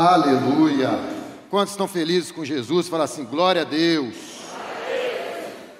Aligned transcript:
Aleluia. 0.00 0.90
Quantos 1.50 1.72
estão 1.72 1.88
felizes 1.88 2.30
com 2.30 2.44
Jesus? 2.44 2.86
Fala 2.86 3.02
assim: 3.02 3.24
glória 3.24 3.62
a 3.62 3.64
Deus. 3.64 4.14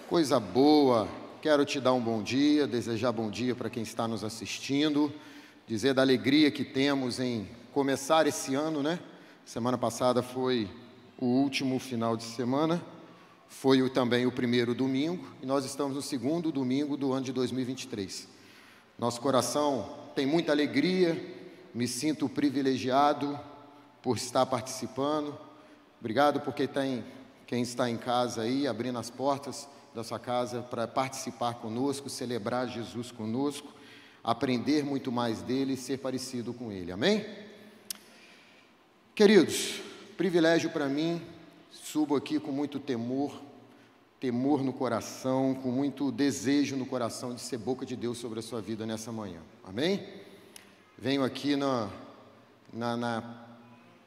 Coisa 0.08 0.40
boa. 0.40 1.06
Quero 1.40 1.64
te 1.64 1.78
dar 1.78 1.92
um 1.92 2.00
bom 2.00 2.20
dia, 2.20 2.66
desejar 2.66 3.12
bom 3.12 3.30
dia 3.30 3.54
para 3.54 3.70
quem 3.70 3.84
está 3.84 4.08
nos 4.08 4.24
assistindo, 4.24 5.12
dizer 5.68 5.94
da 5.94 6.02
alegria 6.02 6.50
que 6.50 6.64
temos 6.64 7.20
em 7.20 7.48
começar 7.72 8.26
esse 8.26 8.56
ano, 8.56 8.82
né? 8.82 8.98
Semana 9.46 9.78
passada 9.78 10.20
foi 10.20 10.68
o 11.16 11.26
último 11.26 11.78
final 11.78 12.16
de 12.16 12.24
semana, 12.24 12.82
foi 13.46 13.88
também 13.88 14.26
o 14.26 14.32
primeiro 14.32 14.74
domingo, 14.74 15.24
e 15.40 15.46
nós 15.46 15.64
estamos 15.64 15.94
no 15.94 16.02
segundo 16.02 16.50
domingo 16.50 16.96
do 16.96 17.12
ano 17.12 17.24
de 17.24 17.32
2023. 17.32 18.26
Nosso 18.98 19.20
coração 19.20 19.88
tem 20.16 20.26
muita 20.26 20.50
alegria, 20.50 21.16
me 21.72 21.86
sinto 21.86 22.28
privilegiado 22.28 23.38
por 24.08 24.16
estar 24.16 24.46
participando. 24.46 25.38
Obrigado 26.00 26.40
porque 26.40 26.66
tem 26.66 27.04
quem 27.46 27.60
está 27.60 27.90
em 27.90 27.98
casa 27.98 28.40
aí, 28.40 28.66
abrindo 28.66 28.98
as 28.98 29.10
portas 29.10 29.68
da 29.94 30.02
sua 30.02 30.18
casa 30.18 30.62
para 30.62 30.88
participar 30.88 31.56
conosco, 31.56 32.08
celebrar 32.08 32.68
Jesus 32.68 33.12
conosco, 33.12 33.68
aprender 34.24 34.82
muito 34.82 35.12
mais 35.12 35.42
dele 35.42 35.74
e 35.74 35.76
ser 35.76 35.98
parecido 35.98 36.54
com 36.54 36.72
ele. 36.72 36.90
Amém? 36.90 37.22
Queridos, 39.14 39.78
privilégio 40.16 40.70
para 40.70 40.88
mim, 40.88 41.20
subo 41.70 42.16
aqui 42.16 42.40
com 42.40 42.50
muito 42.50 42.80
temor, 42.80 43.38
temor 44.18 44.64
no 44.64 44.72
coração, 44.72 45.54
com 45.54 45.70
muito 45.70 46.10
desejo 46.10 46.78
no 46.78 46.86
coração 46.86 47.34
de 47.34 47.42
ser 47.42 47.58
boca 47.58 47.84
de 47.84 47.94
Deus 47.94 48.16
sobre 48.16 48.38
a 48.38 48.42
sua 48.42 48.62
vida 48.62 48.86
nessa 48.86 49.12
manhã. 49.12 49.42
Amém? 49.62 50.02
Venho 50.96 51.22
aqui 51.22 51.56
na, 51.56 51.90
na, 52.72 52.96
na 52.96 53.47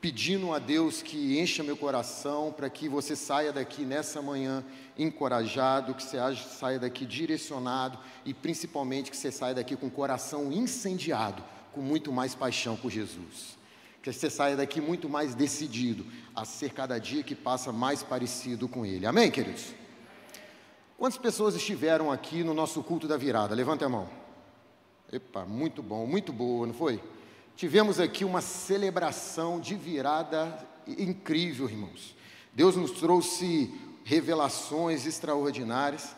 pedindo 0.02 0.52
a 0.52 0.58
Deus 0.58 1.04
que 1.04 1.40
encha 1.40 1.64
meu 1.64 1.78
coração 1.78 2.52
para 2.52 2.68
que 2.72 2.90
você 2.90 3.16
saia 3.16 3.54
daqui 3.54 3.86
nessa 3.86 4.20
manhã 4.20 4.66
encorajado, 4.98 5.94
que 5.94 6.02
você 6.02 6.18
saia 6.36 6.80
daqui 6.80 7.06
direcionado 7.06 8.00
e 8.26 8.34
principalmente 8.34 9.12
que 9.12 9.16
você 9.16 9.32
saia 9.32 9.54
daqui 9.54 9.76
com 9.76 9.86
o 9.86 9.92
coração 9.92 10.52
incendiado, 10.52 11.44
com 11.72 11.82
muito 11.82 12.12
mais 12.12 12.34
paixão 12.34 12.76
por 12.76 12.90
Jesus. 12.90 13.56
Que 14.02 14.12
você 14.12 14.32
saia 14.32 14.58
daqui 14.58 14.82
muito 14.82 15.08
mais 15.08 15.36
decidido 15.36 16.04
a 16.36 16.44
ser 16.46 16.74
cada 16.74 16.98
dia 16.98 17.22
que 17.22 17.36
passa 17.36 17.72
mais 17.72 18.02
parecido 18.02 18.68
com 18.68 18.84
Ele. 18.84 19.06
Amém, 19.06 19.30
queridos? 19.30 19.76
Quantas 20.98 21.20
pessoas 21.20 21.54
estiveram 21.56 22.12
aqui 22.12 22.44
no 22.44 22.56
nosso 22.56 22.82
culto 22.82 23.08
da 23.08 23.18
virada? 23.18 23.54
Levanta 23.54 23.86
a 23.86 23.90
mão. 23.90 24.10
Epa, 25.12 25.46
muito 25.46 25.84
bom, 25.84 26.08
muito 26.08 26.34
boa, 26.34 26.66
não 26.66 26.74
foi? 26.74 27.00
Tivemos 27.62 28.00
aqui 28.00 28.26
uma 28.26 28.42
celebração 28.42 29.60
de 29.60 29.76
virada 29.76 30.68
incrível, 30.88 31.70
irmãos. 31.70 32.16
Deus 32.52 32.76
nos 32.76 32.90
trouxe 32.90 33.72
revelações 34.04 35.06
extraordinárias. 35.06 36.16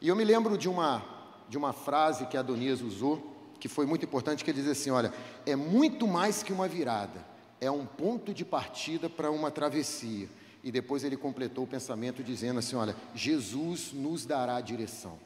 E 0.00 0.08
eu 0.08 0.16
me 0.16 0.24
lembro 0.24 0.58
de 0.58 0.68
uma, 0.68 1.04
de 1.48 1.56
uma 1.56 1.72
frase 1.72 2.26
que 2.26 2.36
Adonias 2.36 2.80
usou, 2.80 3.24
que 3.60 3.68
foi 3.68 3.86
muito 3.86 4.04
importante, 4.04 4.42
que 4.42 4.50
ele 4.50 4.60
diz 4.60 4.68
assim: 4.68 4.90
olha, 4.90 5.14
é 5.46 5.54
muito 5.54 6.08
mais 6.08 6.42
que 6.42 6.52
uma 6.52 6.66
virada, 6.66 7.24
é 7.60 7.70
um 7.70 7.86
ponto 7.86 8.34
de 8.34 8.44
partida 8.44 9.08
para 9.08 9.30
uma 9.30 9.48
travessia. 9.48 10.28
E 10.64 10.72
depois 10.72 11.04
ele 11.04 11.16
completou 11.16 11.62
o 11.62 11.68
pensamento 11.68 12.20
dizendo 12.20 12.58
assim: 12.58 12.74
olha, 12.74 12.96
Jesus 13.14 13.92
nos 13.92 14.26
dará 14.26 14.60
direção. 14.60 15.20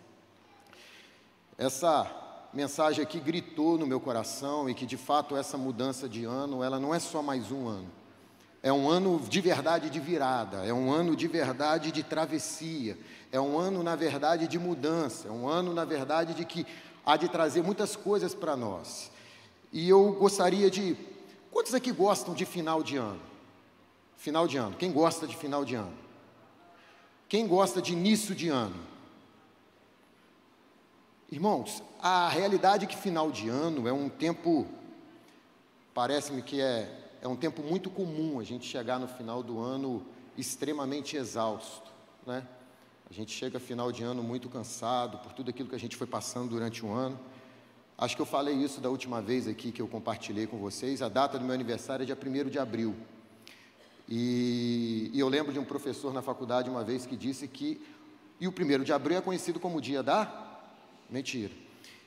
Essa 1.56 2.23
mensagem 2.54 3.02
aqui 3.02 3.18
gritou 3.18 3.76
no 3.76 3.86
meu 3.86 3.98
coração 3.98 4.70
e 4.70 4.74
que 4.74 4.86
de 4.86 4.96
fato 4.96 5.36
essa 5.36 5.58
mudança 5.58 6.08
de 6.08 6.24
ano, 6.24 6.62
ela 6.62 6.78
não 6.78 6.94
é 6.94 7.00
só 7.00 7.20
mais 7.20 7.50
um 7.50 7.66
ano. 7.66 7.90
É 8.62 8.72
um 8.72 8.88
ano 8.88 9.20
de 9.28 9.40
verdade 9.40 9.90
de 9.90 10.00
virada, 10.00 10.64
é 10.64 10.72
um 10.72 10.90
ano 10.90 11.14
de 11.14 11.26
verdade 11.28 11.92
de 11.92 12.02
travessia, 12.02 12.96
é 13.30 13.38
um 13.38 13.58
ano, 13.58 13.82
na 13.82 13.94
verdade, 13.94 14.46
de 14.46 14.58
mudança, 14.58 15.28
é 15.28 15.30
um 15.30 15.46
ano, 15.46 15.74
na 15.74 15.84
verdade, 15.84 16.32
de 16.32 16.44
que 16.44 16.64
há 17.04 17.16
de 17.16 17.28
trazer 17.28 17.62
muitas 17.62 17.94
coisas 17.94 18.34
para 18.34 18.56
nós. 18.56 19.10
E 19.72 19.88
eu 19.88 20.12
gostaria 20.12 20.70
de. 20.70 20.96
Quantos 21.50 21.74
aqui 21.74 21.92
gostam 21.92 22.32
de 22.32 22.46
final 22.46 22.82
de 22.82 22.96
ano? 22.96 23.20
Final 24.16 24.46
de 24.46 24.56
ano. 24.56 24.76
Quem 24.76 24.92
gosta 24.92 25.26
de 25.26 25.36
final 25.36 25.64
de 25.64 25.74
ano? 25.74 25.92
Quem 27.28 27.46
gosta 27.46 27.82
de 27.82 27.92
início 27.92 28.34
de 28.34 28.48
ano? 28.48 28.93
Irmãos, 31.34 31.82
a 32.00 32.28
realidade 32.28 32.84
é 32.84 32.86
que 32.86 32.96
final 32.96 33.28
de 33.28 33.48
ano 33.48 33.88
é 33.88 33.92
um 33.92 34.08
tempo, 34.08 34.68
parece-me 35.92 36.40
que 36.40 36.60
é, 36.60 36.88
é 37.20 37.26
um 37.26 37.34
tempo 37.34 37.60
muito 37.60 37.90
comum 37.90 38.38
a 38.38 38.44
gente 38.44 38.64
chegar 38.64 39.00
no 39.00 39.08
final 39.08 39.42
do 39.42 39.58
ano 39.58 40.06
extremamente 40.38 41.16
exausto, 41.16 41.90
né? 42.24 42.46
A 43.10 43.12
gente 43.12 43.32
chega 43.32 43.58
final 43.58 43.90
de 43.90 44.04
ano 44.04 44.22
muito 44.22 44.48
cansado 44.48 45.18
por 45.18 45.32
tudo 45.32 45.50
aquilo 45.50 45.68
que 45.68 45.74
a 45.74 45.78
gente 45.78 45.96
foi 45.96 46.06
passando 46.06 46.50
durante 46.50 46.86
o 46.86 46.92
ano. 46.92 47.18
Acho 47.98 48.14
que 48.14 48.22
eu 48.22 48.26
falei 48.26 48.54
isso 48.54 48.80
da 48.80 48.88
última 48.88 49.20
vez 49.20 49.48
aqui 49.48 49.72
que 49.72 49.82
eu 49.82 49.88
compartilhei 49.88 50.46
com 50.46 50.58
vocês. 50.58 51.02
A 51.02 51.08
data 51.08 51.36
do 51.36 51.44
meu 51.44 51.52
aniversário 51.52 52.04
é 52.04 52.06
dia 52.06 52.16
1 52.16 52.48
de 52.48 52.60
abril. 52.60 52.94
E, 54.08 55.10
e, 55.12 55.18
eu 55.18 55.28
lembro 55.28 55.52
de 55.52 55.58
um 55.58 55.64
professor 55.64 56.14
na 56.14 56.22
faculdade 56.22 56.70
uma 56.70 56.84
vez 56.84 57.04
que 57.06 57.16
disse 57.16 57.48
que. 57.48 57.84
E 58.40 58.46
o 58.46 58.52
1 58.52 58.84
de 58.84 58.92
abril 58.92 59.18
é 59.18 59.20
conhecido 59.20 59.58
como 59.58 59.78
o 59.78 59.80
dia 59.80 60.00
da 60.00 60.43
Mentira. 61.14 61.52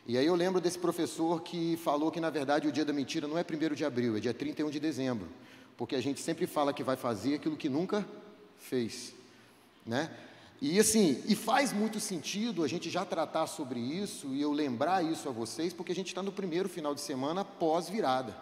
E 0.06 0.18
aí 0.18 0.26
eu 0.26 0.36
lembro 0.36 0.60
desse 0.60 0.78
professor 0.78 1.42
que 1.42 1.78
falou 1.78 2.12
que, 2.12 2.20
na 2.20 2.30
verdade, 2.30 2.68
o 2.68 2.72
dia 2.74 2.84
da 2.84 2.92
mentira 2.92 3.26
não 3.26 3.38
é 3.38 3.42
1 3.42 3.74
de 3.74 3.86
abril, 3.86 4.18
é 4.18 4.20
dia 4.20 4.34
31 4.34 4.70
de 4.70 4.82
dezembro. 4.82 5.30
Porque 5.78 5.96
a 5.96 6.02
gente 6.02 6.20
sempre 6.20 6.46
fala 6.46 6.74
que 6.74 6.84
vai 6.84 6.98
fazer 6.98 7.36
aquilo 7.36 7.56
que 7.56 7.70
nunca 7.70 8.06
fez. 8.58 9.14
Né? 9.86 10.12
E 10.62 10.78
assim, 10.78 11.24
e 11.26 11.38
faz 11.38 11.72
muito 11.72 12.02
sentido 12.02 12.66
a 12.66 12.68
gente 12.68 12.90
já 12.90 13.06
tratar 13.06 13.48
sobre 13.48 13.80
isso 13.80 14.28
e 14.34 14.42
eu 14.42 14.52
lembrar 14.52 15.06
isso 15.06 15.30
a 15.30 15.32
vocês, 15.32 15.72
porque 15.72 15.94
a 15.94 15.96
gente 15.96 16.08
está 16.08 16.22
no 16.22 16.34
primeiro 16.34 16.68
final 16.68 16.94
de 16.94 17.00
semana 17.00 17.46
pós-virada. 17.46 18.36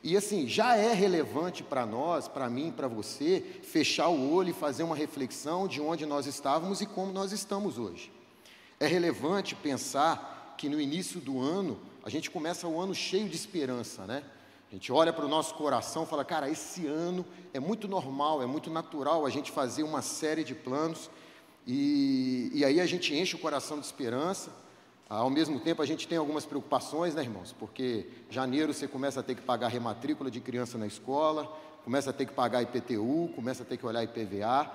E 0.00 0.16
assim, 0.16 0.46
já 0.46 0.76
é 0.76 0.92
relevante 0.92 1.64
para 1.64 1.84
nós, 1.84 2.28
para 2.28 2.48
mim, 2.48 2.70
para 2.70 2.86
você, 2.86 3.44
fechar 3.64 4.06
o 4.10 4.32
olho 4.32 4.50
e 4.50 4.52
fazer 4.52 4.84
uma 4.84 4.94
reflexão 4.94 5.66
de 5.66 5.80
onde 5.80 6.06
nós 6.06 6.26
estávamos 6.26 6.80
e 6.80 6.86
como 6.86 7.12
nós 7.12 7.32
estamos 7.32 7.78
hoje. 7.78 8.21
É 8.82 8.86
relevante 8.88 9.54
pensar 9.54 10.56
que 10.58 10.68
no 10.68 10.80
início 10.80 11.20
do 11.20 11.40
ano, 11.40 11.78
a 12.04 12.10
gente 12.10 12.28
começa 12.28 12.66
o 12.66 12.80
ano 12.80 12.92
cheio 12.92 13.28
de 13.28 13.36
esperança, 13.36 14.04
né? 14.06 14.24
A 14.68 14.74
gente 14.74 14.90
olha 14.90 15.12
para 15.12 15.24
o 15.24 15.28
nosso 15.28 15.54
coração 15.54 16.02
e 16.02 16.06
fala, 16.06 16.24
cara, 16.24 16.50
esse 16.50 16.88
ano 16.88 17.24
é 17.54 17.60
muito 17.60 17.86
normal, 17.86 18.42
é 18.42 18.46
muito 18.46 18.70
natural 18.70 19.24
a 19.24 19.30
gente 19.30 19.52
fazer 19.52 19.84
uma 19.84 20.02
série 20.02 20.42
de 20.42 20.52
planos 20.52 21.08
e, 21.64 22.50
e 22.52 22.64
aí 22.64 22.80
a 22.80 22.86
gente 22.86 23.14
enche 23.14 23.36
o 23.36 23.38
coração 23.38 23.78
de 23.78 23.86
esperança. 23.86 24.50
Ao 25.08 25.30
mesmo 25.30 25.60
tempo, 25.60 25.80
a 25.80 25.86
gente 25.86 26.08
tem 26.08 26.18
algumas 26.18 26.44
preocupações, 26.44 27.14
né, 27.14 27.22
irmãos? 27.22 27.54
Porque 27.56 28.08
janeiro 28.28 28.74
você 28.74 28.88
começa 28.88 29.20
a 29.20 29.22
ter 29.22 29.36
que 29.36 29.42
pagar 29.42 29.68
rematrícula 29.68 30.28
de 30.28 30.40
criança 30.40 30.76
na 30.76 30.88
escola, 30.88 31.44
começa 31.84 32.10
a 32.10 32.12
ter 32.12 32.26
que 32.26 32.32
pagar 32.32 32.62
IPTU, 32.62 33.30
começa 33.36 33.62
a 33.62 33.66
ter 33.66 33.76
que 33.76 33.86
olhar 33.86 34.02
IPVA. 34.02 34.68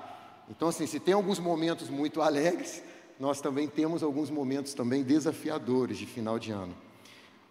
Então, 0.50 0.70
assim, 0.70 0.88
se 0.88 0.98
tem 0.98 1.14
alguns 1.14 1.40
momentos 1.40 1.90
muito 1.90 2.22
alegres, 2.22 2.82
nós 3.20 3.42
também 3.42 3.68
temos 3.68 4.04
alguns 4.04 4.30
momentos 4.30 4.74
também 4.74 5.04
desafiadores 5.04 5.98
de 5.98 6.06
final 6.06 6.38
de 6.38 6.52
ano. 6.52 6.76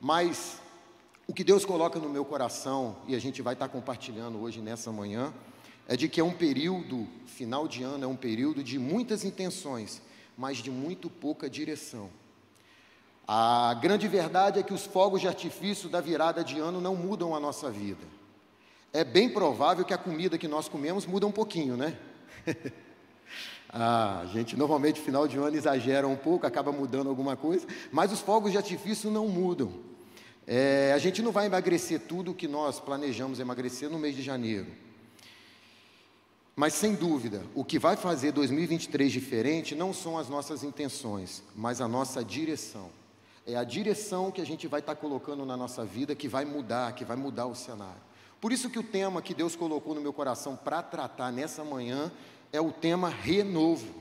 Mas 0.00 0.60
o 1.26 1.32
que 1.32 1.42
Deus 1.42 1.64
coloca 1.64 1.98
no 1.98 2.08
meu 2.08 2.24
coração, 2.24 2.96
e 3.08 3.14
a 3.14 3.18
gente 3.18 3.42
vai 3.42 3.54
estar 3.54 3.68
compartilhando 3.68 4.40
hoje 4.40 4.60
nessa 4.60 4.92
manhã, 4.92 5.34
é 5.88 5.96
de 5.96 6.08
que 6.08 6.20
é 6.20 6.24
um 6.24 6.32
período, 6.32 7.06
final 7.26 7.66
de 7.66 7.82
ano, 7.82 8.04
é 8.04 8.06
um 8.06 8.16
período 8.16 8.62
de 8.62 8.78
muitas 8.78 9.24
intenções, 9.24 10.00
mas 10.38 10.58
de 10.58 10.70
muito 10.70 11.10
pouca 11.10 11.50
direção. 11.50 12.10
A 13.26 13.74
grande 13.74 14.06
verdade 14.06 14.60
é 14.60 14.62
que 14.62 14.72
os 14.72 14.84
fogos 14.84 15.20
de 15.20 15.26
artifício 15.26 15.88
da 15.88 16.00
virada 16.00 16.44
de 16.44 16.60
ano 16.60 16.80
não 16.80 16.94
mudam 16.94 17.34
a 17.34 17.40
nossa 17.40 17.70
vida. 17.70 18.04
É 18.92 19.02
bem 19.02 19.28
provável 19.28 19.84
que 19.84 19.92
a 19.92 19.98
comida 19.98 20.38
que 20.38 20.46
nós 20.46 20.68
comemos 20.68 21.06
muda 21.06 21.26
um 21.26 21.32
pouquinho, 21.32 21.76
né? 21.76 21.98
Ah, 23.78 24.20
a 24.22 24.26
gente 24.26 24.56
normalmente 24.56 24.98
final 24.98 25.28
de 25.28 25.36
ano 25.36 25.54
exagera 25.54 26.08
um 26.08 26.16
pouco, 26.16 26.46
acaba 26.46 26.72
mudando 26.72 27.10
alguma 27.10 27.36
coisa, 27.36 27.66
mas 27.92 28.10
os 28.10 28.20
fogos 28.20 28.50
de 28.50 28.56
artifício 28.56 29.10
não 29.10 29.28
mudam. 29.28 29.70
É, 30.46 30.92
a 30.94 30.98
gente 30.98 31.20
não 31.20 31.30
vai 31.30 31.44
emagrecer 31.44 32.00
tudo 32.00 32.30
o 32.30 32.34
que 32.34 32.48
nós 32.48 32.80
planejamos 32.80 33.38
emagrecer 33.38 33.90
no 33.90 33.98
mês 33.98 34.16
de 34.16 34.22
janeiro. 34.22 34.66
Mas 36.54 36.72
sem 36.72 36.94
dúvida, 36.94 37.44
o 37.54 37.62
que 37.62 37.78
vai 37.78 37.96
fazer 37.96 38.32
2023 38.32 39.12
diferente 39.12 39.74
não 39.74 39.92
são 39.92 40.16
as 40.16 40.30
nossas 40.30 40.64
intenções, 40.64 41.42
mas 41.54 41.82
a 41.82 41.86
nossa 41.86 42.24
direção. 42.24 42.88
É 43.46 43.56
a 43.56 43.62
direção 43.62 44.30
que 44.30 44.40
a 44.40 44.46
gente 44.46 44.66
vai 44.66 44.80
estar 44.80 44.94
colocando 44.94 45.44
na 45.44 45.54
nossa 45.54 45.84
vida 45.84 46.14
que 46.14 46.28
vai 46.28 46.46
mudar, 46.46 46.94
que 46.94 47.04
vai 47.04 47.16
mudar 47.16 47.44
o 47.44 47.54
cenário. 47.54 48.00
Por 48.40 48.52
isso 48.52 48.70
que 48.70 48.78
o 48.78 48.82
tema 48.82 49.20
que 49.20 49.34
Deus 49.34 49.54
colocou 49.54 49.94
no 49.94 50.00
meu 50.00 50.12
coração 50.12 50.56
para 50.56 50.82
tratar 50.82 51.30
nessa 51.30 51.62
manhã 51.62 52.10
é 52.52 52.60
o 52.60 52.72
tema 52.72 53.08
renovo. 53.08 53.94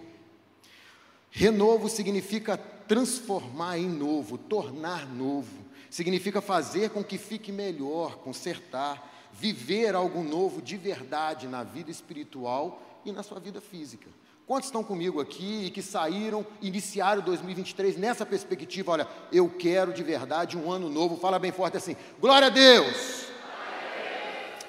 Renovo 1.31 1.89
significa 1.89 2.57
transformar 2.57 3.77
em 3.77 3.89
novo, 3.89 4.37
tornar 4.37 5.07
novo, 5.07 5.65
significa 5.89 6.41
fazer 6.41 6.91
com 6.91 7.03
que 7.03 7.17
fique 7.17 7.51
melhor, 7.51 8.17
consertar, 8.17 9.29
viver 9.33 9.95
algo 9.95 10.23
novo 10.23 10.61
de 10.61 10.77
verdade 10.77 11.47
na 11.47 11.63
vida 11.63 11.91
espiritual 11.91 12.81
e 13.03 13.11
na 13.11 13.21
sua 13.21 13.39
vida 13.39 13.59
física. 13.59 14.09
Quantos 14.47 14.67
estão 14.67 14.83
comigo 14.83 15.19
aqui 15.19 15.65
e 15.65 15.71
que 15.71 15.81
saíram, 15.81 16.45
iniciaram 16.61 17.21
2023 17.23 17.97
nessa 17.97 18.25
perspectiva? 18.25 18.91
Olha, 18.91 19.07
eu 19.31 19.49
quero 19.49 19.91
de 19.91 20.03
verdade 20.03 20.55
um 20.55 20.71
ano 20.71 20.87
novo. 20.87 21.17
Fala 21.17 21.39
bem 21.39 21.51
forte 21.51 21.77
assim: 21.77 21.95
Glória 22.19 22.47
a 22.47 22.51
Deus! 22.51 23.25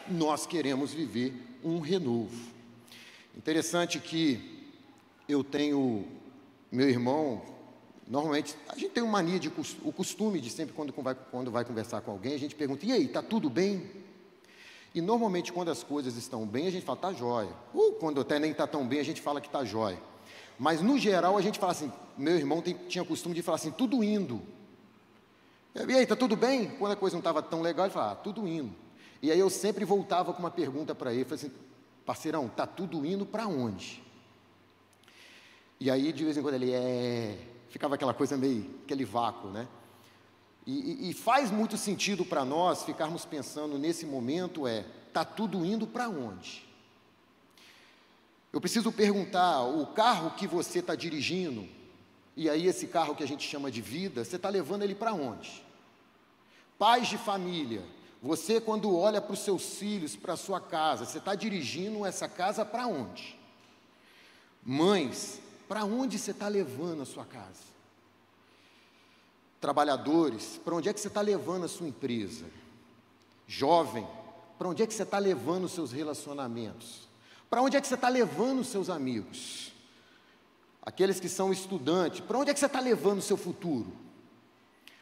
Nós 0.09 0.47
queremos 0.47 0.95
viver 0.95 1.35
um 1.63 1.79
renovo. 1.79 2.56
Interessante 3.37 3.99
que 3.99 4.73
eu 5.29 5.45
tenho 5.45 6.07
meu 6.73 6.89
irmão, 6.89 7.43
normalmente 8.07 8.57
a 8.69 8.75
gente 8.75 8.91
tem 8.91 9.03
uma 9.03 9.13
mania 9.13 9.39
de 9.39 9.53
o 9.83 9.93
costume 9.93 10.41
de 10.41 10.51
sempre 10.51 10.75
quando 10.75 10.93
vai, 11.03 11.15
quando 11.15 11.51
vai 11.51 11.65
conversar 11.65 12.01
com 12.01 12.11
alguém, 12.11 12.35
a 12.35 12.39
gente 12.39 12.55
pergunta: 12.55 12.87
"E 12.87 12.93
aí, 12.93 13.09
tá 13.09 13.23
tudo 13.23 13.51
bem?" 13.51 13.91
E 14.97 15.01
normalmente, 15.03 15.53
quando 15.53 15.71
as 15.71 15.83
coisas 15.83 16.17
estão 16.17 16.47
bem, 16.47 16.67
a 16.67 16.73
gente 16.73 16.83
fala, 16.87 16.97
tá 16.97 17.13
jóia. 17.13 17.51
Ou 17.75 17.93
quando 17.93 18.19
até 18.19 18.39
nem 18.39 18.53
está 18.53 18.67
tão 18.67 18.89
bem, 18.89 18.99
a 18.99 19.05
gente 19.05 19.21
fala 19.21 19.43
que 19.43 19.51
tá 19.51 19.63
jóia. 19.63 20.01
Mas 20.59 20.81
no 20.81 20.99
geral, 20.99 21.37
a 21.37 21.43
gente 21.43 21.59
fala 21.59 21.73
assim: 21.73 21.93
meu 22.17 22.35
irmão 22.35 22.63
tem, 22.63 22.73
tinha 22.89 23.05
costume 23.05 23.35
de 23.35 23.43
falar 23.43 23.57
assim, 23.57 23.71
tudo 23.71 24.03
indo. 24.03 24.41
E 25.75 25.93
aí, 25.93 26.07
tá 26.07 26.17
tudo 26.17 26.35
bem? 26.35 26.71
Quando 26.79 26.93
a 26.93 26.97
coisa 26.97 27.15
não 27.15 27.21
estava 27.21 27.43
tão 27.43 27.61
legal, 27.61 27.85
ele 27.85 27.93
falava, 27.93 28.13
ah, 28.13 28.17
tudo 28.17 28.49
indo. 28.49 28.75
E 29.21 29.31
aí 29.31 29.39
eu 29.39 29.51
sempre 29.51 29.85
voltava 29.85 30.33
com 30.33 30.39
uma 30.39 30.51
pergunta 30.51 30.95
para 30.95 31.13
ele, 31.13 31.25
falei 31.25 31.45
assim, 31.45 31.53
parceirão, 32.07 32.49
tá 32.49 32.67
tudo 32.67 33.05
indo 33.05 33.27
para 33.27 33.47
onde? 33.49 34.03
E 35.79 35.91
aí, 35.91 36.13
de 36.13 36.25
vez 36.25 36.37
em 36.37 36.43
quando, 36.43 36.55
ele 36.55 36.73
é. 36.73 37.39
Ficava 37.69 37.97
aquela 37.97 38.15
coisa 38.15 38.37
meio, 38.37 38.71
aquele 38.85 39.05
vácuo, 39.05 39.51
né? 39.51 39.69
E, 40.67 41.11
e, 41.11 41.15
faz 41.15 41.51
muito 41.51 41.77
sentido 41.77 42.25
para 42.25 42.45
nós 42.45 42.83
ficarmos 42.83 43.25
pensando 43.25 43.79
nesse 43.79 44.05
momento 44.05 44.67
é, 44.67 44.85
está 45.07 45.25
tudo 45.25 45.65
indo 45.65 45.87
para 45.87 46.09
onde? 46.09 46.67
Eu 48.53 48.61
preciso 48.61 48.91
perguntar, 48.91 49.63
o 49.63 49.87
carro 49.87 50.33
que 50.33 50.45
você 50.45 50.81
está 50.81 50.97
dirigindo, 50.97 51.69
e 52.37 52.51
aí 52.51 52.67
esse 52.67 52.89
carro 52.89 53.15
que 53.15 53.23
a 53.23 53.29
gente 53.29 53.47
chama 53.47 53.71
de 53.71 53.81
vida, 53.81 54.25
você 54.25 54.35
está 54.35 54.49
levando 54.49 54.83
ele 54.83 54.95
para 54.95 55.13
onde? 55.13 55.63
Pais 56.77 57.07
de 57.07 57.17
família, 57.17 57.85
você 58.23 58.61
quando 58.61 58.97
olha 58.97 59.21
para 59.21 59.35
os 59.35 59.41
seus 59.41 59.75
filhos, 59.75 60.17
para 60.17 60.33
a 60.33 60.37
sua 60.37 60.61
casa, 60.61 61.05
você 61.05 61.19
está 61.19 61.35
dirigindo 61.35 62.05
essa 62.05 62.29
casa 62.29 62.65
para 62.65 62.87
onde? 62.87 63.39
Mães, 64.65 65.41
para 65.69 65.85
onde 65.85 66.19
você 66.19 66.31
está 66.31 66.49
levando 66.49 67.03
a 67.03 67.07
sua 67.07 67.25
casa? 67.25 67.67
Trabalhadores, 69.61 70.61
para 70.65 70.75
onde 70.75 70.89
é 70.89 70.93
que 70.93 71.01
você 71.01 71.09
está 71.09 71.21
levando 71.21 71.65
a 71.65 71.69
sua 71.69 71.89
empresa? 71.89 72.47
Jovem, 73.47 74.07
para 74.59 74.69
onde 74.69 74.83
é 74.83 74.87
que 74.87 74.95
você 74.95 75.03
está 75.03 75.19
levando 75.19 75.65
os 75.65 75.73
seus 75.73 75.93
relacionamentos? 75.93 77.07
Para 77.49 77.63
onde 77.63 77.77
é 77.77 77.81
que 77.81 77.87
você 77.87 77.95
está 77.95 78.09
levando 78.09 78.61
os 78.61 78.69
seus 78.69 78.91
amigos? 78.91 79.73
Aqueles 80.83 81.21
que 81.21 81.29
são 81.29 81.53
estudantes, 81.53 82.21
para 82.21 82.39
onde 82.39 82.51
é 82.51 82.55
que 82.55 82.61
você 82.61 82.67
está 82.67 82.81
levando 82.81 83.19
o 83.19 83.23
seu 83.23 83.37
futuro? 83.37 83.93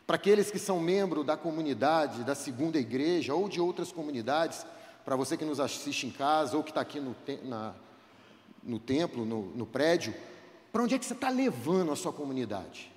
Para 0.06 0.16
aqueles 0.16 0.50
que 0.50 0.58
são 0.58 0.78
membros 0.78 1.24
da 1.24 1.36
comunidade, 1.36 2.24
da 2.24 2.34
segunda 2.34 2.78
igreja 2.78 3.34
ou 3.34 3.48
de 3.48 3.60
outras 3.60 3.90
comunidades, 3.90 4.66
para 5.04 5.16
você 5.16 5.36
que 5.36 5.44
nos 5.44 5.60
assiste 5.60 6.06
em 6.06 6.10
casa 6.10 6.56
ou 6.56 6.62
que 6.62 6.70
está 6.70 6.80
aqui 6.80 7.00
no, 7.00 7.14
te 7.24 7.36
na, 7.42 7.74
no 8.62 8.78
templo, 8.78 9.24
no, 9.24 9.42
no 9.54 9.66
prédio, 9.66 10.14
para 10.72 10.82
onde 10.82 10.94
é 10.94 10.98
que 10.98 11.04
você 11.06 11.14
está 11.14 11.28
levando 11.28 11.92
a 11.92 11.96
sua 11.96 12.12
comunidade? 12.12 12.92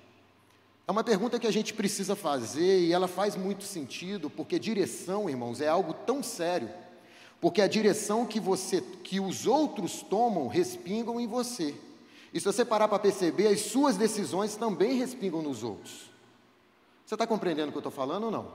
É 0.86 0.90
uma 0.90 1.04
pergunta 1.04 1.38
que 1.38 1.46
a 1.46 1.50
gente 1.50 1.74
precisa 1.74 2.16
fazer 2.16 2.80
e 2.80 2.92
ela 2.92 3.06
faz 3.06 3.36
muito 3.36 3.64
sentido, 3.64 4.30
porque 4.30 4.58
direção, 4.58 5.28
irmãos, 5.28 5.60
é 5.60 5.68
algo 5.68 5.92
tão 5.92 6.22
sério. 6.22 6.70
Porque 7.40 7.60
a 7.60 7.68
direção 7.68 8.26
que 8.26 8.40
você, 8.40 8.80
que 8.80 9.20
os 9.20 9.46
outros 9.46 10.02
tomam, 10.02 10.48
respingam 10.48 11.20
em 11.20 11.26
você. 11.26 11.74
E 12.32 12.40
se 12.40 12.46
você 12.46 12.64
parar 12.64 12.88
para 12.88 12.98
perceber, 12.98 13.48
as 13.48 13.60
suas 13.60 13.96
decisões 13.96 14.56
também 14.56 14.98
respingam 14.98 15.42
nos 15.42 15.62
outros. 15.62 16.07
Você 17.08 17.14
está 17.14 17.26
compreendendo 17.26 17.68
o 17.68 17.72
que 17.72 17.78
eu 17.78 17.80
estou 17.80 17.90
falando 17.90 18.24
ou 18.24 18.30
não? 18.30 18.48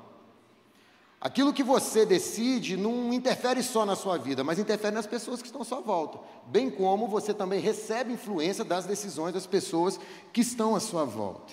Aquilo 1.19 1.51
que 1.51 1.63
você 1.63 2.05
decide 2.05 2.77
não 2.77 3.11
interfere 3.11 3.63
só 3.63 3.83
na 3.83 3.95
sua 3.95 4.15
vida, 4.15 4.43
mas 4.43 4.59
interfere 4.59 4.93
nas 4.93 5.07
pessoas 5.07 5.41
que 5.41 5.47
estão 5.47 5.63
à 5.63 5.65
sua 5.65 5.79
volta. 5.79 6.19
Bem 6.45 6.69
como 6.69 7.07
você 7.07 7.33
também 7.33 7.59
recebe 7.59 8.13
influência 8.13 8.63
das 8.63 8.85
decisões 8.85 9.33
das 9.33 9.47
pessoas 9.47 9.99
que 10.31 10.41
estão 10.41 10.75
à 10.75 10.79
sua 10.79 11.03
volta. 11.03 11.51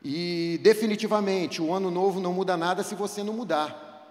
E 0.00 0.60
definitivamente 0.62 1.60
o 1.60 1.74
ano 1.74 1.90
novo 1.90 2.20
não 2.20 2.32
muda 2.32 2.56
nada 2.56 2.84
se 2.84 2.94
você 2.94 3.24
não 3.24 3.32
mudar. 3.32 4.06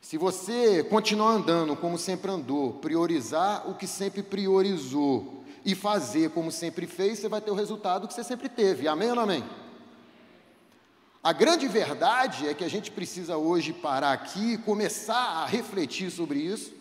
Se 0.00 0.18
você 0.18 0.82
continuar 0.82 1.34
andando 1.34 1.76
como 1.76 1.96
sempre 1.96 2.32
andou, 2.32 2.72
priorizar 2.72 3.70
o 3.70 3.76
que 3.76 3.86
sempre 3.86 4.24
priorizou 4.24 5.44
e 5.64 5.76
fazer 5.76 6.30
como 6.30 6.50
sempre 6.50 6.84
fez, 6.88 7.20
você 7.20 7.28
vai 7.28 7.40
ter 7.40 7.52
o 7.52 7.54
resultado 7.54 8.08
que 8.08 8.14
você 8.14 8.24
sempre 8.24 8.48
teve. 8.48 8.88
Amém 8.88 9.10
ou 9.10 9.14
não 9.14 9.22
amém? 9.22 9.44
A 11.22 11.32
grande 11.32 11.66
verdade 11.66 12.48
é 12.48 12.54
que 12.54 12.64
a 12.64 12.68
gente 12.68 12.90
precisa 12.90 13.36
hoje 13.36 13.72
parar 13.72 14.12
aqui 14.12 14.54
e 14.54 14.58
começar 14.58 15.42
a 15.42 15.46
refletir 15.46 16.10
sobre 16.10 16.38
isso. 16.38 16.72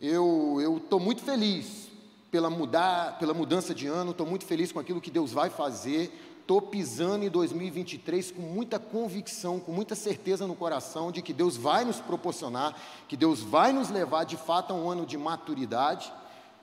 Eu 0.00 0.80
estou 0.82 1.00
muito 1.00 1.22
feliz 1.22 1.88
pela, 2.30 2.48
mudar, 2.48 3.18
pela 3.18 3.34
mudança 3.34 3.74
de 3.74 3.86
ano, 3.86 4.12
estou 4.12 4.26
muito 4.26 4.44
feliz 4.44 4.70
com 4.70 4.78
aquilo 4.78 5.00
que 5.00 5.10
Deus 5.10 5.32
vai 5.32 5.50
fazer 5.50 6.12
estou 6.46 6.62
pisando 6.62 7.24
em 7.24 7.28
2023 7.28 8.30
com 8.30 8.40
muita 8.40 8.78
convicção, 8.78 9.58
com 9.58 9.72
muita 9.72 9.96
certeza 9.96 10.46
no 10.46 10.54
coração 10.54 11.10
de 11.10 11.20
que 11.20 11.32
Deus 11.32 11.56
vai 11.56 11.84
nos 11.84 11.98
proporcionar, 11.98 12.72
que 13.08 13.16
Deus 13.16 13.42
vai 13.42 13.72
nos 13.72 13.90
levar 13.90 14.22
de 14.22 14.36
fato 14.36 14.72
a 14.72 14.76
um 14.76 14.88
ano 14.88 15.04
de 15.04 15.18
maturidade. 15.18 16.12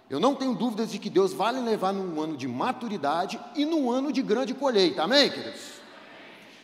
Eu 0.09 0.21
não 0.21 0.35
tenho 0.35 0.55
dúvidas 0.55 0.89
de 0.89 0.99
que 0.99 1.09
Deus 1.09 1.33
vai 1.33 1.51
levar 1.51 1.91
num 1.91 2.21
ano 2.21 2.37
de 2.37 2.47
maturidade 2.47 3.37
e 3.57 3.65
num 3.65 3.91
ano 3.91 4.13
de 4.13 4.21
grande 4.21 4.53
colheita, 4.53 5.03
amém, 5.03 5.29
queridos? 5.29 5.82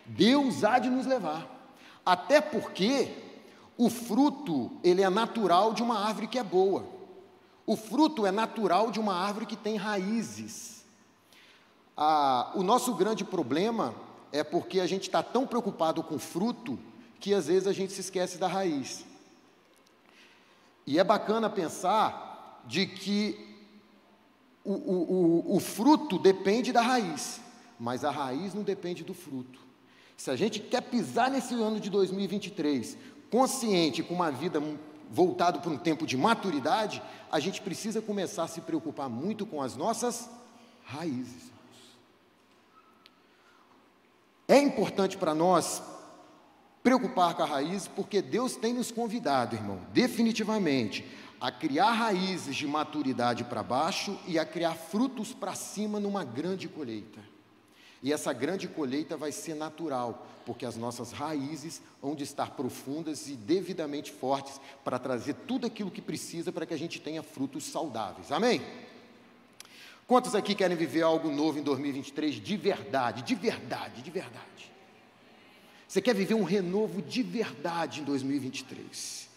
Deus 0.09 0.63
há 0.63 0.79
de 0.79 0.89
nos 0.89 1.05
levar, 1.05 1.47
até 2.05 2.41
porque 2.41 3.15
o 3.77 3.89
fruto, 3.89 4.71
ele 4.83 5.01
é 5.01 5.09
natural 5.09 5.73
de 5.73 5.83
uma 5.83 5.99
árvore 5.99 6.27
que 6.27 6.39
é 6.39 6.43
boa, 6.43 6.83
o 7.65 7.77
fruto 7.77 8.25
é 8.25 8.31
natural 8.31 8.89
de 8.89 8.99
uma 8.99 9.13
árvore 9.13 9.45
que 9.45 9.55
tem 9.55 9.75
raízes. 9.77 10.83
Ah, 11.95 12.51
o 12.55 12.63
nosso 12.63 12.95
grande 12.95 13.23
problema 13.23 13.93
é 14.31 14.43
porque 14.43 14.79
a 14.79 14.87
gente 14.87 15.03
está 15.03 15.21
tão 15.21 15.45
preocupado 15.45 16.01
com 16.01 16.15
o 16.15 16.19
fruto 16.19 16.79
que 17.19 17.33
às 17.33 17.45
vezes 17.45 17.67
a 17.67 17.73
gente 17.73 17.93
se 17.93 18.01
esquece 18.01 18.39
da 18.39 18.47
raiz. 18.47 19.05
E 20.87 20.97
é 20.97 21.03
bacana 21.03 21.47
pensar 21.47 22.63
de 22.65 22.87
que 22.87 23.59
o, 24.65 24.73
o, 24.73 25.43
o, 25.51 25.55
o 25.57 25.59
fruto 25.59 26.17
depende 26.17 26.71
da 26.71 26.81
raiz, 26.81 27.39
mas 27.79 28.03
a 28.03 28.09
raiz 28.09 28.55
não 28.55 28.63
depende 28.63 29.03
do 29.03 29.13
fruto. 29.13 29.68
Se 30.19 30.29
a 30.29 30.35
gente 30.35 30.59
quer 30.59 30.81
pisar 30.81 31.31
nesse 31.31 31.53
ano 31.53 31.79
de 31.79 31.89
2023 31.89 32.97
consciente, 33.31 34.03
com 34.03 34.13
uma 34.13 34.29
vida 34.29 34.61
voltada 35.09 35.59
para 35.59 35.71
um 35.71 35.77
tempo 35.77 36.05
de 36.05 36.17
maturidade, 36.17 37.01
a 37.31 37.39
gente 37.39 37.61
precisa 37.61 38.01
começar 38.01 38.43
a 38.43 38.47
se 38.47 38.59
preocupar 38.59 39.07
muito 39.07 39.45
com 39.45 39.61
as 39.61 39.77
nossas 39.77 40.29
raízes. 40.83 41.49
É 44.45 44.57
importante 44.57 45.15
para 45.15 45.33
nós 45.33 45.81
preocupar 46.83 47.33
com 47.33 47.43
a 47.43 47.45
raiz, 47.45 47.87
porque 47.87 48.21
Deus 48.21 48.57
tem 48.57 48.73
nos 48.73 48.91
convidado, 48.91 49.55
irmão, 49.55 49.79
definitivamente, 49.93 51.05
a 51.39 51.49
criar 51.49 51.91
raízes 51.91 52.57
de 52.57 52.67
maturidade 52.67 53.45
para 53.45 53.63
baixo 53.63 54.19
e 54.27 54.37
a 54.37 54.45
criar 54.45 54.75
frutos 54.75 55.33
para 55.33 55.55
cima 55.55 55.97
numa 55.97 56.25
grande 56.25 56.67
colheita. 56.67 57.38
E 58.01 58.13
essa 58.13 58.31
grande 58.31 58.67
colheita 58.67 59.17
vai 59.17 59.31
ser 59.31 59.55
natural, 59.55 60.25
porque 60.45 60.65
as 60.65 60.77
nossas 60.77 61.11
raízes 61.11 61.81
vão 62.01 62.15
de 62.15 62.23
estar 62.23 62.51
profundas 62.51 63.27
e 63.27 63.33
devidamente 63.33 64.11
fortes 64.11 64.59
para 64.83 64.97
trazer 64.97 65.33
tudo 65.47 65.67
aquilo 65.67 65.91
que 65.91 66.01
precisa 66.01 66.51
para 66.51 66.65
que 66.65 66.73
a 66.73 66.77
gente 66.77 66.99
tenha 66.99 67.21
frutos 67.21 67.65
saudáveis. 67.65 68.31
Amém? 68.31 68.61
Quantos 70.07 70.33
aqui 70.33 70.55
querem 70.55 70.77
viver 70.77 71.03
algo 71.03 71.29
novo 71.29 71.59
em 71.59 71.61
2023 71.61 72.35
de 72.35 72.57
verdade, 72.57 73.21
de 73.21 73.35
verdade, 73.35 74.01
de 74.01 74.09
verdade? 74.09 74.71
Você 75.87 76.01
quer 76.01 76.15
viver 76.15 76.35
um 76.35 76.43
renovo 76.43 77.01
de 77.01 77.21
verdade 77.21 78.01
em 78.01 78.03
2023? 78.03 79.27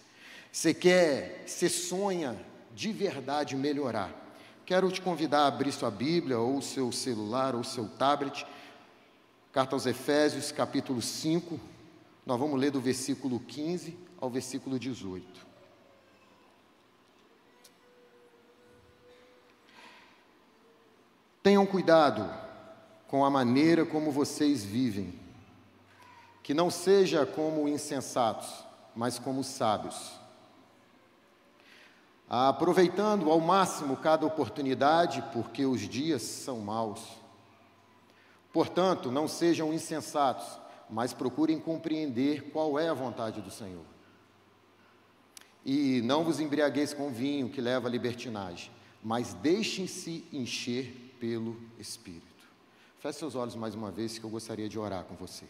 Você 0.53 0.73
quer, 0.73 1.45
você 1.47 1.69
sonha 1.69 2.39
de 2.75 2.93
verdade 2.93 3.57
melhorar? 3.57 4.22
Quero 4.65 4.93
te 4.93 5.01
convidar 5.01 5.41
a 5.41 5.47
abrir 5.49 5.73
sua 5.73 5.91
Bíblia, 5.91 6.39
ou 6.39 6.63
seu 6.63 6.93
celular, 6.93 7.57
ou 7.57 7.65
seu 7.65 7.89
tablet, 7.89 8.47
carta 9.51 9.75
aos 9.75 9.87
Efésios, 9.87 10.53
capítulo 10.53 11.03
5, 11.03 11.59
nós 12.25 12.39
vamos 12.39 12.61
ler 12.61 12.71
do 12.71 12.81
versículo 12.81 13.41
15 13.41 13.99
ao 14.21 14.31
versículo 14.31 14.79
18. 14.79 15.27
Tenham 21.43 21.67
cuidado 21.67 22.33
com 23.09 23.25
a 23.25 23.31
maneira 23.31 23.85
como 23.85 24.13
vocês 24.13 24.65
vivem, 24.65 25.13
que 26.41 26.55
não 26.55 26.71
seja 26.71 27.27
como 27.27 27.69
insensatos, 27.69 28.65
mas 28.95 29.19
como 29.19 29.43
sábios. 29.43 30.22
Aproveitando 32.35 33.31
ao 33.31 33.39
máximo 33.39 33.95
cada 33.95 34.25
oportunidade, 34.25 35.23
porque 35.35 35.67
os 35.67 35.83
dias 35.83 36.23
são 36.23 36.61
maus. 36.61 37.03
Portanto, 38.51 39.13
não 39.13 39.29
sejam 39.29 39.71
insensatos, 39.71 40.47
mas 40.89 41.13
procurem 41.13 41.61
compreender 41.61 42.51
qual 42.51 42.79
é 42.79 42.89
a 42.89 42.95
vontade 42.95 43.43
do 43.43 43.51
Senhor. 43.51 43.85
E 45.63 46.01
não 46.01 46.25
vos 46.25 46.41
embriagueis 46.41 46.95
com 46.95 47.11
vinho 47.11 47.51
que 47.51 47.61
leva 47.61 47.87
à 47.87 47.91
libertinagem, 47.91 48.71
mas 49.05 49.35
deixem-se 49.35 50.25
encher 50.33 51.15
pelo 51.21 51.61
Espírito. 51.79 52.25
Feche 52.99 53.19
seus 53.19 53.35
olhos 53.35 53.57
mais 53.57 53.75
uma 53.75 53.91
vez, 53.91 54.17
que 54.17 54.25
eu 54.25 54.31
gostaria 54.31 54.71
de 54.71 54.79
orar 54.79 55.05
com 55.05 55.15
você. 55.17 55.45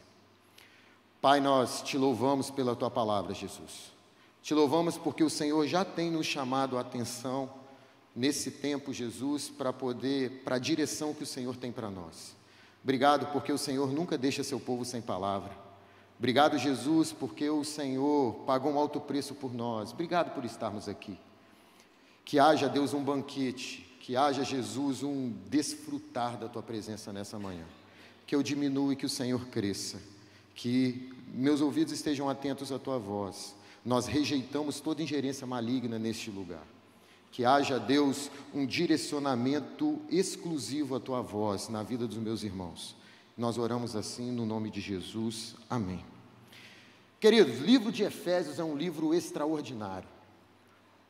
Pai, 1.20 1.38
nós 1.38 1.80
te 1.80 1.96
louvamos 1.96 2.50
pela 2.50 2.74
tua 2.74 2.90
palavra, 2.90 3.32
Jesus. 3.32 3.92
Te 4.42 4.54
louvamos 4.54 4.98
porque 4.98 5.22
o 5.22 5.30
Senhor 5.30 5.66
já 5.66 5.84
tem 5.84 6.10
nos 6.10 6.26
chamado 6.26 6.76
a 6.76 6.80
atenção 6.80 7.48
nesse 8.14 8.50
tempo, 8.50 8.92
Jesus, 8.92 9.48
para 9.48 9.72
poder, 9.72 10.42
para 10.44 10.56
a 10.56 10.58
direção 10.58 11.14
que 11.14 11.22
o 11.22 11.26
Senhor 11.26 11.56
tem 11.56 11.70
para 11.70 11.90
nós. 11.90 12.34
Obrigado 12.82 13.32
porque 13.32 13.52
o 13.52 13.58
Senhor 13.58 13.92
nunca 13.92 14.18
deixa 14.18 14.42
seu 14.42 14.58
povo 14.58 14.84
sem 14.84 15.00
palavra. 15.00 15.52
Obrigado, 16.18 16.58
Jesus, 16.58 17.12
porque 17.12 17.48
o 17.48 17.64
Senhor 17.64 18.34
pagou 18.44 18.72
um 18.72 18.78
alto 18.78 19.00
preço 19.00 19.34
por 19.34 19.54
nós. 19.54 19.92
Obrigado 19.92 20.34
por 20.34 20.44
estarmos 20.44 20.88
aqui. 20.88 21.16
Que 22.24 22.38
haja, 22.38 22.68
Deus, 22.68 22.92
um 22.92 23.02
banquete, 23.02 23.88
que 24.00 24.16
haja, 24.16 24.44
Jesus, 24.44 25.02
um 25.02 25.32
desfrutar 25.48 26.36
da 26.36 26.48
tua 26.48 26.62
presença 26.62 27.12
nessa 27.12 27.38
manhã. 27.38 27.64
Que 28.26 28.34
eu 28.34 28.42
diminua 28.42 28.92
e 28.92 28.96
que 28.96 29.06
o 29.06 29.08
Senhor 29.08 29.46
cresça. 29.46 30.00
Que 30.54 31.12
meus 31.28 31.60
ouvidos 31.60 31.92
estejam 31.92 32.28
atentos 32.28 32.70
à 32.72 32.78
tua 32.78 32.98
voz. 32.98 33.54
Nós 33.84 34.06
rejeitamos 34.06 34.80
toda 34.80 35.02
ingerência 35.02 35.46
maligna 35.46 35.98
neste 35.98 36.30
lugar. 36.30 36.64
Que 37.32 37.44
haja, 37.44 37.78
Deus, 37.78 38.30
um 38.54 38.66
direcionamento 38.66 39.98
exclusivo 40.10 40.94
à 40.94 41.00
tua 41.00 41.22
voz 41.22 41.68
na 41.68 41.82
vida 41.82 42.06
dos 42.06 42.18
meus 42.18 42.42
irmãos. 42.42 42.94
Nós 43.36 43.56
oramos 43.56 43.96
assim 43.96 44.30
no 44.30 44.44
nome 44.44 44.70
de 44.70 44.80
Jesus. 44.80 45.56
Amém. 45.68 46.04
Queridos, 47.18 47.60
o 47.60 47.64
livro 47.64 47.90
de 47.90 48.02
Efésios 48.02 48.58
é 48.58 48.64
um 48.64 48.76
livro 48.76 49.14
extraordinário. 49.14 50.08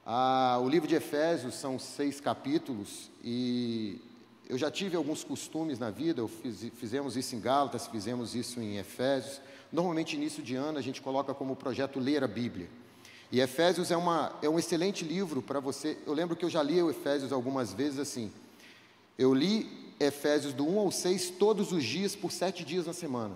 Ah, 0.06 0.58
o 0.60 0.68
livro 0.68 0.88
de 0.88 0.94
Efésios 0.94 1.54
são 1.54 1.78
seis 1.78 2.20
capítulos 2.20 3.10
e 3.22 4.00
eu 4.48 4.58
já 4.58 4.70
tive 4.70 4.96
alguns 4.96 5.24
costumes 5.24 5.78
na 5.78 5.90
vida, 5.90 6.26
fiz, 6.28 6.70
fizemos 6.74 7.16
isso 7.16 7.34
em 7.34 7.40
Gálatas, 7.40 7.86
fizemos 7.86 8.34
isso 8.34 8.60
em 8.60 8.76
Efésios. 8.76 9.40
Normalmente, 9.72 10.16
início 10.16 10.42
de 10.42 10.54
ano, 10.54 10.78
a 10.78 10.82
gente 10.82 11.00
coloca 11.00 11.32
como 11.32 11.56
projeto 11.56 11.98
ler 11.98 12.22
a 12.22 12.28
Bíblia. 12.28 12.68
E 13.30 13.40
Efésios 13.40 13.90
é, 13.90 13.96
uma, 13.96 14.38
é 14.42 14.48
um 14.48 14.58
excelente 14.58 15.04
livro 15.04 15.40
para 15.40 15.58
você. 15.58 15.96
Eu 16.06 16.12
lembro 16.12 16.36
que 16.36 16.44
eu 16.44 16.50
já 16.50 16.62
li 16.62 16.82
o 16.82 16.90
Efésios 16.90 17.32
algumas 17.32 17.72
vezes 17.72 17.98
assim. 17.98 18.30
Eu 19.18 19.32
li 19.32 19.94
Efésios 19.98 20.52
do 20.52 20.68
1 20.68 20.78
ao 20.78 20.90
6 20.90 21.30
todos 21.30 21.72
os 21.72 21.82
dias, 21.82 22.14
por 22.14 22.30
sete 22.30 22.62
dias 22.62 22.86
na 22.86 22.92
semana. 22.92 23.34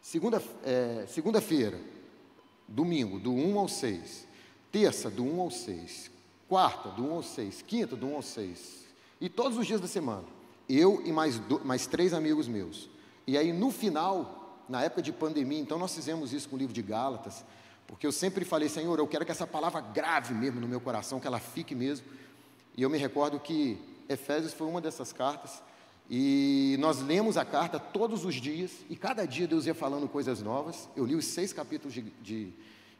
Segunda, 0.00 0.42
é, 0.64 1.04
segunda-feira, 1.06 1.78
domingo, 2.66 3.18
do 3.18 3.32
1 3.32 3.58
ao 3.58 3.68
6. 3.68 4.26
Terça, 4.72 5.10
do 5.10 5.22
1 5.22 5.40
ao 5.40 5.50
6. 5.50 6.10
Quarta, 6.48 6.88
do 6.88 7.04
1 7.04 7.12
ao 7.12 7.22
6. 7.22 7.62
Quinta, 7.62 7.94
do 7.94 8.06
1 8.06 8.16
ao 8.16 8.22
6. 8.22 8.84
E 9.20 9.28
todos 9.28 9.58
os 9.58 9.66
dias 9.66 9.82
da 9.82 9.86
semana. 9.86 10.24
Eu 10.66 11.02
e 11.04 11.12
mais, 11.12 11.38
do, 11.38 11.62
mais 11.62 11.86
três 11.86 12.14
amigos 12.14 12.48
meus. 12.48 12.88
E 13.26 13.36
aí, 13.36 13.52
no 13.52 13.70
final, 13.70 14.37
na 14.68 14.82
época 14.82 15.02
de 15.02 15.12
pandemia, 15.12 15.58
então 15.58 15.78
nós 15.78 15.94
fizemos 15.94 16.32
isso 16.32 16.48
com 16.48 16.56
o 16.56 16.58
livro 16.58 16.74
de 16.74 16.82
Gálatas. 16.82 17.44
Porque 17.86 18.06
eu 18.06 18.12
sempre 18.12 18.44
falei, 18.44 18.68
Senhor, 18.68 18.98
eu 18.98 19.06
quero 19.06 19.24
que 19.24 19.32
essa 19.32 19.46
palavra 19.46 19.80
grave 19.80 20.34
mesmo 20.34 20.60
no 20.60 20.68
meu 20.68 20.80
coração, 20.80 21.18
que 21.18 21.26
ela 21.26 21.38
fique 21.38 21.74
mesmo. 21.74 22.06
E 22.76 22.82
eu 22.82 22.90
me 22.90 22.98
recordo 22.98 23.40
que 23.40 23.78
Efésios 24.08 24.52
foi 24.52 24.66
uma 24.66 24.80
dessas 24.80 25.12
cartas. 25.12 25.62
E 26.10 26.76
nós 26.80 27.00
lemos 27.00 27.36
a 27.36 27.44
carta 27.44 27.78
todos 27.78 28.24
os 28.24 28.34
dias, 28.34 28.72
e 28.88 28.96
cada 28.96 29.26
dia 29.26 29.46
Deus 29.46 29.66
ia 29.66 29.74
falando 29.74 30.08
coisas 30.08 30.42
novas. 30.42 30.88
Eu 30.94 31.04
li 31.04 31.14
os 31.14 31.24
seis 31.24 31.52
capítulos 31.52 31.94
de, 31.94 32.02
de, 32.02 32.52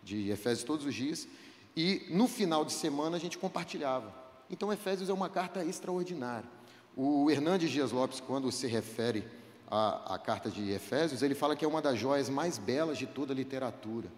de 0.03 0.31
Efésios 0.31 0.65
todos 0.65 0.85
os 0.85 0.95
dias, 0.95 1.29
e 1.77 2.07
no 2.11 2.27
final 2.27 2.65
de 2.65 2.73
semana 2.73 3.17
a 3.17 3.21
gente 3.21 3.39
compartilhava. 3.39 4.13
Então, 4.51 4.73
Efésios 4.73 5.11
é 5.11 5.13
uma 5.13 5.29
carta 5.29 5.65
extraordinária. 5.65 6.49
O 6.97 7.31
Hernandes 7.31 7.71
Dias 7.71 7.93
Lopes, 7.93 8.21
quando 8.21 8.51
se 8.51 8.67
refere 8.67 9.25
à, 9.71 10.15
à 10.15 10.19
carta 10.19 10.51
de 10.51 10.71
Efésios, 10.71 11.23
ele 11.23 11.35
fala 11.35 11.55
que 11.55 11.65
é 11.65 11.69
uma 11.69 11.83
das 11.83 11.99
joias 11.99 12.29
mais 12.29 12.59
belas 12.59 12.99
de 12.99 13.07
toda 13.07 13.33
a 13.33 13.37
literatura. 13.37 14.09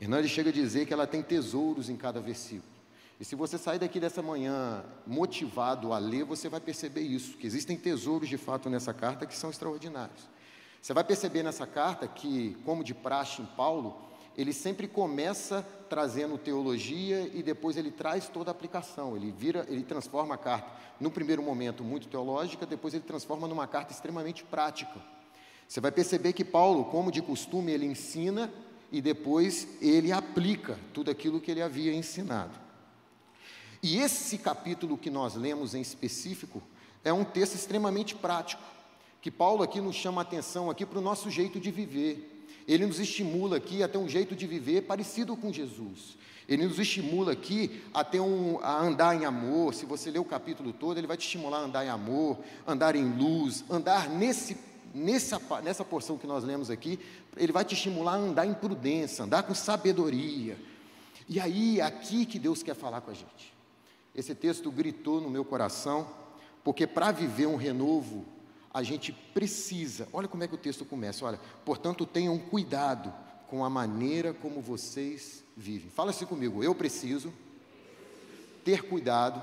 Hernandes 0.00 0.30
chega 0.30 0.50
a 0.50 0.52
dizer 0.52 0.86
que 0.86 0.92
ela 0.92 1.06
tem 1.06 1.22
tesouros 1.22 1.88
em 1.88 1.96
cada 1.96 2.20
versículo. 2.20 2.76
E 3.18 3.24
se 3.24 3.34
você 3.34 3.56
sair 3.56 3.78
daqui 3.78 3.98
dessa 3.98 4.20
manhã 4.20 4.84
motivado 5.06 5.92
a 5.92 5.98
ler, 5.98 6.24
você 6.24 6.50
vai 6.50 6.60
perceber 6.60 7.00
isso, 7.00 7.38
que 7.38 7.46
existem 7.46 7.76
tesouros 7.76 8.28
de 8.28 8.36
fato 8.36 8.68
nessa 8.68 8.92
carta 8.92 9.24
que 9.24 9.34
são 9.34 9.48
extraordinários. 9.48 10.28
Você 10.82 10.92
vai 10.92 11.02
perceber 11.02 11.42
nessa 11.42 11.66
carta 11.66 12.06
que, 12.06 12.56
como 12.64 12.84
de 12.84 12.92
praxe 12.92 13.40
em 13.40 13.46
Paulo, 13.46 13.96
ele 14.36 14.52
sempre 14.52 14.86
começa 14.86 15.66
trazendo 15.88 16.36
teologia 16.36 17.30
e 17.32 17.42
depois 17.42 17.76
ele 17.76 17.90
traz 17.90 18.28
toda 18.28 18.50
a 18.50 18.52
aplicação. 18.52 19.16
Ele 19.16 19.30
vira, 19.30 19.64
ele 19.68 19.82
transforma 19.82 20.34
a 20.34 20.38
carta, 20.38 20.70
no 21.00 21.10
primeiro 21.10 21.42
momento 21.42 21.82
muito 21.82 22.06
teológica, 22.08 22.66
depois 22.66 22.92
ele 22.92 23.04
transforma 23.04 23.48
numa 23.48 23.66
carta 23.66 23.92
extremamente 23.92 24.44
prática. 24.44 25.00
Você 25.66 25.80
vai 25.80 25.90
perceber 25.90 26.32
que 26.32 26.44
Paulo, 26.44 26.84
como 26.84 27.10
de 27.10 27.22
costume, 27.22 27.72
ele 27.72 27.86
ensina 27.86 28.52
e 28.92 29.00
depois 29.00 29.66
ele 29.80 30.12
aplica 30.12 30.78
tudo 30.92 31.10
aquilo 31.10 31.40
que 31.40 31.50
ele 31.50 31.62
havia 31.62 31.94
ensinado. 31.94 32.58
E 33.82 33.98
esse 33.98 34.38
capítulo 34.38 34.98
que 34.98 35.10
nós 35.10 35.34
lemos 35.34 35.74
em 35.74 35.80
específico 35.80 36.62
é 37.02 37.12
um 37.12 37.24
texto 37.24 37.54
extremamente 37.54 38.14
prático, 38.14 38.62
que 39.20 39.30
Paulo 39.30 39.62
aqui 39.62 39.80
nos 39.80 39.96
chama 39.96 40.20
a 40.20 40.22
atenção 40.22 40.70
aqui 40.70 40.84
para 40.84 40.98
o 40.98 41.02
nosso 41.02 41.30
jeito 41.30 41.58
de 41.58 41.70
viver. 41.70 42.35
Ele 42.66 42.86
nos 42.86 42.98
estimula 42.98 43.56
aqui 43.56 43.82
a 43.82 43.88
ter 43.88 43.98
um 43.98 44.08
jeito 44.08 44.34
de 44.34 44.46
viver 44.46 44.82
parecido 44.82 45.36
com 45.36 45.52
Jesus. 45.52 46.16
Ele 46.48 46.66
nos 46.66 46.78
estimula 46.78 47.32
aqui 47.32 47.82
a, 47.92 48.04
ter 48.04 48.20
um, 48.20 48.58
a 48.60 48.80
andar 48.80 49.14
em 49.14 49.24
amor. 49.24 49.74
Se 49.74 49.84
você 49.84 50.10
ler 50.10 50.18
o 50.18 50.24
capítulo 50.24 50.72
todo, 50.72 50.98
ele 50.98 51.06
vai 51.06 51.16
te 51.16 51.24
estimular 51.24 51.58
a 51.58 51.62
andar 51.62 51.84
em 51.84 51.88
amor, 51.88 52.38
andar 52.66 52.94
em 52.94 53.04
luz, 53.16 53.64
andar 53.70 54.08
nesse 54.08 54.56
nessa, 54.96 55.38
nessa 55.62 55.84
porção 55.84 56.16
que 56.16 56.26
nós 56.26 56.42
lemos 56.42 56.70
aqui, 56.70 56.98
ele 57.36 57.52
vai 57.52 57.64
te 57.64 57.74
estimular 57.74 58.12
a 58.12 58.16
andar 58.16 58.46
em 58.46 58.54
prudência, 58.54 59.24
andar 59.24 59.42
com 59.42 59.54
sabedoria. 59.54 60.56
E 61.28 61.38
aí, 61.38 61.80
é 61.80 61.82
aqui 61.82 62.24
que 62.24 62.38
Deus 62.38 62.62
quer 62.62 62.74
falar 62.74 63.02
com 63.02 63.10
a 63.10 63.14
gente. 63.14 63.52
Esse 64.14 64.34
texto 64.34 64.70
gritou 64.70 65.20
no 65.20 65.28
meu 65.28 65.44
coração, 65.44 66.08
porque 66.64 66.86
para 66.86 67.12
viver 67.12 67.46
um 67.46 67.56
renovo, 67.56 68.24
a 68.76 68.82
gente 68.82 69.10
precisa. 69.10 70.06
Olha 70.12 70.28
como 70.28 70.44
é 70.44 70.46
que 70.46 70.54
o 70.54 70.58
texto 70.58 70.84
começa. 70.84 71.24
Olha, 71.24 71.40
portanto, 71.64 72.04
tenham 72.04 72.38
cuidado 72.38 73.10
com 73.48 73.64
a 73.64 73.70
maneira 73.70 74.34
como 74.34 74.60
vocês 74.60 75.42
vivem. 75.56 75.88
Fala 75.88 76.10
assim 76.10 76.26
comigo. 76.26 76.62
Eu 76.62 76.74
preciso 76.74 77.32
ter 78.62 78.82
cuidado 78.82 79.42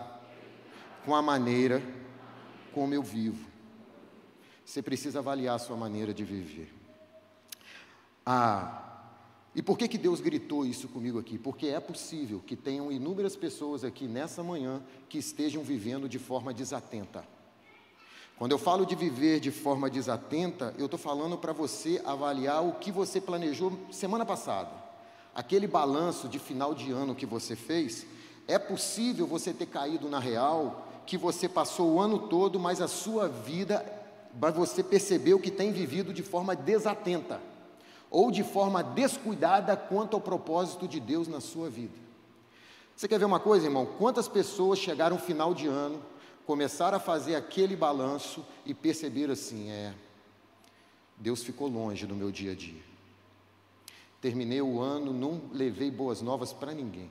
com 1.04 1.16
a 1.16 1.22
maneira 1.24 1.82
como 2.75 2.94
eu 2.94 3.02
vivo. 3.02 3.50
Você 4.63 4.84
precisa 4.84 5.18
avaliar 5.18 5.56
a 5.56 5.60
sua 5.60 5.75
maneira 5.75 6.13
de 6.13 6.24
viver. 6.24 6.72
Ah, 8.24 9.10
e 9.56 9.63
por 9.63 9.80
que, 9.80 9.88
que 9.88 9.98
Deus 9.98 10.22
gritou 10.22 10.63
isso 10.63 10.88
comigo 10.88 11.18
aqui? 11.18 11.40
Porque 11.40 11.70
é 11.70 11.80
possível 11.80 12.40
que 12.46 12.56
tenham 12.56 12.92
inúmeras 12.92 13.36
pessoas 13.36 13.84
aqui 13.84 14.08
nessa 14.08 14.44
manhã 14.44 14.84
que 15.10 15.18
estejam 15.18 15.63
vivendo 15.63 16.08
de 16.08 16.20
forma 16.20 16.54
desatenta. 16.54 17.33
Quando 18.38 18.52
eu 18.52 18.58
falo 18.58 18.86
de 18.86 18.96
viver 18.96 19.40
de 19.40 19.52
forma 19.52 19.90
desatenta, 19.90 20.74
eu 20.78 20.86
estou 20.86 21.00
falando 21.00 21.38
para 21.38 21.54
você 21.54 22.02
avaliar 22.04 22.63
o 22.63 22.74
que 22.74 22.92
você 22.92 23.22
planejou 23.22 23.72
semana 23.92 24.25
passada. 24.25 24.72
Aquele 25.36 25.68
balanço 25.68 26.28
de 26.28 26.40
final 26.40 26.74
de 26.74 26.92
ano 26.92 27.16
que 27.16 27.25
você 27.25 27.56
fez, 27.56 28.06
é 28.48 28.58
possível 28.58 29.28
você 29.28 29.54
ter 29.54 29.68
caído 29.68 30.10
na 30.10 30.20
real, 30.20 30.88
que 31.06 31.18
você 31.18 31.48
passou 31.48 31.94
o 31.94 32.00
ano 32.00 32.28
todo, 32.28 32.60
mas 32.60 32.82
a 32.82 32.88
sua 32.88 33.28
vida 33.28 33.86
você 34.56 34.84
percebeu 34.84 35.40
que 35.40 35.52
tem 35.52 35.72
vivido 35.72 36.12
de 36.12 36.24
forma 36.24 36.56
desatenta 36.56 37.40
ou 38.10 38.32
de 38.32 38.44
forma 38.44 38.84
descuidada 38.84 39.75
quanto 39.75 40.16
ao 40.16 40.22
propósito 40.22 40.88
de 40.88 41.00
Deus 41.00 41.28
na 41.28 41.40
sua 41.40 41.70
vida. 41.70 41.94
Você 42.96 43.08
quer 43.08 43.18
ver 43.18 43.25
uma 43.25 43.40
coisa, 43.40 43.66
irmão? 43.66 43.88
Quantas 43.98 44.28
pessoas 44.28 44.78
chegaram 44.78 45.18
final 45.18 45.54
de 45.54 45.68
ano, 45.68 46.00
começaram 46.46 46.98
a 46.98 47.00
fazer 47.00 47.36
aquele 47.36 47.76
balanço 47.76 48.46
e 48.66 48.74
perceberam 48.74 49.34
assim: 49.34 49.70
é, 49.70 49.94
Deus 51.18 51.44
ficou 51.44 51.68
longe 51.68 52.06
do 52.06 52.16
meu 52.16 52.32
dia 52.32 52.52
a 52.52 52.56
dia. 52.56 52.82
Terminei 54.22 54.62
o 54.62 54.80
ano, 54.80 55.12
não 55.12 55.42
levei 55.52 55.92
boas 55.92 56.22
novas 56.22 56.54
para 56.54 56.74
ninguém. 56.74 57.10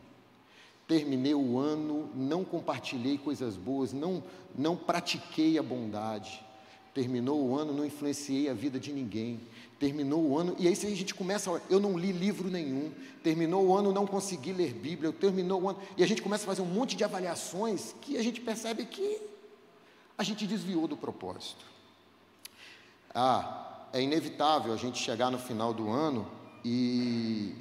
Terminei 0.89 1.35
o 1.35 1.59
ano, 1.59 2.11
não 2.15 2.45
compartilhei 2.45 3.17
coisas 3.19 3.57
boas, 3.57 3.93
não, 3.93 4.23
não 4.57 4.77
pratiquei 4.77 5.59
a 5.59 5.62
bondade 5.62 6.45
Terminou 6.95 7.43
o 7.43 7.57
ano, 7.57 7.73
não 7.73 7.87
influenciei 7.87 8.51
a 8.51 8.55
vida 8.55 8.79
de 8.79 8.93
ninguém. 8.93 9.41
Terminou 9.83 10.23
o 10.23 10.39
ano, 10.39 10.55
e 10.61 10.69
aí 10.69 10.75
a 10.75 10.95
gente 10.95 11.12
começa, 11.12 11.61
eu 11.69 11.81
não 11.81 11.99
li 11.99 12.12
livro 12.12 12.49
nenhum. 12.49 12.93
Terminou 13.21 13.67
o 13.67 13.77
ano, 13.77 13.91
não 13.91 14.07
consegui 14.07 14.53
ler 14.53 14.73
Bíblia. 14.73 15.12
Terminou 15.12 15.61
o 15.61 15.69
ano, 15.71 15.79
e 15.97 16.05
a 16.05 16.07
gente 16.07 16.23
começa 16.23 16.45
a 16.45 16.47
fazer 16.47 16.62
um 16.62 16.67
monte 16.67 16.95
de 16.95 17.03
avaliações 17.03 17.93
que 18.01 18.17
a 18.17 18.23
gente 18.23 18.41
percebe 18.41 18.85
que 18.85 19.21
a 20.17 20.23
gente 20.23 20.47
desviou 20.47 20.87
do 20.87 20.97
propósito. 20.97 21.65
Ah, 23.12 23.89
é 23.93 24.01
inevitável 24.01 24.73
a 24.73 24.77
gente 24.77 25.01
chegar 25.01 25.33
no 25.33 25.39
final 25.41 25.75
do 25.75 25.91
ano 25.91 26.31
e, 26.65 27.53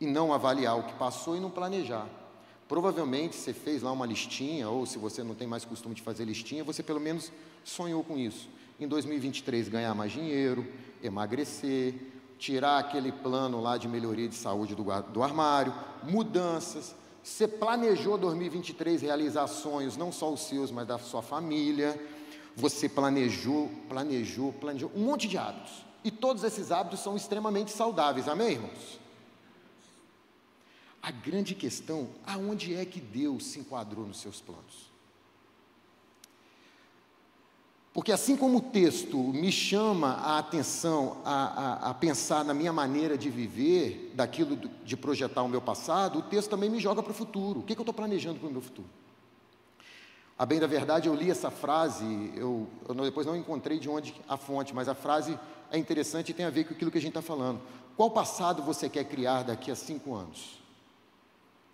e 0.00 0.06
não 0.06 0.32
avaliar 0.32 0.78
o 0.78 0.84
que 0.84 0.92
passou 0.92 1.36
e 1.36 1.40
não 1.40 1.50
planejar. 1.50 2.06
Provavelmente 2.68 3.34
você 3.34 3.52
fez 3.52 3.82
lá 3.82 3.90
uma 3.90 4.06
listinha, 4.06 4.68
ou 4.68 4.86
se 4.86 4.96
você 4.96 5.24
não 5.24 5.34
tem 5.34 5.48
mais 5.48 5.64
costume 5.64 5.96
de 5.96 6.02
fazer 6.02 6.24
listinha, 6.24 6.62
você 6.62 6.84
pelo 6.84 7.00
menos 7.00 7.32
sonhou 7.64 8.04
com 8.04 8.16
isso. 8.16 8.48
Em 8.80 8.86
2023 8.86 9.68
ganhar 9.68 9.94
mais 9.94 10.12
dinheiro, 10.12 10.66
emagrecer, 11.02 11.94
tirar 12.38 12.78
aquele 12.78 13.10
plano 13.10 13.60
lá 13.60 13.76
de 13.76 13.88
melhoria 13.88 14.28
de 14.28 14.34
saúde 14.36 14.74
do, 14.74 14.84
do 14.84 15.22
armário, 15.22 15.74
mudanças. 16.04 16.94
Você 17.22 17.48
planejou 17.48 18.16
2023 18.16 19.02
realizar 19.02 19.46
sonhos, 19.48 19.96
não 19.96 20.12
só 20.12 20.32
os 20.32 20.42
seus, 20.42 20.70
mas 20.70 20.86
da 20.86 20.98
sua 20.98 21.20
família. 21.20 22.00
Você 22.54 22.88
planejou, 22.88 23.68
planejou, 23.88 24.52
planejou 24.52 24.90
um 24.94 25.04
monte 25.04 25.28
de 25.28 25.36
hábitos. 25.36 25.84
E 26.04 26.10
todos 26.10 26.44
esses 26.44 26.70
hábitos 26.70 27.00
são 27.00 27.16
extremamente 27.16 27.72
saudáveis, 27.72 28.28
amém, 28.28 28.52
irmãos? 28.52 29.00
A 31.02 31.10
grande 31.10 31.54
questão, 31.54 32.08
aonde 32.26 32.74
é 32.74 32.84
que 32.84 33.00
Deus 33.00 33.46
se 33.46 33.58
enquadrou 33.58 34.06
nos 34.06 34.20
seus 34.20 34.40
planos? 34.40 34.87
Porque 37.98 38.12
assim 38.12 38.36
como 38.36 38.58
o 38.58 38.60
texto 38.60 39.18
me 39.18 39.50
chama 39.50 40.10
a 40.10 40.38
atenção 40.38 41.16
a, 41.24 41.32
a, 41.32 41.90
a, 41.90 41.94
pensar 41.94 42.44
na 42.44 42.54
minha 42.54 42.72
maneira 42.72 43.18
de 43.18 43.28
viver, 43.28 44.12
daquilo 44.14 44.54
de 44.56 44.96
projetar 44.96 45.42
o 45.42 45.48
meu 45.48 45.60
passado, 45.60 46.20
o 46.20 46.22
texto 46.22 46.48
também 46.48 46.70
me 46.70 46.78
joga 46.78 47.02
para 47.02 47.10
o 47.10 47.14
futuro. 47.14 47.58
O 47.58 47.62
que, 47.64 47.74
que 47.74 47.80
eu 47.80 47.82
estou 47.82 47.92
planejando 47.92 48.38
para 48.38 48.48
o 48.48 48.52
meu 48.52 48.60
futuro? 48.60 48.86
A 50.38 50.46
bem 50.46 50.60
da 50.60 50.68
verdade, 50.68 51.08
eu 51.08 51.14
li 51.16 51.28
essa 51.28 51.50
frase, 51.50 52.32
eu, 52.36 52.68
eu 52.88 52.94
depois 52.94 53.26
não 53.26 53.36
encontrei 53.36 53.80
de 53.80 53.88
onde 53.88 54.14
a 54.28 54.36
fonte, 54.36 54.72
mas 54.72 54.88
a 54.88 54.94
frase 54.94 55.36
é 55.68 55.76
interessante 55.76 56.28
e 56.28 56.34
tem 56.34 56.46
a 56.46 56.50
ver 56.50 56.68
com 56.68 56.74
aquilo 56.74 56.92
que 56.92 56.98
a 56.98 57.02
gente 57.02 57.18
está 57.18 57.22
falando. 57.22 57.60
Qual 57.96 58.12
passado 58.12 58.62
você 58.62 58.88
quer 58.88 59.06
criar 59.06 59.42
daqui 59.42 59.72
a 59.72 59.74
cinco 59.74 60.14
anos? 60.14 60.60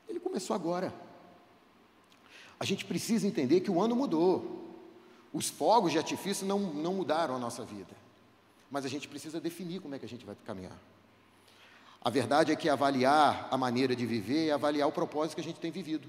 Ele 0.09 0.21
começou 0.21 0.57
agora. 0.57 0.90
A 2.59 2.64
gente 2.64 2.87
precisa 2.87 3.26
entender 3.26 3.61
que 3.61 3.71
o 3.71 3.78
ano 3.78 3.95
mudou. 3.95 4.63
Os 5.35 5.50
fogos 5.50 5.91
de 5.91 5.99
artifício 5.99 6.47
não, 6.47 6.61
não 6.61 6.95
mudaram 6.95 7.35
a 7.35 7.38
nossa 7.41 7.64
vida. 7.64 7.93
Mas 8.71 8.85
a 8.85 8.88
gente 8.88 9.09
precisa 9.09 9.41
definir 9.41 9.81
como 9.81 9.97
é 9.97 9.99
que 9.99 10.07
a 10.07 10.09
gente 10.09 10.25
vai 10.25 10.37
caminhar. 10.47 10.79
A 12.00 12.09
verdade 12.09 12.53
é 12.53 12.57
que 12.57 12.69
avaliar 12.69 13.49
a 13.50 13.57
maneira 13.57 13.97
de 13.97 14.07
viver 14.07 14.49
é 14.49 14.53
avaliar 14.53 14.88
o 14.88 14.93
propósito 14.93 15.35
que 15.35 15.41
a 15.41 15.45
gente 15.45 15.59
tem 15.59 15.73
vivido. 15.73 16.09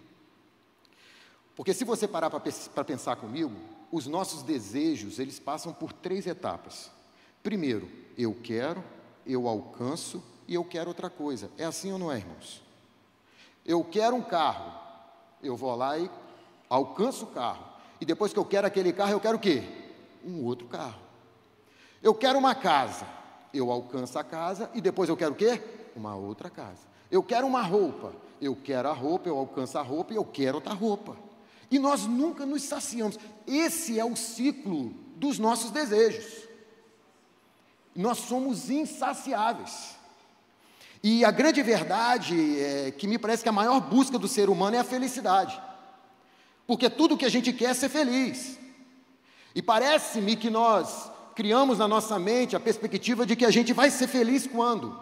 Porque 1.56 1.74
se 1.74 1.84
você 1.84 2.08
parar 2.08 2.30
para 2.30 2.84
pensar 2.84 3.16
comigo, 3.16 3.54
os 3.92 4.06
nossos 4.06 4.44
desejos, 4.44 5.18
eles 5.18 5.40
passam 5.40 5.74
por 5.74 5.92
três 5.92 6.28
etapas. 6.28 6.92
Primeiro, 7.42 7.90
eu 8.16 8.38
quero, 8.44 8.84
eu 9.26 9.48
alcanço 9.48 10.22
e 10.48 10.54
eu 10.54 10.64
quero 10.64 10.90
outra 10.90 11.10
coisa. 11.10 11.50
É 11.58 11.66
assim 11.66 11.92
ou 11.92 11.98
não 11.98 12.12
é, 12.12 12.18
irmãos? 12.18 12.62
Eu 13.66 13.84
quero 13.84 14.16
um 14.16 14.22
carro. 14.22 14.72
Eu 15.42 15.56
vou 15.56 15.74
lá 15.76 15.98
e 15.98 16.12
alcanço 16.70 17.26
o 17.26 17.30
carro. 17.30 17.75
E 18.00 18.06
depois 18.06 18.34
que 18.34 18.40
eu 18.40 18.46
quero 18.46 18.68
aquele 18.68 18.92
carro, 18.92 19.12
eu 19.12 19.20
quero 19.20 19.38
o 19.38 19.40
quê? 19.40 19.64
Um 20.26 20.44
outro 20.44 20.68
carro. 20.68 21.00
Eu 22.02 22.14
quero 22.14 22.38
uma 22.38 22.54
casa. 22.54 23.08
Eu 23.54 23.72
alcanço 23.72 24.20
a 24.20 24.24
casa 24.24 24.70
e 24.74 24.82
depois 24.82 25.10
eu 25.10 25.18
quero 25.18 25.32
o 25.32 25.36
quê? 25.36 25.62
Uma 25.96 26.16
outra 26.16 26.50
casa. 26.50 26.82
Eu 27.10 27.24
quero 27.24 27.48
uma 27.48 27.62
roupa. 27.62 28.14
Eu 28.42 28.56
quero 28.56 28.90
a 28.90 28.94
roupa, 28.94 29.30
eu 29.30 29.38
alcanço 29.38 29.78
a 29.78 29.82
roupa 29.82 30.14
e 30.14 30.18
eu 30.18 30.26
quero 30.26 30.56
outra 30.56 30.74
roupa. 30.74 31.16
E 31.72 31.80
nós 31.80 32.06
nunca 32.06 32.46
nos 32.46 32.64
saciamos. 32.64 33.18
Esse 33.48 34.00
é 34.00 34.06
o 34.06 34.16
ciclo 34.16 34.94
dos 35.16 35.40
nossos 35.40 35.72
desejos. 35.72 36.48
Nós 37.96 38.18
somos 38.18 38.70
insaciáveis. 38.70 39.96
E 41.02 41.24
a 41.24 41.32
grande 41.32 41.62
verdade 41.62 42.60
é 42.60 42.92
que 42.92 43.08
me 43.08 43.18
parece 43.18 43.44
que 43.44 43.50
a 43.50 43.54
maior 43.54 43.80
busca 43.80 44.20
do 44.20 44.28
ser 44.28 44.50
humano 44.50 44.76
é 44.76 44.80
a 44.80 44.84
felicidade. 44.84 45.62
Porque 46.68 46.90
tudo 46.90 47.18
que 47.18 47.26
a 47.26 47.30
gente 47.30 47.54
quer 47.54 47.72
é 47.72 47.74
ser 47.74 47.90
feliz. 47.90 48.60
E 49.54 49.62
parece-me 49.62 50.36
que 50.36 50.50
nós 50.50 51.12
criamos 51.36 51.80
na 51.80 51.88
nossa 51.88 52.18
mente 52.18 52.56
a 52.56 52.60
perspectiva 52.60 53.26
de 53.26 53.36
que 53.36 53.46
a 53.46 53.52
gente 53.52 53.74
vai 53.74 53.90
ser 53.90 54.08
feliz 54.08 54.48
quando? 54.48 55.00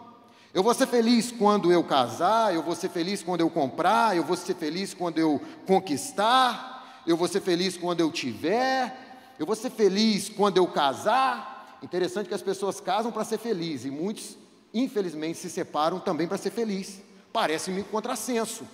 Eu 0.53 0.61
vou 0.61 0.73
ser 0.73 0.87
feliz 0.87 1.31
quando 1.31 1.71
eu 1.71 1.83
casar, 1.83 2.53
eu 2.53 2.61
vou 2.61 2.75
ser 2.75 2.89
feliz 2.89 3.23
quando 3.23 3.41
eu 3.41 3.49
comprar, 3.49 4.15
eu 4.15 4.23
vou 4.23 4.37
ser 4.37 4.55
feliz 4.55 4.93
quando 4.93 5.17
eu 5.17 5.41
conquistar, 5.65 7.01
eu 7.07 7.17
vou 7.17 7.27
ser 7.27 7.41
feliz 7.41 7.75
quando 7.75 8.01
eu 8.01 8.11
tiver, 8.11 9.33
eu 9.39 9.45
vou 9.45 9.55
ser 9.55 9.71
feliz 9.71 10.29
quando 10.29 10.57
eu 10.57 10.67
casar. 10.67 11.79
Interessante 11.81 12.27
que 12.27 12.35
as 12.35 12.41
pessoas 12.41 12.79
casam 12.79 13.11
para 13.11 13.23
ser 13.23 13.39
feliz 13.39 13.83
e 13.83 13.89
muitos 13.89 14.37
infelizmente, 14.73 15.37
se 15.37 15.49
separam 15.49 15.99
também 15.99 16.27
para 16.27 16.37
ser 16.37 16.49
feliz. 16.49 17.01
Parece-me 17.31 17.81
um 17.81 17.85
contrassenso. 17.85 18.65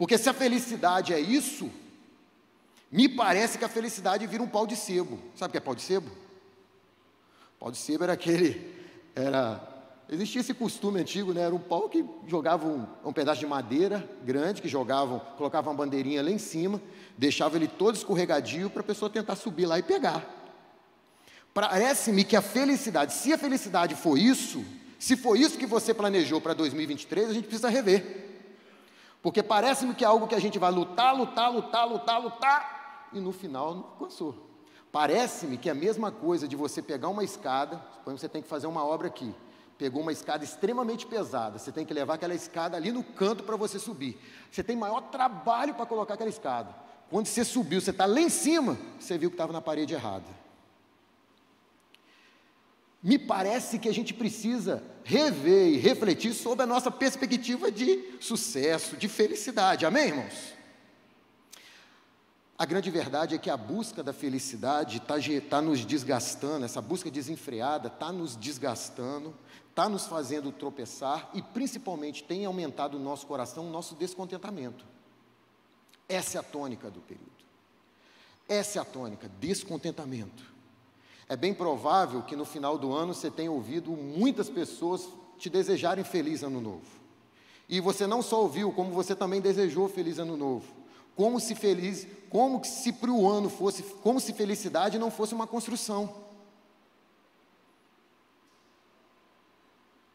Porque 0.00 0.16
se 0.16 0.30
a 0.30 0.32
felicidade 0.32 1.12
é 1.12 1.20
isso, 1.20 1.70
me 2.90 3.06
parece 3.06 3.58
que 3.58 3.66
a 3.66 3.68
felicidade 3.68 4.26
vira 4.26 4.42
um 4.42 4.48
pau 4.48 4.66
de 4.66 4.74
sebo. 4.74 5.18
Sabe 5.36 5.50
o 5.50 5.52
que 5.52 5.58
é 5.58 5.60
pau 5.60 5.74
de 5.74 5.82
sebo? 5.82 6.10
Pau 7.58 7.70
de 7.70 7.76
sebo 7.76 8.04
era 8.04 8.14
aquele. 8.14 8.66
Era, 9.14 9.62
existia 10.08 10.40
esse 10.40 10.54
costume 10.54 11.00
antigo, 11.00 11.34
né? 11.34 11.42
Era 11.42 11.54
um 11.54 11.58
pau 11.58 11.86
que 11.86 12.02
jogava 12.26 12.66
um, 12.66 12.86
um 13.04 13.12
pedaço 13.12 13.40
de 13.40 13.46
madeira 13.46 14.08
grande, 14.24 14.62
que 14.62 14.68
jogavam, 14.68 15.20
colocavam 15.36 15.70
uma 15.70 15.76
bandeirinha 15.76 16.22
lá 16.22 16.30
em 16.30 16.38
cima, 16.38 16.80
deixava 17.18 17.56
ele 17.56 17.68
todo 17.68 17.94
escorregadio 17.94 18.70
para 18.70 18.80
a 18.80 18.84
pessoa 18.84 19.10
tentar 19.10 19.36
subir 19.36 19.66
lá 19.66 19.78
e 19.78 19.82
pegar. 19.82 20.24
Parece-me 21.52 22.24
que 22.24 22.36
a 22.36 22.40
felicidade, 22.40 23.12
se 23.12 23.34
a 23.34 23.36
felicidade 23.36 23.94
for 23.94 24.16
isso, 24.16 24.64
se 24.98 25.14
for 25.14 25.36
isso 25.38 25.58
que 25.58 25.66
você 25.66 25.92
planejou 25.92 26.40
para 26.40 26.54
2023, 26.54 27.28
a 27.28 27.34
gente 27.34 27.48
precisa 27.48 27.68
rever. 27.68 28.29
Porque 29.22 29.42
parece-me 29.42 29.94
que 29.94 30.04
é 30.04 30.06
algo 30.06 30.26
que 30.26 30.34
a 30.34 30.40
gente 30.40 30.58
vai 30.58 30.70
lutar, 30.70 31.14
lutar, 31.14 31.52
lutar, 31.52 31.88
lutar, 31.88 32.20
lutar, 32.20 33.08
e 33.12 33.20
no 33.20 33.32
final 33.32 33.74
não 33.74 33.84
alcançou. 33.84 34.34
Parece-me 34.90 35.56
que 35.56 35.68
é 35.68 35.72
a 35.72 35.74
mesma 35.74 36.10
coisa 36.10 36.48
de 36.48 36.56
você 36.56 36.82
pegar 36.82 37.08
uma 37.08 37.22
escada, 37.22 37.80
suponho 37.94 38.16
que 38.16 38.20
você 38.20 38.28
tem 38.28 38.42
que 38.42 38.48
fazer 38.48 38.66
uma 38.66 38.84
obra 38.84 39.06
aqui, 39.08 39.32
pegou 39.78 40.02
uma 40.02 40.12
escada 40.12 40.42
extremamente 40.42 41.06
pesada, 41.06 41.58
você 41.58 41.70
tem 41.70 41.84
que 41.84 41.94
levar 41.94 42.14
aquela 42.14 42.34
escada 42.34 42.76
ali 42.76 42.90
no 42.90 43.04
canto 43.04 43.44
para 43.44 43.56
você 43.56 43.78
subir. 43.78 44.20
Você 44.50 44.62
tem 44.62 44.76
maior 44.76 45.02
trabalho 45.02 45.74
para 45.74 45.86
colocar 45.86 46.14
aquela 46.14 46.30
escada. 46.30 46.74
Quando 47.08 47.26
você 47.26 47.44
subiu, 47.44 47.80
você 47.80 47.90
está 47.90 48.06
lá 48.06 48.20
em 48.20 48.28
cima, 48.28 48.76
você 48.98 49.16
viu 49.18 49.30
que 49.30 49.34
estava 49.34 49.52
na 49.52 49.60
parede 49.60 49.94
errada. 49.94 50.39
Me 53.02 53.18
parece 53.18 53.78
que 53.78 53.88
a 53.88 53.94
gente 53.94 54.12
precisa 54.12 54.82
rever 55.04 55.68
e 55.72 55.78
refletir 55.78 56.34
sobre 56.34 56.64
a 56.64 56.66
nossa 56.66 56.90
perspectiva 56.90 57.70
de 57.70 58.16
sucesso, 58.20 58.96
de 58.96 59.08
felicidade. 59.08 59.86
Amém, 59.86 60.08
irmãos? 60.08 60.60
A 62.58 62.66
grande 62.66 62.90
verdade 62.90 63.34
é 63.34 63.38
que 63.38 63.48
a 63.48 63.56
busca 63.56 64.02
da 64.02 64.12
felicidade 64.12 64.98
está 64.98 65.14
tá 65.48 65.62
nos 65.62 65.82
desgastando, 65.82 66.66
essa 66.66 66.82
busca 66.82 67.10
desenfreada 67.10 67.88
está 67.88 68.12
nos 68.12 68.36
desgastando, 68.36 69.34
está 69.70 69.88
nos 69.88 70.06
fazendo 70.06 70.52
tropeçar 70.52 71.30
e, 71.32 71.40
principalmente, 71.40 72.22
tem 72.22 72.44
aumentado 72.44 72.98
no 72.98 73.04
nosso 73.04 73.26
coração 73.26 73.66
o 73.66 73.70
nosso 73.70 73.94
descontentamento. 73.94 74.84
Essa 76.06 76.36
é 76.36 76.40
a 76.40 76.42
tônica 76.42 76.90
do 76.90 77.00
período. 77.00 77.30
Essa 78.46 78.78
é 78.78 78.82
a 78.82 78.84
tônica, 78.84 79.30
descontentamento. 79.40 80.44
É 81.30 81.36
bem 81.36 81.54
provável 81.54 82.22
que 82.22 82.34
no 82.34 82.44
final 82.44 82.76
do 82.76 82.92
ano 82.92 83.14
você 83.14 83.30
tenha 83.30 83.52
ouvido 83.52 83.92
muitas 83.92 84.50
pessoas 84.50 85.08
te 85.38 85.48
desejarem 85.48 86.02
feliz 86.02 86.42
ano 86.42 86.60
novo. 86.60 86.82
E 87.68 87.78
você 87.80 88.04
não 88.04 88.20
só 88.20 88.42
ouviu, 88.42 88.72
como 88.72 88.90
você 88.90 89.14
também 89.14 89.40
desejou 89.40 89.88
feliz 89.88 90.18
ano 90.18 90.36
novo. 90.36 90.66
Como 91.14 91.38
se 91.38 91.54
feliz, 91.54 92.04
como 92.28 92.64
se 92.64 92.92
para 92.92 93.12
o 93.12 93.30
ano 93.30 93.48
fosse, 93.48 93.84
como 94.02 94.18
se 94.18 94.32
felicidade 94.32 94.98
não 94.98 95.08
fosse 95.08 95.32
uma 95.32 95.46
construção. 95.46 96.12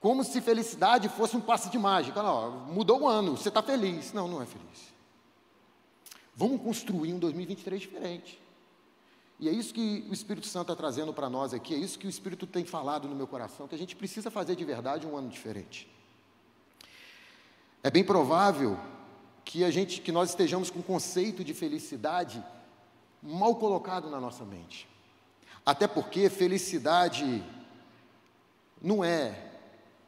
Como 0.01 0.21
se 0.21 0.41
felicidade 0.41 1.07
fosse 1.07 1.37
um 1.37 1.41
passe 1.41 1.69
de 1.69 1.77
mágica. 1.77 2.21
Não, 2.21 2.51
mudou 2.67 3.03
o 3.03 3.07
ano, 3.07 3.37
você 3.37 3.47
está 3.47 3.63
feliz. 3.63 4.11
Não, 4.11 4.27
não 4.27 4.41
é 4.41 4.45
feliz. 4.45 4.93
Vamos 6.35 6.61
construir 6.61 7.13
um 7.13 7.19
2023 7.19 7.79
diferente. 7.79 8.44
E 9.39 9.49
é 9.49 9.51
isso 9.51 9.73
que 9.73 10.05
o 10.09 10.13
Espírito 10.13 10.47
Santo 10.47 10.71
está 10.71 10.75
trazendo 10.75 11.13
para 11.13 11.29
nós 11.29 11.53
aqui, 11.53 11.73
é 11.73 11.77
isso 11.77 11.99
que 11.99 12.07
o 12.07 12.09
Espírito 12.09 12.47
tem 12.47 12.63
falado 12.63 13.07
no 13.07 13.15
meu 13.15 13.27
coração, 13.27 13.67
que 13.67 13.75
a 13.75 13.77
gente 13.77 13.95
precisa 13.95 14.31
fazer 14.31 14.55
de 14.55 14.63
verdade 14.63 15.05
um 15.05 15.17
ano 15.17 15.29
diferente. 15.29 15.89
É 17.83 17.91
bem 17.91 18.03
provável 18.03 18.79
que 19.43 19.63
a 19.63 19.69
gente, 19.69 20.01
que 20.01 20.11
nós 20.11 20.29
estejamos 20.29 20.69
com 20.69 20.79
o 20.79 20.83
conceito 20.83 21.43
de 21.43 21.53
felicidade 21.53 22.43
mal 23.21 23.55
colocado 23.55 24.09
na 24.09 24.19
nossa 24.19 24.45
mente. 24.45 24.87
Até 25.65 25.87
porque 25.87 26.29
felicidade 26.29 27.43
não 28.81 29.03
é 29.03 29.51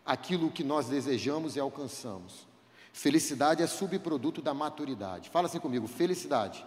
aquilo 0.06 0.50
que 0.50 0.64
nós 0.64 0.88
desejamos 0.88 1.56
e 1.56 1.60
alcançamos. 1.60 2.48
Felicidade 2.94 3.62
é 3.62 3.68
subproduto 3.68 4.42
da 4.42 4.54
maturidade. 4.54 5.30
Fala 5.30 5.48
assim 5.48 5.60
comigo: 5.60 5.86
felicidade 5.88 6.66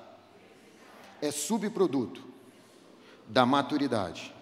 é 1.21 1.31
subproduto 1.31 2.30
da 3.31 3.47
maturidade. 3.47 4.35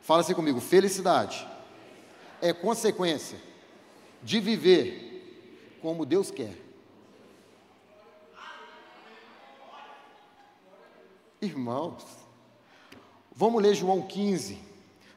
Fala 0.00 0.20
assim 0.20 0.34
comigo: 0.34 0.60
felicidade 0.60 1.46
é 2.40 2.52
consequência 2.52 3.38
de 4.22 4.38
viver 4.38 5.78
como 5.80 6.06
Deus 6.06 6.30
quer. 6.30 6.56
Irmãos, 11.40 12.04
vamos 13.34 13.62
ler 13.62 13.74
João 13.74 14.02
15. 14.02 14.68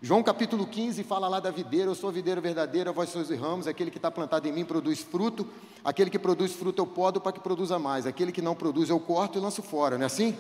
João 0.04 0.24
capítulo 0.24 0.66
15 0.66 1.04
fala 1.04 1.28
lá 1.28 1.40
da 1.40 1.52
videira, 1.52 1.92
eu 1.92 1.96
sou 1.96 2.10
a 2.10 2.14
videira 2.14 2.42
verdadeira, 2.42 2.92
vós 2.92 3.10
sois 3.10 3.30
os 3.30 3.40
ramos, 3.40 3.68
aquele 3.68 3.92
que 3.92 3.98
está 3.98 4.10
plantado 4.10 4.48
em 4.48 4.52
mim 4.52 4.66
produz 4.66 5.00
fruto, 5.00 5.48
aquele 5.84 6.10
que 6.10 6.18
produz 6.18 6.54
fruto 6.54 6.82
eu 6.82 6.88
podo 6.88 7.22
para 7.22 7.32
que 7.32 7.40
produza 7.40 7.78
mais, 7.78 8.08
aquele 8.08 8.32
que 8.32 8.42
não 8.42 8.56
produz 8.56 8.90
eu 8.90 9.00
corto 9.00 9.38
e 9.38 9.42
lanço 9.42 9.62
fora, 9.62 9.98
não 9.98 10.04
é 10.04 10.08
assim? 10.08 10.36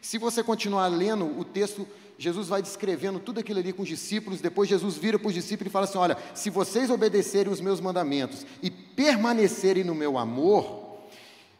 Se 0.00 0.18
você 0.18 0.42
continuar 0.42 0.88
lendo 0.88 1.38
o 1.38 1.44
texto, 1.44 1.86
Jesus 2.18 2.48
vai 2.48 2.62
descrevendo 2.62 3.18
tudo 3.18 3.40
aquilo 3.40 3.60
ali 3.60 3.72
com 3.72 3.82
os 3.82 3.88
discípulos, 3.88 4.40
depois 4.40 4.68
Jesus 4.68 4.96
vira 4.96 5.18
para 5.18 5.28
os 5.28 5.34
discípulos 5.34 5.70
e 5.70 5.72
fala 5.72 5.84
assim: 5.84 5.98
Olha, 5.98 6.16
se 6.34 6.50
vocês 6.50 6.90
obedecerem 6.90 7.52
os 7.52 7.60
meus 7.60 7.80
mandamentos 7.80 8.46
e 8.62 8.70
permanecerem 8.70 9.84
no 9.84 9.94
meu 9.94 10.16
amor, 10.16 10.98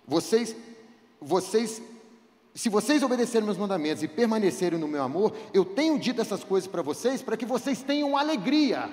vocês, 0.06 0.56
vocês 1.20 1.82
se 2.56 2.70
vocês 2.70 3.02
obedecerem 3.02 3.44
meus 3.44 3.58
mandamentos 3.58 4.02
e 4.02 4.08
permanecerem 4.08 4.78
no 4.78 4.88
meu 4.88 5.02
amor, 5.02 5.36
eu 5.52 5.62
tenho 5.62 5.98
dito 5.98 6.22
essas 6.22 6.42
coisas 6.42 6.66
para 6.66 6.80
vocês 6.80 7.20
para 7.20 7.36
que 7.36 7.44
vocês 7.44 7.82
tenham 7.82 8.16
alegria. 8.16 8.88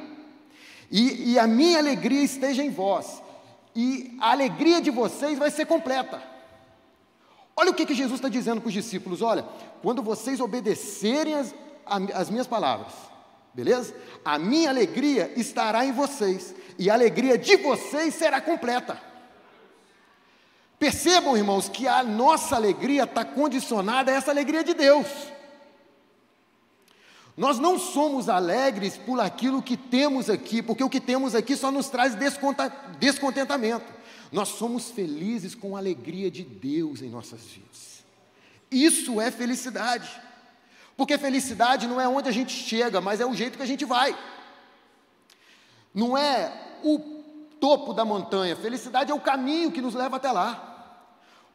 E, 0.91 1.31
e, 1.31 1.39
a 1.39 1.47
minha 1.47 1.79
alegria 1.79 2.23
esteja 2.23 2.61
em 2.61 2.69
vós. 2.69 3.23
E 3.73 4.17
a 4.19 4.31
alegria 4.31 4.81
de 4.81 4.91
vocês 4.91 5.39
vai 5.39 5.49
ser 5.49 5.65
completa. 5.65 6.21
Olha 7.55 7.71
o 7.71 7.73
que, 7.73 7.85
que 7.85 7.93
Jesus 7.93 8.19
está 8.19 8.29
dizendo 8.29 8.61
para 8.61 8.67
os 8.67 8.73
discípulos: 8.73 9.21
olha, 9.21 9.45
quando 9.81 10.01
vocês 10.01 10.39
obedecerem 10.39 11.35
as, 11.35 11.53
as 12.13 12.29
minhas 12.29 12.47
palavras, 12.47 12.93
beleza? 13.53 13.95
A 14.25 14.39
minha 14.39 14.69
alegria 14.69 15.31
estará 15.35 15.85
em 15.85 15.91
vocês, 15.91 16.55
e 16.77 16.89
a 16.89 16.93
alegria 16.93 17.37
de 17.37 17.57
vocês 17.57 18.15
será 18.15 18.41
completa. 18.41 18.99
Percebam, 20.79 21.37
irmãos, 21.37 21.69
que 21.69 21.87
a 21.87 22.03
nossa 22.03 22.55
alegria 22.55 23.03
está 23.03 23.23
condicionada 23.23 24.11
a 24.11 24.15
essa 24.15 24.31
alegria 24.31 24.63
de 24.63 24.73
Deus. 24.73 25.07
Nós 27.35 27.57
não 27.57 27.79
somos 27.79 28.29
alegres 28.29 28.95
por 28.97 29.19
aquilo 29.19 29.61
que 29.61 29.75
temos 29.75 30.29
aqui, 30.29 30.61
porque 30.61 30.83
o 30.83 30.89
que 30.89 30.99
temos 30.99 31.33
aqui 31.33 31.55
só 31.55 31.71
nos 31.71 31.89
traz 31.89 32.15
descontentamento. 32.99 33.85
Nós 34.33 34.49
somos 34.49 34.89
felizes 34.89 35.53
com 35.53 35.75
a 35.75 35.79
alegria 35.79 36.31
de 36.31 36.43
Deus 36.43 37.03
em 37.03 37.09
nossas 37.09 37.41
vidas. 37.41 38.03
Isso 38.71 39.21
é 39.21 39.29
felicidade. 39.29 40.09
Porque 40.97 41.19
felicidade 41.19 41.85
não 41.85 42.01
é 42.01 42.07
onde 42.07 42.29
a 42.29 42.31
gente 42.31 42.51
chega, 42.51 42.99
mas 42.99 43.21
é 43.21 43.25
o 43.27 43.35
jeito 43.35 43.57
que 43.57 43.63
a 43.63 43.67
gente 43.67 43.85
vai. 43.85 44.17
Não 45.93 46.17
é 46.17 46.51
o 46.83 46.97
topo 47.59 47.93
da 47.93 48.03
montanha, 48.03 48.55
felicidade 48.55 49.11
é 49.11 49.13
o 49.13 49.19
caminho 49.19 49.71
que 49.71 49.81
nos 49.81 49.93
leva 49.93 50.15
até 50.15 50.31
lá. 50.31 50.71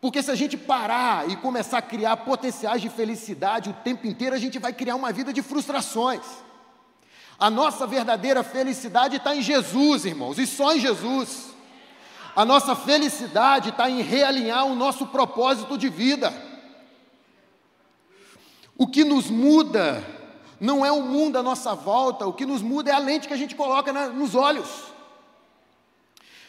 Porque 0.00 0.22
se 0.22 0.30
a 0.30 0.36
gente 0.36 0.56
parar 0.56 1.28
e 1.28 1.34
começar 1.34 1.78
a 1.78 1.82
criar 1.82 2.16
potenciais 2.18 2.80
de 2.80 2.88
felicidade 2.88 3.70
o 3.70 3.74
tempo 3.74 4.06
inteiro, 4.06 4.36
a 4.36 4.38
gente 4.38 4.56
vai 4.60 4.72
criar 4.72 4.94
uma 4.94 5.12
vida 5.12 5.32
de 5.32 5.42
frustrações. 5.42 6.24
A 7.36 7.50
nossa 7.50 7.88
verdadeira 7.88 8.44
felicidade 8.44 9.16
está 9.16 9.34
em 9.34 9.42
Jesus, 9.42 10.04
irmãos, 10.04 10.38
e 10.38 10.46
só 10.46 10.76
em 10.76 10.78
Jesus. 10.78 11.57
A 12.38 12.44
nossa 12.44 12.76
felicidade 12.76 13.70
está 13.70 13.90
em 13.90 14.00
realinhar 14.00 14.64
o 14.66 14.76
nosso 14.76 15.06
propósito 15.08 15.76
de 15.76 15.88
vida. 15.88 16.32
O 18.76 18.86
que 18.86 19.02
nos 19.02 19.28
muda 19.28 20.04
não 20.60 20.86
é 20.86 20.92
o 20.92 21.02
mundo 21.02 21.36
à 21.36 21.42
nossa 21.42 21.74
volta, 21.74 22.26
o 22.26 22.32
que 22.32 22.46
nos 22.46 22.62
muda 22.62 22.90
é 22.90 22.94
a 22.94 22.98
lente 22.98 23.26
que 23.26 23.34
a 23.34 23.42
gente 23.42 23.56
coloca 23.56 23.92
na, 23.92 24.08
nos 24.08 24.36
olhos. 24.36 24.68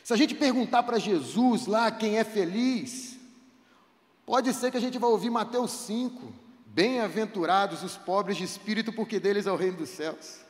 Se 0.03 0.13
a 0.13 0.17
gente 0.17 0.35
perguntar 0.35 0.83
para 0.83 0.99
Jesus 0.99 1.65
lá 1.65 1.89
quem 1.89 2.17
é 2.17 2.23
feliz, 2.23 3.09
Pode 4.29 4.53
ser 4.53 4.69
que 4.69 4.77
a 4.77 4.79
gente 4.79 4.99
vá 4.99 5.07
ouvir 5.07 5.31
Mateus 5.31 5.71
5. 5.71 6.31
Bem-aventurados 6.67 7.81
os 7.81 7.97
pobres 7.97 8.37
de 8.37 8.43
espírito, 8.43 8.93
porque 8.93 9.19
deles 9.19 9.47
é 9.47 9.51
o 9.51 9.55
reino 9.55 9.77
dos 9.77 9.89
céus. 9.89 10.41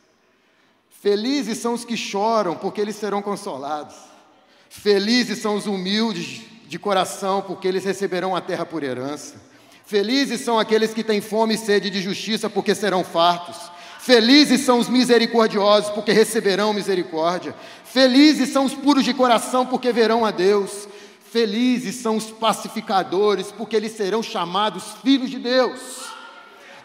Felizes 0.90 1.56
são 1.56 1.72
os 1.72 1.82
que 1.82 1.96
choram, 1.96 2.54
porque 2.54 2.78
eles 2.78 2.96
serão 2.96 3.22
consolados. 3.22 3.96
Felizes 4.72 5.40
são 5.40 5.56
os 5.56 5.66
humildes 5.66 6.42
de 6.68 6.78
coração, 6.78 7.42
porque 7.42 7.66
eles 7.66 7.84
receberão 7.84 8.36
a 8.36 8.40
terra 8.40 8.64
por 8.64 8.84
herança. 8.84 9.34
Felizes 9.84 10.42
são 10.42 10.60
aqueles 10.60 10.94
que 10.94 11.02
têm 11.02 11.20
fome 11.20 11.54
e 11.54 11.58
sede 11.58 11.90
de 11.90 12.00
justiça, 12.00 12.48
porque 12.48 12.72
serão 12.72 13.02
fartos. 13.02 13.56
Felizes 13.98 14.60
são 14.60 14.78
os 14.78 14.88
misericordiosos, 14.88 15.90
porque 15.90 16.12
receberão 16.12 16.72
misericórdia. 16.72 17.54
Felizes 17.84 18.50
são 18.50 18.64
os 18.64 18.72
puros 18.72 19.04
de 19.04 19.12
coração, 19.12 19.66
porque 19.66 19.92
verão 19.92 20.24
a 20.24 20.30
Deus. 20.30 20.88
Felizes 21.32 21.96
são 21.96 22.16
os 22.16 22.30
pacificadores, 22.30 23.50
porque 23.50 23.74
eles 23.74 23.96
serão 23.96 24.22
chamados 24.22 24.84
filhos 25.02 25.28
de 25.28 25.40
Deus. 25.40 25.80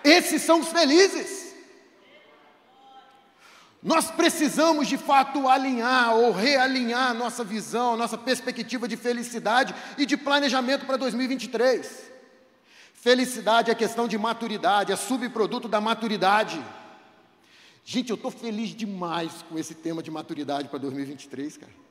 Esses 0.04 0.41
são 0.41 0.60
os 0.60 0.69
felizes. 0.69 1.44
Nós 3.86 4.12
precisamos 4.12 4.88
de 4.88 4.98
fato 4.98 5.48
alinhar 5.48 6.13
ou 6.15 6.32
realinhar 6.32 7.13
nossa 7.13 7.43
visão, 7.43 7.95
nossa 7.95 8.17
perspectiva 8.17 8.88
de 8.88 8.98
felicidade 8.98 9.74
e 9.98 10.06
de 10.06 10.17
planejamento 10.17 10.86
para 10.86 10.98
2023. 10.98 12.12
Felicidade 12.93 13.71
é 13.71 13.76
questão 13.76 14.08
de 14.08 14.17
maturidade, 14.17 14.91
é 14.91 14.95
subproduto 14.95 15.67
da 15.67 15.80
maturidade. 15.80 16.60
Gente, 17.84 18.10
eu 18.10 18.15
estou 18.15 18.32
feliz 18.32 18.69
demais 18.69 19.32
com 19.48 19.58
esse 19.58 19.76
tema 19.76 20.02
de 20.02 20.10
maturidade 20.10 20.67
para 20.67 20.80
2023, 20.80 21.58
cara 21.58 21.86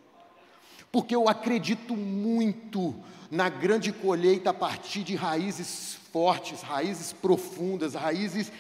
porque 0.95 1.17
eu 1.17 1.29
acredito 1.29 1.97
muito 1.97 2.95
na 3.29 3.49
grande 3.49 3.93
colheita 3.93 4.51
a 4.51 4.55
partir 4.55 5.03
de 5.03 5.17
raízes 5.17 5.99
fortes, 6.13 6.63
raízes 6.63 7.13
profundas, 7.13 7.95
raízes 7.95 8.53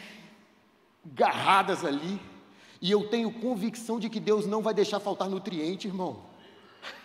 garradas 1.04 1.84
ali. 1.84 2.20
E 2.84 2.90
eu 2.90 3.08
tenho 3.08 3.32
convicção 3.32 3.98
de 3.98 4.10
que 4.10 4.20
Deus 4.20 4.44
não 4.44 4.60
vai 4.60 4.74
deixar 4.74 5.00
faltar 5.00 5.26
nutriente, 5.26 5.88
irmão. 5.88 6.20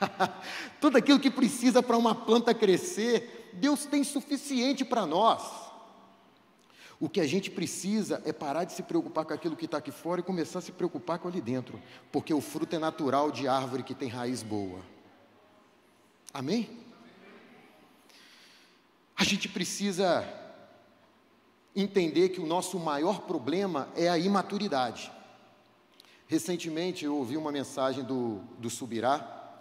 Tudo 0.82 0.98
aquilo 0.98 1.22
que 1.22 1.32
precisa 1.32 1.82
para 1.82 1.96
uma 1.96 2.14
planta 2.14 2.54
crescer, 2.54 3.50
Deus 3.54 3.86
tem 3.86 4.04
suficiente 4.04 4.84
para 4.84 5.06
nós. 5.06 5.42
O 7.00 7.08
que 7.08 7.22
a 7.22 7.26
gente 7.26 7.50
precisa 7.50 8.22
é 8.26 8.34
parar 8.34 8.66
de 8.66 8.74
se 8.74 8.84
preocupar 8.84 9.24
com 9.24 9.34
aquilo 9.34 9.56
que 9.56 9.64
está 9.64 9.78
aqui 9.78 9.90
fora 9.90 10.20
e 10.20 10.24
começar 10.24 10.60
a 10.60 10.62
se 10.62 10.74
preocupar 10.74 11.18
com 11.18 11.30
ali 11.30 11.40
dentro, 11.40 11.82
porque 12.12 12.34
o 12.34 12.42
fruto 12.42 12.76
é 12.76 12.80
natural 12.80 13.32
de 13.32 13.48
árvore 13.48 13.84
que 13.84 13.96
tem 13.96 14.10
raiz 14.10 14.44
boa. 14.44 14.82
Amém? 16.34 16.70
A 19.16 19.24
gente 19.24 19.48
precisa 19.48 20.28
entender 21.74 22.28
que 22.28 22.42
o 22.42 22.46
nosso 22.46 22.78
maior 22.78 23.22
problema 23.22 23.88
é 23.96 24.10
a 24.10 24.18
imaturidade. 24.18 25.18
Recentemente 26.30 27.06
eu 27.06 27.16
ouvi 27.16 27.36
uma 27.36 27.52
mensagem 27.52 28.04
do, 28.04 28.36
do 28.60 28.70
Subirá 28.70 29.58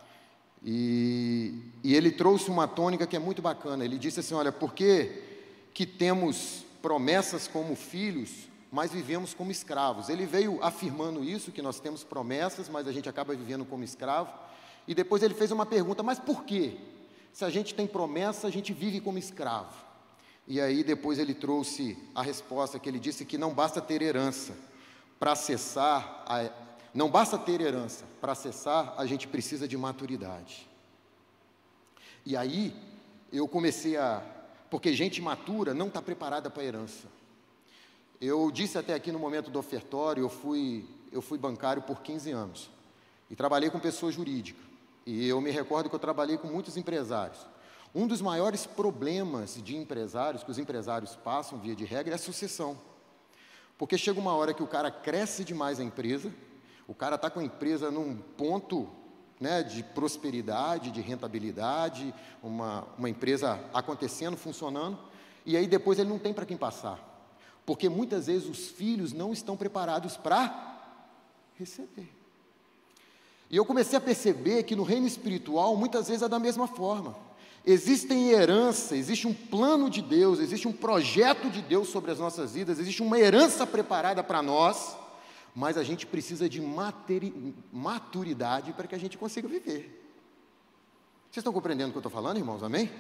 e, 0.63 1.63
e 1.83 1.95
ele 1.95 2.11
trouxe 2.11 2.51
uma 2.51 2.69
tônica 2.69 3.07
que 3.07 3.17
é 3.17 3.19
muito 3.19 3.41
bacana. 3.41 3.87
Ele 3.87 3.97
disse 3.97 4.21
assim: 4.21 4.35
Olha, 4.35 4.53
por 4.53 4.75
que, 4.75 5.11
que 5.73 5.87
temos 5.87 6.67
promessas 6.83 7.49
como 7.49 7.75
filhos, 7.75 8.51
mas 8.71 8.93
vivemos 8.93 9.33
como 9.33 9.51
escravos? 9.51 10.11
Ele 10.11 10.27
veio 10.27 10.63
afirmando 10.63 11.25
isso, 11.25 11.51
que 11.53 11.63
nós 11.63 11.81
temos 11.81 12.05
promessas, 12.05 12.69
mas 12.69 12.87
a 12.87 12.93
gente 12.93 13.09
acaba 13.09 13.35
vivendo 13.35 13.65
como 13.65 13.83
escravo. 13.83 14.31
E 14.87 14.95
depois 14.95 15.23
ele 15.23 15.33
fez 15.33 15.51
uma 15.51 15.65
pergunta: 15.65 16.03
mas 16.03 16.19
por 16.19 16.45
quê? 16.45 16.77
Se 17.33 17.47
a 17.47 17.51
gente 17.51 17.75
tem 17.75 17.87
promessa, 17.87 18.47
a 18.47 18.51
gente 18.51 18.75
vive 18.75 19.01
como 19.01 19.17
escravo. 19.17 19.75
E 20.47 20.61
aí 20.61 20.85
depois 20.85 21.19
ele 21.19 21.33
trouxe 21.33 21.97
a 22.15 22.21
resposta 22.21 22.79
que 22.79 22.91
ele 22.91 22.99
disse 22.99 23.25
que 23.25 23.39
não 23.39 23.55
basta 23.55 23.81
ter 23.81 24.03
herança 24.03 24.68
para 25.19 25.33
acessar, 25.33 26.25
a, 26.27 26.51
não 26.95 27.11
basta 27.11 27.39
ter 27.39 27.61
herança 27.61 28.05
para 28.21 28.33
acessar, 28.33 28.95
a 28.97 29.07
gente 29.07 29.27
precisa 29.27 29.67
de 29.67 29.77
maturidade. 29.77 30.69
E 32.25 32.37
aí 32.37 32.75
eu 33.33 33.49
comecei 33.49 33.97
a, 33.97 34.23
porque 34.71 34.93
gente 34.93 35.21
matura 35.21 35.75
não 35.75 35.89
está 35.89 36.01
preparada 36.01 36.51
para 36.51 36.63
a 36.63 36.67
herança. 36.67 37.09
Eu 38.21 38.51
disse 38.51 38.77
até 38.77 38.95
aqui 38.95 39.13
no 39.13 39.19
momento 39.19 39.51
do 39.51 39.59
ofertório, 39.59 40.23
eu 40.23 40.29
fui, 40.29 40.85
eu 41.13 41.23
fui 41.23 41.39
bancário 41.39 41.83
por 41.83 42.01
15 42.01 42.31
anos 42.33 42.71
e 43.31 43.37
trabalhei 43.37 43.71
com 43.71 43.79
pessoa 43.79 44.11
jurídica. 44.11 44.61
E 45.07 45.27
eu 45.27 45.41
me 45.41 45.51
recordo 45.51 45.89
que 45.89 45.95
eu 45.95 46.01
trabalhei 46.01 46.37
com 46.37 46.49
muitos 46.49 46.77
empresários. 46.77 47.47
Um 47.95 48.07
dos 48.07 48.21
maiores 48.21 48.67
problemas 48.67 49.63
de 49.63 49.77
empresários, 49.77 50.43
que 50.43 50.51
os 50.51 50.59
empresários 50.59 51.17
passam, 51.17 51.59
via 51.59 51.75
de 51.75 51.85
regra, 51.85 52.13
é 52.13 52.17
a 52.17 52.19
sucessão. 52.19 52.77
Porque 53.79 53.97
chega 53.97 54.19
uma 54.19 54.35
hora 54.35 54.53
que 54.53 54.63
o 54.63 54.67
cara 54.67 54.91
cresce 54.91 55.45
demais 55.45 55.79
a 55.79 55.85
empresa, 55.85 56.35
o 56.89 56.95
cara 56.95 57.15
está 57.15 57.31
com 57.31 57.39
a 57.39 57.45
empresa 57.45 57.91
num 57.91 58.17
ponto 58.17 58.89
né, 59.41 59.63
de 59.63 59.85
prosperidade, 59.85 60.91
de 60.91 61.01
rentabilidade, 61.01 62.13
uma, 62.43 62.85
uma 62.99 63.09
empresa 63.09 63.61
acontecendo, 63.73 64.37
funcionando, 64.37 64.99
e 65.47 65.57
aí 65.57 65.69
depois 65.69 65.99
ele 65.99 66.09
não 66.09 66.19
tem 66.19 66.35
para 66.35 66.45
quem 66.45 66.57
passar. 66.57 67.07
Porque 67.65 67.89
muitas 67.89 68.27
vezes 68.27 68.49
os 68.49 68.69
filhos 68.69 69.13
não 69.13 69.33
estão 69.33 69.57
preparados 69.57 70.17
para 70.17 70.77
receber. 71.57 72.11
E 73.51 73.57
eu 73.57 73.65
comecei 73.65 73.97
a 73.97 74.01
perceber 74.01 74.65
que 74.65 74.75
no 74.75 74.83
reino 74.83 75.07
espiritual, 75.07 75.77
muitas 75.77 76.09
vezes 76.09 76.23
é 76.23 76.29
da 76.29 76.39
mesma 76.39 76.67
forma. 76.67 77.17
Existem 77.67 78.31
herança, 78.31 78.97
existe 78.97 79.27
um 79.27 79.35
plano 79.35 79.91
de 79.91 80.01
Deus, 80.01 80.39
existe 80.39 80.67
um 80.67 80.73
projeto 80.73 81.51
de 81.51 81.61
Deus 81.61 81.89
sobre 81.89 82.11
as 82.11 82.19
nossas 82.19 82.55
vidas, 82.55 82.79
existe 82.79 83.03
uma 83.03 83.19
herança 83.19 83.67
preparada 83.67 84.23
para 84.23 84.43
nós, 84.43 84.97
mas 85.55 85.77
a 85.77 85.83
gente 85.83 86.07
precisa 86.07 86.49
de 86.49 86.63
maturidade 87.73 88.73
para 88.73 88.87
que 88.87 88.95
a 88.95 88.99
gente 88.99 89.19
consiga 89.19 89.49
viver. 89.49 89.95
Vocês 91.25 91.39
estão 91.39 91.53
compreendendo 91.53 91.91
o 91.91 91.93
que 91.93 91.99
eu 91.99 92.01
estou 92.01 92.13
falando, 92.13 92.39
irmãos? 92.39 92.63
Amém? 92.63 92.91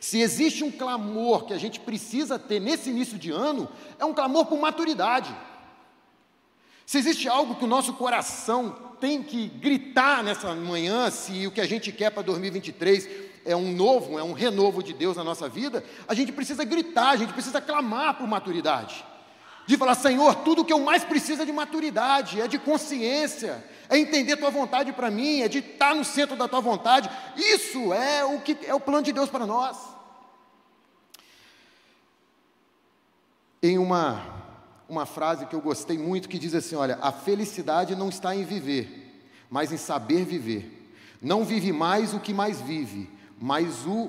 Se 0.00 0.20
existe 0.20 0.62
um 0.62 0.70
clamor 0.70 1.44
que 1.44 1.54
a 1.54 1.58
gente 1.58 1.80
precisa 1.80 2.38
ter 2.38 2.60
nesse 2.60 2.90
início 2.90 3.18
de 3.18 3.30
ano, 3.30 3.68
é 3.98 4.04
um 4.04 4.12
clamor 4.12 4.46
por 4.46 4.58
maturidade. 4.58 5.34
Se 6.84 6.98
existe 6.98 7.28
algo 7.28 7.54
que 7.54 7.64
o 7.64 7.68
nosso 7.68 7.94
coração 7.94 8.76
tem 9.00 9.22
que 9.22 9.48
gritar 9.48 10.22
nessa 10.22 10.54
manhã, 10.54 11.10
se 11.10 11.46
o 11.46 11.50
que 11.50 11.60
a 11.60 11.66
gente 11.66 11.90
quer 11.90 12.10
para 12.10 12.22
2023 12.22 13.31
é 13.44 13.56
um 13.56 13.72
novo, 13.72 14.18
é 14.18 14.22
um 14.22 14.32
renovo 14.32 14.82
de 14.82 14.92
Deus 14.92 15.16
na 15.16 15.24
nossa 15.24 15.48
vida, 15.48 15.84
a 16.06 16.14
gente 16.14 16.32
precisa 16.32 16.64
gritar, 16.64 17.10
a 17.10 17.16
gente 17.16 17.32
precisa 17.32 17.60
clamar 17.60 18.14
por 18.14 18.26
maturidade. 18.26 19.04
De 19.66 19.76
falar, 19.76 19.94
Senhor, 19.94 20.34
tudo 20.36 20.64
que 20.64 20.72
eu 20.72 20.80
mais 20.80 21.04
preciso 21.04 21.42
é 21.42 21.44
de 21.44 21.52
maturidade, 21.52 22.40
é 22.40 22.48
de 22.48 22.58
consciência, 22.58 23.64
é 23.88 23.96
entender 23.96 24.36
tua 24.36 24.50
vontade 24.50 24.92
para 24.92 25.10
mim, 25.10 25.40
é 25.40 25.48
de 25.48 25.58
estar 25.58 25.94
no 25.94 26.04
centro 26.04 26.36
da 26.36 26.48
tua 26.48 26.60
vontade. 26.60 27.08
Isso 27.36 27.92
é 27.92 28.24
o 28.24 28.40
que 28.40 28.58
é 28.66 28.74
o 28.74 28.80
plano 28.80 29.04
de 29.04 29.12
Deus 29.12 29.30
para 29.30 29.46
nós. 29.46 29.76
Em 33.62 33.78
uma 33.78 34.42
uma 34.92 35.06
frase 35.06 35.46
que 35.46 35.54
eu 35.54 35.60
gostei 35.60 35.96
muito 35.96 36.28
que 36.28 36.38
diz 36.38 36.54
assim: 36.54 36.74
olha, 36.74 36.98
a 37.00 37.10
felicidade 37.10 37.96
não 37.96 38.08
está 38.10 38.36
em 38.36 38.44
viver, 38.44 39.24
mas 39.48 39.72
em 39.72 39.78
saber 39.78 40.24
viver. 40.24 40.80
Não 41.20 41.44
vive 41.44 41.72
mais 41.72 42.12
o 42.12 42.20
que 42.20 42.34
mais 42.34 42.60
vive, 42.60 43.08
mas 43.42 43.84
o 43.86 44.08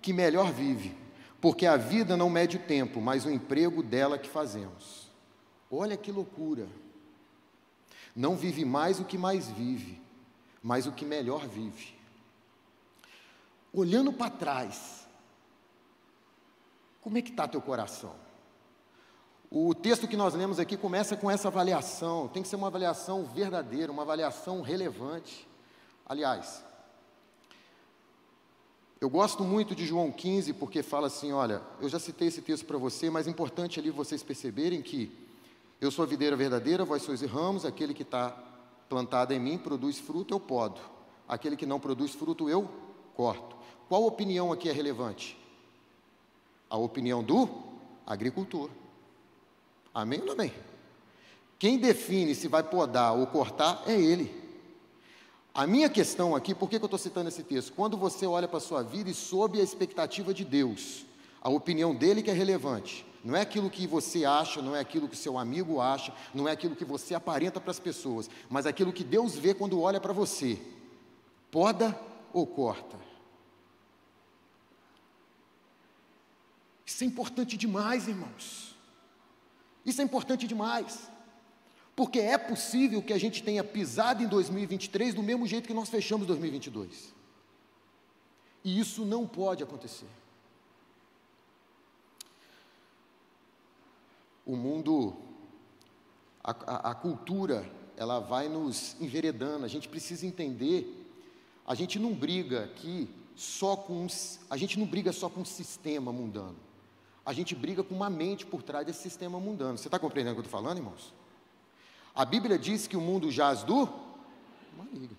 que 0.00 0.12
melhor 0.12 0.52
vive. 0.52 0.96
Porque 1.40 1.66
a 1.66 1.76
vida 1.76 2.16
não 2.16 2.30
mede 2.30 2.58
o 2.58 2.60
tempo, 2.60 3.00
mas 3.00 3.26
o 3.26 3.30
emprego 3.30 3.82
dela 3.82 4.16
que 4.16 4.28
fazemos. 4.28 5.10
Olha 5.68 5.96
que 5.96 6.12
loucura. 6.12 6.68
Não 8.14 8.36
vive 8.36 8.64
mais 8.64 9.00
o 9.00 9.04
que 9.04 9.18
mais 9.18 9.48
vive, 9.48 10.00
mas 10.62 10.86
o 10.86 10.92
que 10.92 11.04
melhor 11.04 11.48
vive. 11.48 11.92
Olhando 13.72 14.12
para 14.12 14.30
trás, 14.30 15.08
como 17.00 17.18
é 17.18 17.22
que 17.22 17.30
está 17.30 17.48
teu 17.48 17.60
coração? 17.60 18.14
O 19.50 19.74
texto 19.74 20.06
que 20.06 20.16
nós 20.16 20.34
lemos 20.34 20.60
aqui 20.60 20.76
começa 20.76 21.16
com 21.16 21.28
essa 21.28 21.48
avaliação, 21.48 22.28
tem 22.28 22.44
que 22.44 22.48
ser 22.48 22.54
uma 22.56 22.68
avaliação 22.68 23.24
verdadeira, 23.24 23.90
uma 23.90 24.02
avaliação 24.02 24.62
relevante. 24.62 25.48
Aliás, 26.06 26.62
eu 29.00 29.08
gosto 29.08 29.44
muito 29.44 29.74
de 29.74 29.86
João 29.86 30.10
15 30.10 30.52
porque 30.54 30.82
fala 30.82 31.06
assim: 31.06 31.32
olha, 31.32 31.62
eu 31.80 31.88
já 31.88 31.98
citei 31.98 32.28
esse 32.28 32.42
texto 32.42 32.66
para 32.66 32.78
você, 32.78 33.08
mas 33.08 33.26
é 33.26 33.30
importante 33.30 33.78
ali 33.78 33.90
vocês 33.90 34.22
perceberem 34.22 34.82
que 34.82 35.10
eu 35.80 35.90
sou 35.90 36.02
a 36.02 36.06
videira 36.06 36.34
verdadeira, 36.34 36.84
vós 36.84 37.02
sois 37.02 37.22
ramos, 37.22 37.64
aquele 37.64 37.94
que 37.94 38.02
está 38.02 38.30
plantado 38.88 39.32
em 39.32 39.38
mim 39.38 39.56
produz 39.56 39.98
fruto, 39.98 40.34
eu 40.34 40.40
podo, 40.40 40.80
aquele 41.28 41.56
que 41.56 41.66
não 41.66 41.78
produz 41.78 42.12
fruto, 42.12 42.48
eu 42.48 42.68
corto. 43.14 43.56
Qual 43.88 44.04
opinião 44.04 44.52
aqui 44.52 44.68
é 44.68 44.72
relevante? 44.72 45.38
A 46.68 46.76
opinião 46.76 47.22
do 47.22 47.48
agricultor. 48.06 48.68
Amém 49.94 50.20
ou 50.20 50.26
não 50.26 50.32
amém? 50.32 50.52
Quem 51.58 51.78
define 51.78 52.34
se 52.34 52.48
vai 52.48 52.62
podar 52.62 53.14
ou 53.14 53.26
cortar 53.26 53.82
é 53.86 53.98
ele. 53.98 54.37
A 55.58 55.66
minha 55.66 55.88
questão 55.88 56.36
aqui, 56.36 56.54
por 56.54 56.70
que, 56.70 56.76
eu 56.76 56.84
estou 56.84 56.96
citando 56.96 57.28
esse 57.28 57.42
texto? 57.42 57.72
Quando 57.72 57.96
você 57.96 58.24
olha 58.24 58.46
para 58.46 58.58
a 58.58 58.60
sua 58.60 58.80
vida 58.80 59.10
e 59.10 59.12
sob 59.12 59.58
a 59.58 59.62
expectativa 59.64 60.32
de 60.32 60.44
Deus, 60.44 61.04
a 61.42 61.50
opinião 61.50 61.92
dele 61.92 62.22
que 62.22 62.30
é 62.30 62.32
relevante. 62.32 63.04
Não 63.24 63.34
é 63.34 63.40
aquilo 63.40 63.68
que 63.68 63.84
você 63.84 64.24
acha, 64.24 64.62
não 64.62 64.76
é 64.76 64.78
aquilo 64.78 65.08
que 65.08 65.16
seu 65.16 65.36
amigo 65.36 65.80
acha, 65.80 66.14
não 66.32 66.46
é 66.46 66.52
aquilo 66.52 66.76
que 66.76 66.84
você 66.84 67.12
aparenta 67.12 67.60
para 67.60 67.72
as 67.72 67.80
pessoas, 67.80 68.30
mas 68.48 68.66
aquilo 68.66 68.92
que 68.92 69.02
Deus 69.02 69.34
vê 69.34 69.52
quando 69.52 69.80
olha 69.80 70.00
para 70.00 70.12
você. 70.12 70.62
Poda 71.50 72.00
ou 72.32 72.46
corta? 72.46 72.96
Isso 76.86 77.02
é 77.02 77.06
importante 77.08 77.56
demais, 77.56 78.06
irmãos. 78.06 78.76
Isso 79.84 80.00
é 80.00 80.04
importante 80.04 80.46
demais. 80.46 81.10
Porque 81.98 82.20
é 82.20 82.38
possível 82.38 83.02
que 83.02 83.12
a 83.12 83.18
gente 83.18 83.42
tenha 83.42 83.64
pisado 83.64 84.22
em 84.22 84.28
2023 84.28 85.16
do 85.16 85.20
mesmo 85.20 85.48
jeito 85.48 85.66
que 85.66 85.74
nós 85.74 85.88
fechamos 85.88 86.28
2022. 86.28 87.12
E 88.62 88.78
isso 88.78 89.04
não 89.04 89.26
pode 89.26 89.64
acontecer. 89.64 90.06
O 94.46 94.54
mundo, 94.54 95.16
a, 96.44 96.52
a, 96.52 96.90
a 96.92 96.94
cultura, 96.94 97.68
ela 97.96 98.20
vai 98.20 98.48
nos 98.48 98.94
enveredando. 99.00 99.64
A 99.64 99.68
gente 99.68 99.88
precisa 99.88 100.24
entender. 100.24 101.04
A 101.66 101.74
gente 101.74 101.98
não 101.98 102.14
briga 102.14 102.62
aqui 102.62 103.10
só 103.34 103.74
com. 103.74 104.06
A 104.48 104.56
gente 104.56 104.78
não 104.78 104.86
briga 104.86 105.10
só 105.10 105.28
com 105.28 105.40
um 105.40 105.44
sistema 105.44 106.12
mundano 106.12 106.68
a 107.26 107.32
gente 107.34 107.54
briga 107.54 107.84
com 107.84 107.94
uma 107.94 108.08
mente 108.08 108.46
por 108.46 108.62
trás 108.62 108.86
desse 108.86 109.02
sistema 109.02 109.38
mundano. 109.38 109.76
Você 109.76 109.86
está 109.86 109.98
compreendendo 109.98 110.32
o 110.32 110.36
que 110.36 110.40
eu 110.40 110.46
estou 110.46 110.62
falando, 110.62 110.78
irmãos? 110.78 111.12
A 112.18 112.24
Bíblia 112.24 112.58
diz 112.58 112.88
que 112.88 112.96
o 112.96 113.00
mundo 113.00 113.30
jaz 113.30 113.62
do 113.62 113.88
maligno. 114.76 115.16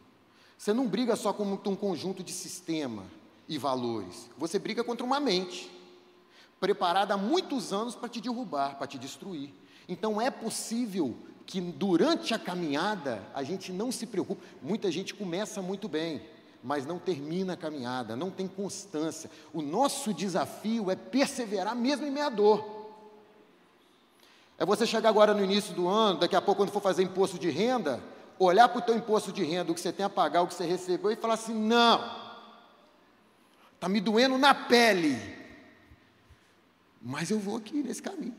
Você 0.57 0.73
não 0.73 0.85
briga 0.85 1.15
só 1.15 1.31
com 1.31 1.45
um 1.45 1.75
conjunto 1.77 2.21
de 2.21 2.33
sistema 2.33 3.05
e 3.47 3.57
valores. 3.57 4.29
Você 4.37 4.59
briga 4.59 4.83
contra 4.83 5.05
uma 5.05 5.17
mente 5.17 5.71
preparada 6.59 7.13
há 7.13 7.17
muitos 7.17 7.71
anos 7.71 7.95
para 7.95 8.09
te 8.09 8.19
derrubar, 8.19 8.77
para 8.77 8.85
te 8.85 8.97
destruir. 8.97 9.53
Então 9.87 10.19
é 10.19 10.29
possível 10.29 11.15
que 11.45 11.61
durante 11.61 12.33
a 12.33 12.37
caminhada 12.37 13.25
a 13.33 13.43
gente 13.43 13.71
não 13.71 13.93
se 13.93 14.05
preocupe. 14.05 14.45
Muita 14.61 14.91
gente 14.91 15.13
começa 15.13 15.61
muito 15.61 15.87
bem, 15.87 16.21
mas 16.61 16.85
não 16.85 16.99
termina 16.99 17.53
a 17.53 17.57
caminhada, 17.57 18.13
não 18.17 18.29
tem 18.29 18.45
constância. 18.45 19.31
O 19.53 19.61
nosso 19.61 20.13
desafio 20.13 20.91
é 20.91 20.97
perseverar 20.97 21.77
mesmo 21.77 22.05
em 22.05 22.11
meia 22.11 22.29
dor. 22.29 22.78
É 24.59 24.65
você 24.65 24.85
chegar 24.85 25.07
agora 25.07 25.33
no 25.33 25.41
início 25.41 25.73
do 25.73 25.87
ano, 25.87 26.19
daqui 26.19 26.35
a 26.35 26.41
pouco, 26.41 26.59
quando 26.61 26.71
for 26.71 26.81
fazer 26.81 27.01
imposto 27.01 27.39
de 27.39 27.49
renda, 27.49 28.03
olhar 28.37 28.67
para 28.67 28.79
o 28.79 28.81
teu 28.81 28.93
imposto 28.93 29.31
de 29.31 29.41
renda, 29.41 29.71
o 29.71 29.73
que 29.75 29.79
você 29.79 29.93
tem 29.93 30.05
a 30.05 30.09
pagar, 30.09 30.41
o 30.41 30.47
que 30.47 30.53
você 30.53 30.65
recebeu, 30.65 31.09
e 31.09 31.15
falar 31.15 31.35
assim: 31.35 31.53
não, 31.53 32.03
está 33.73 33.87
me 33.87 34.01
doendo 34.01 34.37
na 34.37 34.53
pele, 34.53 35.17
mas 37.01 37.31
eu 37.31 37.39
vou 37.39 37.55
aqui 37.55 37.81
nesse 37.81 38.01
caminho. 38.01 38.35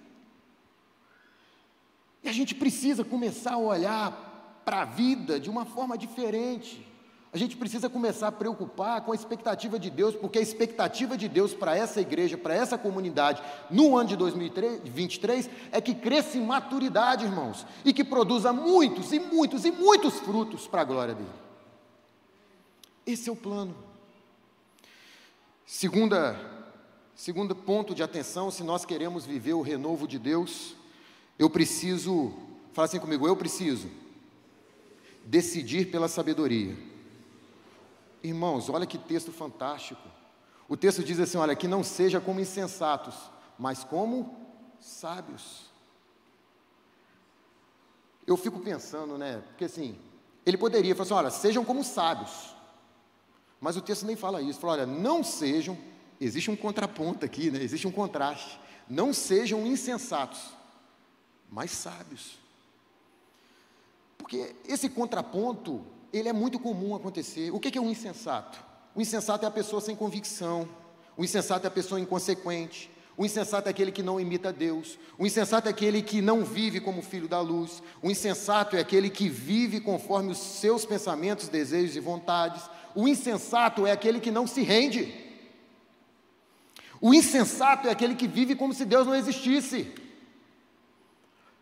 E 2.23 2.29
a 2.29 2.33
gente 2.33 2.55
precisa 2.55 3.03
começar 3.03 3.55
a 3.55 3.59
olhar 3.59 4.61
para 4.63 4.83
a 4.83 4.85
vida 4.85 5.41
de 5.41 5.49
uma 5.49 5.65
forma 5.65 5.97
diferente. 5.97 6.87
A 7.33 7.39
gente 7.39 7.57
precisa 7.57 7.89
começar 7.89 8.29
a 8.29 8.33
preocupar 8.33 9.03
com 9.03 9.13
a 9.13 9.15
expectativa 9.15 9.79
de 9.79 9.89
Deus, 9.89 10.17
porque 10.17 10.39
a 10.39 10.43
expectativa 10.43 11.17
de 11.17 11.29
Deus 11.29 11.55
para 11.55 11.77
essa 11.77 12.01
igreja, 12.01 12.37
para 12.37 12.55
essa 12.55 12.77
comunidade, 12.77 13.41
no 13.71 13.97
ano 13.97 14.09
de 14.09 14.17
2023, 14.17 15.49
é 15.71 15.81
que 15.81 15.95
cresça 15.95 16.37
em 16.37 16.45
maturidade, 16.45 17.25
irmãos, 17.25 17.65
e 17.85 17.93
que 17.93 18.03
produza 18.03 18.53
muitos 18.53 19.13
e 19.13 19.21
muitos 19.21 19.65
e 19.65 19.71
muitos 19.71 20.19
frutos 20.19 20.67
para 20.67 20.81
a 20.81 20.85
glória 20.85 21.15
dele. 21.15 21.31
Esse 23.07 23.29
é 23.29 23.33
o 23.33 23.37
plano. 23.37 23.77
Segunda, 25.65 26.37
segundo 27.15 27.55
ponto 27.55 27.95
de 27.95 28.03
atenção, 28.03 28.51
se 28.51 28.65
nós 28.65 28.85
queremos 28.85 29.25
viver 29.25 29.53
o 29.53 29.63
renovo 29.63 30.09
de 30.09 30.19
Deus, 30.19 30.75
eu 31.39 31.49
preciso, 31.49 32.35
fala 32.73 32.87
assim 32.87 32.99
comigo, 32.99 33.25
eu 33.25 33.37
preciso 33.37 33.89
decidir 35.25 35.93
pela 35.93 36.09
sabedoria. 36.09 36.90
Irmãos, 38.23 38.69
olha 38.69 38.87
que 38.87 38.99
texto 38.99 39.33
fantástico. 39.33 40.03
O 40.69 40.77
texto 40.77 41.03
diz 41.03 41.19
assim: 41.19 41.39
olha, 41.39 41.57
que 41.57 41.67
não 41.67 41.83
seja 41.83 42.21
como 42.21 42.41
insensatos, 42.41 43.15
mas 43.59 43.83
como 43.85 44.37
sábios. 44.79 45.71
Eu 48.27 48.37
fico 48.37 48.61
pensando, 48.61 49.19
né? 49.19 49.43
Porque 49.49 49.65
assim, 49.65 49.99
ele 50.45 50.57
poderia 50.57 50.95
falar 50.95 51.05
assim: 51.05 51.15
olha, 51.15 51.31
sejam 51.31 51.65
como 51.65 51.83
sábios. 51.83 52.55
Mas 53.61 53.77
o 53.77 53.83
texto 53.83 54.07
nem 54.07 54.17
fala 54.17 54.41
isso. 54.41 54.59
Fala, 54.59 54.73
olha, 54.75 54.87
não 54.87 55.23
sejam. 55.23 55.77
Existe 56.21 56.51
um 56.51 56.57
contraponto 56.57 57.25
aqui, 57.27 57.51
né? 57.51 57.63
Existe 57.63 57.87
um 57.87 57.93
contraste. 57.93 58.59
Não 58.89 59.13
sejam 59.13 59.67
insensatos, 59.67 60.41
mas 61.51 61.71
sábios. 61.71 62.39
Porque 64.17 64.55
esse 64.67 64.89
contraponto, 64.89 65.85
ele 66.13 66.29
é 66.29 66.33
muito 66.33 66.59
comum 66.59 66.95
acontecer. 66.95 67.51
O 67.53 67.61
que 67.61 67.77
é 67.77 67.81
um 67.81 67.91
insensato? 67.91 68.63
O 68.95 69.01
insensato 69.01 69.45
é 69.45 69.49
a 69.49 69.51
pessoa 69.51 69.81
sem 69.81 69.95
convicção, 69.95 70.69
o 71.17 71.25
insensato 71.25 71.67
é 71.67 71.69
a 71.69 71.71
pessoa 71.71 72.01
inconsequente, 72.01 72.91
o 73.21 73.25
insensato 73.27 73.69
é 73.69 73.71
aquele 73.71 73.93
que 73.93 74.03
não 74.03 74.19
imita 74.19 74.51
Deus. 74.51 74.99
O 75.19 75.27
insensato 75.27 75.69
é 75.69 75.71
aquele 75.71 76.01
que 76.01 76.23
não 76.23 76.43
vive 76.43 76.81
como 76.81 77.03
filho 77.03 77.29
da 77.29 77.39
luz. 77.39 77.83
O 78.03 78.11
insensato 78.11 78.77
é 78.77 78.81
aquele 78.81 79.11
que 79.11 79.29
vive 79.29 79.79
conforme 79.79 80.33
os 80.33 80.39
seus 80.39 80.87
pensamentos, 80.87 81.47
desejos 81.47 81.97
e 81.97 82.01
vontades. 82.01 82.63
O 82.95 83.07
insensato 83.07 83.87
é 83.87 83.93
aquele 83.93 84.21
que 84.21 84.31
não 84.31 84.47
se 84.47 84.63
rende. 84.63 85.13
O 86.99 87.13
insensato 87.13 87.89
é 87.89 87.91
aquele 87.91 88.15
que 88.15 88.27
vive 88.27 88.55
como 88.55 88.73
se 88.73 88.87
Deus 88.87 89.07
não 89.07 89.15
existisse. 89.15 89.93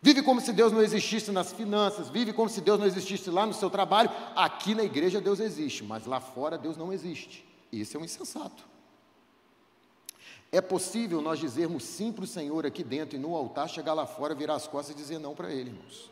Vive 0.01 0.23
como 0.23 0.41
se 0.41 0.53
Deus 0.53 0.73
não 0.73 0.81
existisse 0.81 1.33
nas 1.33 1.53
finanças, 1.53 2.09
vive 2.09 2.33
como 2.33 2.49
se 2.49 2.61
Deus 2.61 2.79
não 2.79 2.87
existisse 2.87 3.31
lá 3.31 3.45
no 3.45 3.53
seu 3.53 3.69
trabalho. 3.69 4.11
Aqui 4.37 4.75
na 4.75 4.85
igreja 4.85 5.21
Deus 5.21 5.41
existe, 5.41 5.83
mas 5.83 6.07
lá 6.07 6.21
fora 6.21 6.57
Deus 6.57 6.77
não 6.77 6.93
existe. 6.93 7.45
Isso 7.73 7.97
é 7.97 8.01
um 8.01 8.05
insensato. 8.05 8.65
É 10.51 10.61
possível 10.61 11.21
nós 11.21 11.39
dizermos 11.39 11.83
sim 11.83 12.13
para 12.13 12.25
o 12.25 12.27
Senhor 12.27 12.65
aqui 12.65 12.83
dentro 12.83 13.17
e 13.17 13.19
no 13.19 13.35
altar, 13.35 13.69
chegar 13.69 13.93
lá 13.93 14.07
fora, 14.07 14.35
virar 14.35 14.55
as 14.55 14.67
costas 14.67 14.95
e 14.95 14.99
dizer 14.99 15.19
não 15.19 15.35
para 15.35 15.53
Ele, 15.53 15.71
irmãos. 15.71 16.11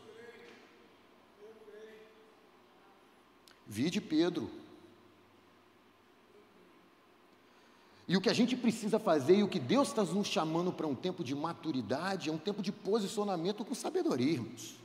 Vide 3.65 3.99
Pedro. 3.99 4.49
E 8.07 8.15
o 8.15 8.21
que 8.21 8.29
a 8.29 8.33
gente 8.33 8.55
precisa 8.55 8.97
fazer 8.97 9.37
e 9.37 9.43
o 9.43 9.49
que 9.49 9.59
Deus 9.59 9.89
está 9.89 10.03
nos 10.03 10.27
chamando 10.27 10.71
para 10.71 10.87
um 10.87 10.95
tempo 10.95 11.23
de 11.23 11.35
maturidade 11.35 12.29
é 12.29 12.31
um 12.31 12.37
tempo 12.37 12.61
de 12.61 12.71
posicionamento 12.71 13.65
com 13.65 13.75
sabedoria, 13.75 14.31
irmãos. 14.31 14.77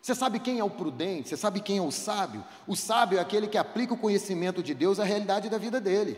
Você 0.00 0.14
sabe 0.14 0.38
quem 0.38 0.58
é 0.58 0.64
o 0.64 0.70
prudente? 0.70 1.28
Você 1.28 1.36
sabe 1.36 1.60
quem 1.60 1.78
é 1.78 1.82
o 1.82 1.90
sábio? 1.90 2.44
O 2.66 2.76
sábio 2.76 3.18
é 3.18 3.20
aquele 3.20 3.48
que 3.48 3.58
aplica 3.58 3.94
o 3.94 3.98
conhecimento 3.98 4.62
de 4.62 4.72
Deus 4.72 5.00
à 5.00 5.04
realidade 5.04 5.48
da 5.48 5.58
vida 5.58 5.80
dele. 5.80 6.16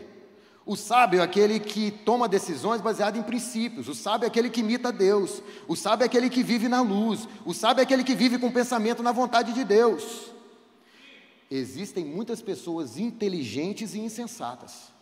O 0.65 0.75
sábio 0.75 1.21
é 1.21 1.23
aquele 1.23 1.59
que 1.59 1.91
toma 1.91 2.27
decisões 2.27 2.81
baseadas 2.81 3.19
em 3.19 3.23
princípios. 3.23 3.87
O 3.87 3.93
sábio 3.93 4.25
é 4.25 4.27
aquele 4.27 4.49
que 4.49 4.61
imita 4.61 4.91
Deus. 4.91 5.41
O 5.67 5.75
sábio 5.75 6.03
é 6.03 6.07
aquele 6.07 6.29
que 6.29 6.41
vive 6.41 6.67
na 6.67 6.81
luz. 6.81 7.27
O 7.45 7.53
sábio 7.53 7.81
é 7.81 7.83
aquele 7.83 8.03
que 8.03 8.15
vive 8.15 8.39
com 8.39 8.51
pensamento 8.51 9.03
na 9.03 9.11
vontade 9.11 9.53
de 9.53 9.63
Deus. 9.63 10.31
Existem 11.49 12.03
muitas 12.03 12.41
pessoas 12.41 12.97
inteligentes 12.97 13.93
e 13.93 13.99
insensatas. 13.99 14.94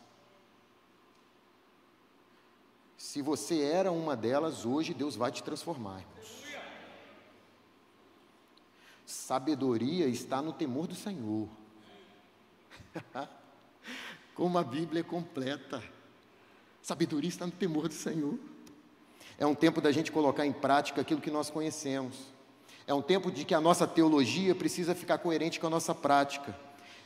Se 3.13 3.21
você 3.21 3.61
era 3.61 3.91
uma 3.91 4.17
delas, 4.17 4.65
hoje 4.65 4.91
Deus 4.91 5.15
vai 5.15 5.31
te 5.31 5.43
transformar, 5.43 5.99
irmãos. 5.99 6.43
Sabedoria 9.05 10.07
está 10.07 10.41
no 10.41 10.51
temor 10.51 10.87
do 10.87 10.95
Senhor. 10.95 11.47
Como 14.33 14.57
a 14.57 14.63
Bíblia 14.63 15.01
é 15.01 15.03
completa. 15.03 15.83
Sabedoria 16.81 17.29
está 17.29 17.45
no 17.45 17.51
temor 17.51 17.87
do 17.87 17.93
Senhor. 17.93 18.39
É 19.37 19.45
um 19.45 19.53
tempo 19.53 19.79
da 19.79 19.91
gente 19.91 20.11
colocar 20.11 20.47
em 20.47 20.51
prática 20.51 21.01
aquilo 21.01 21.21
que 21.21 21.29
nós 21.29 21.51
conhecemos. 21.51 22.17
É 22.87 22.95
um 22.95 23.01
tempo 23.03 23.31
de 23.31 23.45
que 23.45 23.53
a 23.53 23.61
nossa 23.61 23.85
teologia 23.85 24.55
precisa 24.55 24.95
ficar 24.95 25.19
coerente 25.19 25.59
com 25.59 25.67
a 25.67 25.69
nossa 25.69 25.93
prática. 25.93 26.57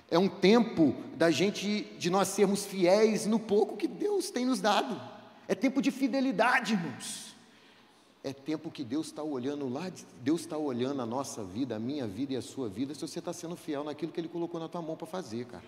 É 0.10 0.18
um 0.18 0.30
tempo 0.30 0.96
da 1.18 1.30
gente, 1.30 1.84
de 2.00 2.10
nós 2.10 2.30
sermos 2.30 2.66
fiéis 2.66 3.26
no 3.26 3.38
pouco 3.38 3.76
que 3.76 3.90
Deus 3.90 4.32
tem 4.32 4.46
nos 4.46 4.62
dado. 4.62 5.17
É 5.48 5.56
tempo 5.56 5.82
de 5.82 5.92
fidelidade, 5.92 6.74
irmãos. 6.74 7.36
É 8.24 8.34
tempo 8.34 8.70
que 8.70 8.84
Deus 8.84 9.08
está 9.08 9.24
olhando 9.24 9.70
lá, 9.70 9.90
Deus 10.22 10.42
está 10.42 10.58
olhando 10.58 11.02
a 11.02 11.06
nossa 11.06 11.44
vida, 11.44 11.76
a 11.76 11.80
minha 11.80 12.06
vida 12.06 12.34
e 12.34 12.36
a 12.36 12.42
sua 12.42 12.68
vida, 12.68 12.94
se 12.94 13.02
você 13.02 13.20
está 13.20 13.32
sendo 13.32 13.56
fiel 13.56 13.84
naquilo 13.84 14.12
que 14.12 14.20
Ele 14.20 14.28
colocou 14.28 14.60
na 14.60 14.68
tua 14.68 14.82
mão 14.82 14.98
para 14.98 15.08
fazer, 15.08 15.46
cara. 15.46 15.64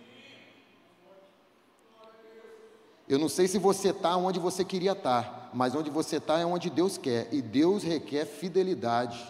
Eu 3.08 3.18
não 3.18 3.30
sei 3.30 3.48
se 3.48 3.58
você 3.58 3.90
está 3.90 4.16
onde 4.18 4.40
você 4.40 4.66
queria 4.66 4.92
estar, 4.92 5.24
tá, 5.24 5.50
mas 5.54 5.74
onde 5.74 5.90
você 5.90 6.18
está 6.18 6.38
é 6.38 6.46
onde 6.46 6.70
Deus 6.70 6.98
quer, 6.98 7.34
e 7.34 7.42
Deus 7.42 7.82
requer 7.82 8.26
fidelidade. 8.26 9.26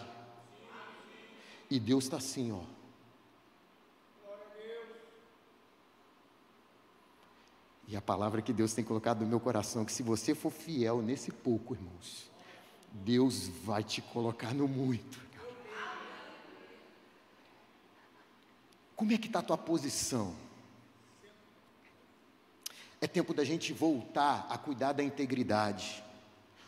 E 1.70 1.78
Deus 1.78 2.04
está 2.04 2.16
assim, 2.16 2.50
ó. 2.50 2.79
E 7.90 7.96
a 7.96 8.00
palavra 8.00 8.40
que 8.40 8.52
Deus 8.52 8.72
tem 8.72 8.84
colocado 8.84 9.22
no 9.22 9.26
meu 9.26 9.40
coração, 9.40 9.82
é 9.82 9.84
que 9.84 9.90
se 9.90 10.00
você 10.00 10.32
for 10.32 10.52
fiel 10.52 11.02
nesse 11.02 11.32
pouco, 11.32 11.74
irmãos, 11.74 12.30
Deus 12.92 13.48
vai 13.64 13.82
te 13.82 14.00
colocar 14.00 14.54
no 14.54 14.68
muito. 14.68 15.20
Como 18.94 19.12
é 19.12 19.18
que 19.18 19.26
está 19.26 19.40
a 19.40 19.42
tua 19.42 19.58
posição? 19.58 20.36
É 23.00 23.08
tempo 23.08 23.34
da 23.34 23.42
gente 23.42 23.72
voltar 23.72 24.46
a 24.48 24.56
cuidar 24.56 24.92
da 24.92 25.02
integridade, 25.02 26.04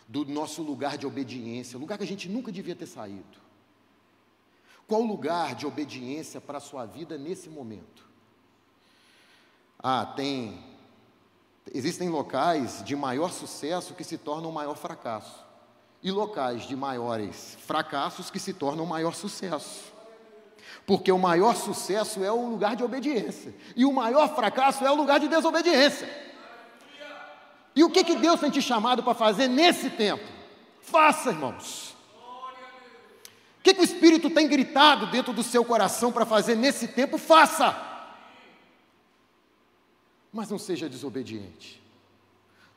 do 0.09 0.25
nosso 0.25 0.61
lugar 0.61 0.99
de 0.99 1.07
obediência, 1.07 1.79
lugar 1.79 1.99
que 1.99 2.05
a 2.05 2.07
gente 2.07 2.29
nunca 2.29 2.51
devia 2.51 2.75
ter 2.75 2.87
saído. 2.87 3.41
Qual 4.89 5.03
lugar 5.03 5.55
de 5.55 5.67
obediência 5.67 6.41
para 6.41 6.59
a 6.59 6.61
sua 6.61 6.85
vida 6.85 7.17
nesse 7.17 7.49
momento? 7.49 8.05
Ah, 9.79 10.05
tem. 10.05 10.72
Existem 11.71 12.09
locais 12.09 12.83
de 12.85 12.97
maior 12.97 13.31
sucesso 13.31 13.95
que 13.95 14.03
se 14.03 14.19
tornam 14.19 14.51
maior 14.51 14.77
fracasso, 14.77 15.45
e 16.03 16.11
locais 16.11 16.67
de 16.67 16.75
maiores 16.75 17.57
fracassos 17.67 18.31
que 18.31 18.41
se 18.41 18.53
tornam 18.53 18.85
maior 18.85 19.15
sucesso. 19.15 19.93
Porque 20.85 21.13
o 21.13 21.19
maior 21.19 21.55
sucesso 21.55 22.25
é 22.25 22.33
o 22.33 22.49
lugar 22.49 22.75
de 22.75 22.83
obediência, 22.83 23.55
e 23.77 23.85
o 23.85 23.93
maior 23.93 24.35
fracasso 24.35 24.85
é 24.85 24.91
o 24.91 24.97
lugar 24.97 25.21
de 25.21 25.29
desobediência. 25.29 26.33
E 27.75 27.85
o 27.85 27.91
que, 27.91 28.05
que 28.05 28.17
Deus 28.17 28.41
tem 28.41 28.51
te 28.51 28.61
chamado 28.61 29.03
para 29.03 29.15
fazer 29.15 29.49
nesse 29.49 29.89
tempo? 29.91 30.25
Faça, 30.83 31.31
irmãos. 31.31 31.97
O 33.59 33.63
que, 33.63 33.73
que 33.73 33.81
o 33.81 33.85
Espírito 33.85 34.29
tem 34.29 34.49
gritado 34.49 35.07
dentro 35.07 35.33
do 35.33 35.43
seu 35.43 35.65
coração 35.65 36.11
para 36.11 36.27
fazer 36.27 36.57
nesse 36.57 36.89
tempo? 36.89 37.17
Faça. 37.17 37.92
Mas 40.33 40.49
não 40.49 40.59
seja 40.59 40.89
desobediente. 40.89 41.83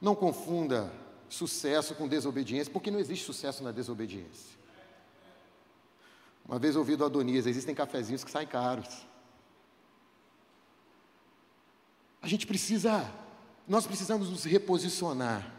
Não 0.01 0.13
confunda 0.13 0.91
sucesso 1.29 1.95
com 1.95 2.07
desobediência, 2.07 2.71
porque 2.71 2.91
não 2.91 2.99
existe 2.99 3.25
sucesso 3.25 3.63
na 3.63 3.71
desobediência. 3.71 4.55
Uma 6.47 6.59
vez 6.59 6.75
ouvi 6.75 6.95
do 6.95 7.05
Adonias, 7.05 7.47
existem 7.47 7.73
cafezinhos 7.73 8.23
que 8.23 8.29
saem 8.29 8.47
caros. 8.47 9.05
A 12.21 12.27
gente 12.27 12.45
precisa, 12.45 13.11
nós 13.67 13.87
precisamos 13.87 14.29
nos 14.29 14.43
reposicionar. 14.43 15.53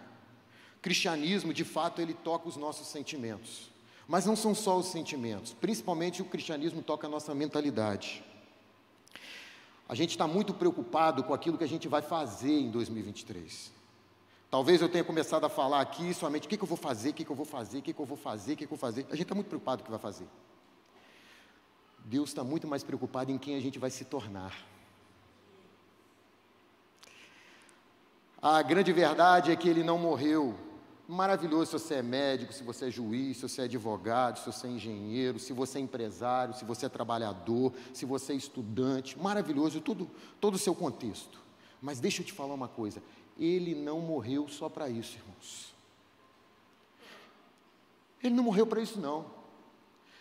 cristianismo, 0.82 1.52
de 1.52 1.64
fato, 1.64 2.00
ele 2.00 2.14
toca 2.14 2.48
os 2.48 2.56
nossos 2.56 2.86
sentimentos. 2.86 3.70
Mas 4.06 4.24
não 4.24 4.36
são 4.36 4.54
só 4.54 4.78
os 4.78 4.86
sentimentos, 4.86 5.52
principalmente 5.52 6.22
o 6.22 6.24
cristianismo 6.24 6.80
toca 6.80 7.08
a 7.08 7.10
nossa 7.10 7.34
mentalidade. 7.34 8.24
A 9.88 9.94
gente 9.94 10.10
está 10.10 10.26
muito 10.26 10.52
preocupado 10.52 11.22
com 11.22 11.32
aquilo 11.32 11.56
que 11.56 11.64
a 11.64 11.68
gente 11.68 11.86
vai 11.86 12.02
fazer 12.02 12.58
em 12.58 12.70
2023. 12.70 13.72
Talvez 14.50 14.80
eu 14.80 14.88
tenha 14.88 15.04
começado 15.04 15.44
a 15.44 15.48
falar 15.48 15.80
aqui 15.80 16.12
somente 16.14 16.46
o 16.46 16.48
que, 16.48 16.56
que 16.56 16.62
eu 16.62 16.68
vou 16.68 16.76
fazer, 16.76 17.10
o 17.10 17.12
que, 17.12 17.24
que 17.24 17.30
eu 17.30 17.36
vou 17.36 17.46
fazer, 17.46 17.78
o 17.78 17.82
que, 17.82 17.92
que 17.92 18.00
eu 18.00 18.06
vou 18.06 18.16
fazer, 18.16 18.52
o 18.52 18.56
que, 18.56 18.66
que 18.66 18.72
eu 18.72 18.76
vou 18.76 18.78
fazer. 18.78 19.06
A 19.08 19.16
gente 19.16 19.22
está 19.22 19.34
muito 19.34 19.48
preocupado 19.48 19.82
com 19.82 19.82
o 19.82 19.86
que 19.86 19.90
vai 19.90 20.00
fazer. 20.00 20.26
Deus 22.04 22.30
está 22.30 22.44
muito 22.44 22.66
mais 22.68 22.84
preocupado 22.84 23.30
em 23.32 23.38
quem 23.38 23.56
a 23.56 23.60
gente 23.60 23.78
vai 23.78 23.90
se 23.90 24.04
tornar. 24.04 24.56
A 28.40 28.62
grande 28.62 28.92
verdade 28.92 29.50
é 29.50 29.56
que 29.56 29.68
ele 29.68 29.82
não 29.82 29.98
morreu. 29.98 30.54
Maravilhoso 31.08 31.66
se 31.66 31.72
você 31.72 31.94
é 31.94 32.02
médico, 32.02 32.52
se 32.52 32.64
você 32.64 32.86
é 32.86 32.90
juiz, 32.90 33.36
se 33.36 33.42
você 33.42 33.62
é 33.62 33.64
advogado, 33.64 34.40
se 34.40 34.46
você 34.46 34.66
é 34.66 34.70
engenheiro, 34.70 35.38
se 35.38 35.52
você 35.52 35.78
é 35.78 35.80
empresário, 35.80 36.54
se 36.54 36.64
você 36.64 36.86
é 36.86 36.88
trabalhador, 36.88 37.72
se 37.92 38.04
você 38.04 38.32
é 38.32 38.36
estudante. 38.36 39.16
Maravilhoso, 39.16 39.80
tudo, 39.80 40.10
todo 40.40 40.54
o 40.54 40.58
seu 40.58 40.74
contexto. 40.74 41.38
Mas 41.80 42.00
deixa 42.00 42.22
eu 42.22 42.26
te 42.26 42.32
falar 42.32 42.54
uma 42.54 42.66
coisa: 42.66 43.00
ele 43.38 43.72
não 43.72 44.00
morreu 44.00 44.48
só 44.48 44.68
para 44.68 44.88
isso, 44.88 45.16
irmãos. 45.16 45.72
Ele 48.22 48.34
não 48.34 48.42
morreu 48.42 48.66
para 48.66 48.80
isso, 48.80 49.00
não. 49.00 49.36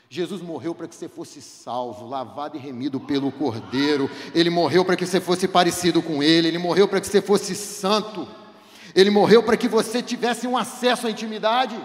Jesus 0.08 0.40
morreu 0.40 0.76
para 0.76 0.88
que 0.88 0.94
você 0.94 1.10
fosse 1.10 1.42
salvo, 1.42 2.08
lavado 2.08 2.56
e 2.56 2.60
remido 2.60 3.00
pelo 3.00 3.32
Cordeiro. 3.32 4.08
Ele 4.36 4.52
morreu 4.52 4.86
para 4.86 4.96
que 4.96 5.06
você 5.06 5.20
fosse 5.20 5.48
parecido 5.48 6.02
com 6.02 6.22
Ele. 6.22 6.48
Ele 6.48 6.60
morreu 6.60 6.88
para 6.88 7.02
que 7.02 7.08
você 7.08 7.22
fosse 7.22 7.56
santo. 7.56 8.28
Ele 8.96 9.10
morreu 9.10 9.44
para 9.44 9.58
que 9.58 9.68
você 9.68 10.02
tivesse 10.02 10.48
um 10.48 10.58
acesso 10.58 11.06
à 11.06 11.12
intimidade. 11.12 11.78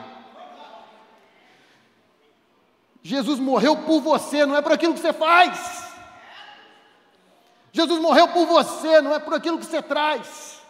Jesus 3.02 3.40
morreu 3.40 3.76
por 3.78 4.00
você, 4.00 4.46
não 4.46 4.56
é 4.56 4.62
por 4.62 4.72
aquilo 4.72 4.94
que 4.94 5.00
você 5.00 5.12
faz. 5.12 5.90
Jesus 7.72 8.00
morreu 8.00 8.28
por 8.28 8.46
você, 8.46 9.00
não 9.00 9.12
é 9.12 9.18
por 9.18 9.34
aquilo 9.34 9.58
que 9.58 9.66
você 9.66 9.82
traz. 9.82 10.60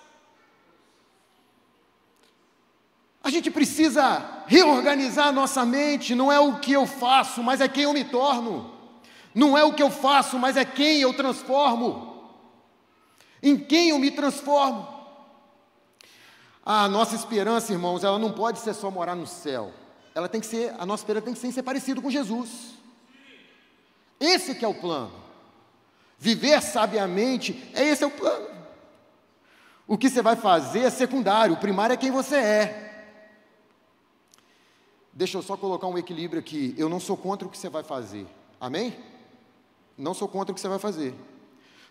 A 3.22 3.28
gente 3.28 3.50
precisa 3.50 4.44
reorganizar 4.46 5.26
a 5.26 5.32
nossa 5.32 5.66
mente, 5.66 6.14
não 6.14 6.32
é 6.32 6.40
o 6.40 6.58
que 6.58 6.72
eu 6.72 6.86
faço, 6.86 7.42
mas 7.42 7.60
é 7.60 7.68
quem 7.68 7.84
eu 7.84 7.92
me 7.92 8.04
torno. 8.04 8.74
Não 9.34 9.58
é 9.58 9.62
o 9.62 9.74
que 9.74 9.82
eu 9.82 9.90
faço, 9.90 10.38
mas 10.38 10.56
é 10.56 10.64
quem 10.64 11.00
eu 11.00 11.12
transformo. 11.12 12.32
Em 13.42 13.58
quem 13.58 13.90
eu 13.90 13.98
me 13.98 14.10
transformo. 14.10 14.99
A 16.64 16.88
nossa 16.88 17.14
esperança, 17.14 17.72
irmãos, 17.72 18.04
ela 18.04 18.18
não 18.18 18.32
pode 18.32 18.58
ser 18.58 18.74
só 18.74 18.90
morar 18.90 19.14
no 19.14 19.26
céu. 19.26 19.72
Ela 20.14 20.28
tem 20.28 20.40
que 20.40 20.46
ser, 20.46 20.74
a 20.78 20.84
nossa 20.84 21.02
esperança 21.02 21.24
tem 21.26 21.34
que 21.34 21.40
ser, 21.40 21.52
ser 21.52 21.62
parecido 21.62 22.02
com 22.02 22.10
Jesus. 22.10 22.74
Esse 24.18 24.54
que 24.54 24.64
é 24.64 24.68
o 24.68 24.74
plano. 24.74 25.12
Viver 26.18 26.60
sabiamente, 26.60 27.70
é 27.72 27.84
esse 27.84 28.04
é 28.04 28.06
o 28.06 28.10
plano. 28.10 28.48
O 29.86 29.96
que 29.96 30.10
você 30.10 30.20
vai 30.20 30.36
fazer 30.36 30.80
é 30.80 30.90
secundário, 30.90 31.54
o 31.54 31.58
primário 31.58 31.94
é 31.94 31.96
quem 31.96 32.10
você 32.10 32.36
é. 32.36 32.90
Deixa 35.12 35.38
eu 35.38 35.42
só 35.42 35.56
colocar 35.56 35.86
um 35.86 35.98
equilíbrio 35.98 36.40
aqui. 36.40 36.74
Eu 36.78 36.88
não 36.88 37.00
sou 37.00 37.16
contra 37.16 37.48
o 37.48 37.50
que 37.50 37.58
você 37.58 37.68
vai 37.68 37.82
fazer. 37.82 38.26
Amém? 38.60 38.96
Não 39.98 40.14
sou 40.14 40.28
contra 40.28 40.52
o 40.52 40.54
que 40.54 40.60
você 40.60 40.68
vai 40.68 40.78
fazer. 40.78 41.14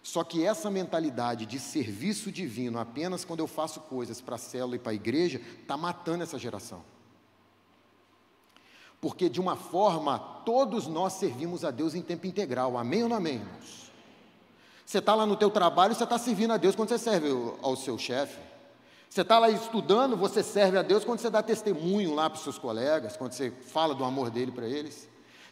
Só 0.01 0.23
que 0.23 0.45
essa 0.45 0.71
mentalidade 0.71 1.45
de 1.45 1.59
serviço 1.59 2.31
divino 2.31 2.79
apenas 2.79 3.25
quando 3.25 3.41
eu 3.41 3.47
faço 3.47 3.81
coisas 3.81 4.21
para 4.21 4.35
a 4.35 4.39
célula 4.39 4.75
e 4.75 4.79
para 4.79 4.91
a 4.91 4.95
igreja, 4.95 5.41
está 5.61 5.75
matando 5.75 6.23
essa 6.23 6.39
geração. 6.39 6.83
Porque 9.01 9.29
de 9.29 9.39
uma 9.39 9.55
forma, 9.55 10.19
todos 10.45 10.87
nós 10.87 11.13
servimos 11.13 11.63
a 11.63 11.71
Deus 11.71 11.95
em 11.95 12.01
tempo 12.01 12.27
integral. 12.27 12.77
Amém 12.77 13.03
ou 13.03 13.09
não 13.09 13.17
amém, 13.17 13.35
irmãos? 13.35 13.89
Você 14.85 14.97
está 14.97 15.13
lá 15.13 15.25
no 15.25 15.35
teu 15.35 15.49
trabalho, 15.49 15.93
você 15.93 16.03
está 16.03 16.17
servindo 16.17 16.51
a 16.51 16.57
Deus 16.57 16.75
quando 16.75 16.89
você 16.89 16.97
serve 16.97 17.29
ao 17.61 17.75
seu 17.75 17.97
chefe. 17.97 18.39
Você 19.09 19.21
está 19.21 19.39
lá 19.39 19.49
estudando, 19.49 20.15
você 20.15 20.43
serve 20.43 20.77
a 20.77 20.83
Deus 20.83 21.03
quando 21.03 21.19
você 21.19 21.29
dá 21.31 21.41
testemunho 21.41 22.13
lá 22.13 22.29
para 22.29 22.37
os 22.37 22.43
seus 22.43 22.59
colegas, 22.59 23.17
quando 23.17 23.31
você 23.31 23.49
fala 23.49 23.95
do 23.95 24.03
amor 24.03 24.29
dele 24.29 24.51
para 24.51 24.67
eles. 24.67 25.08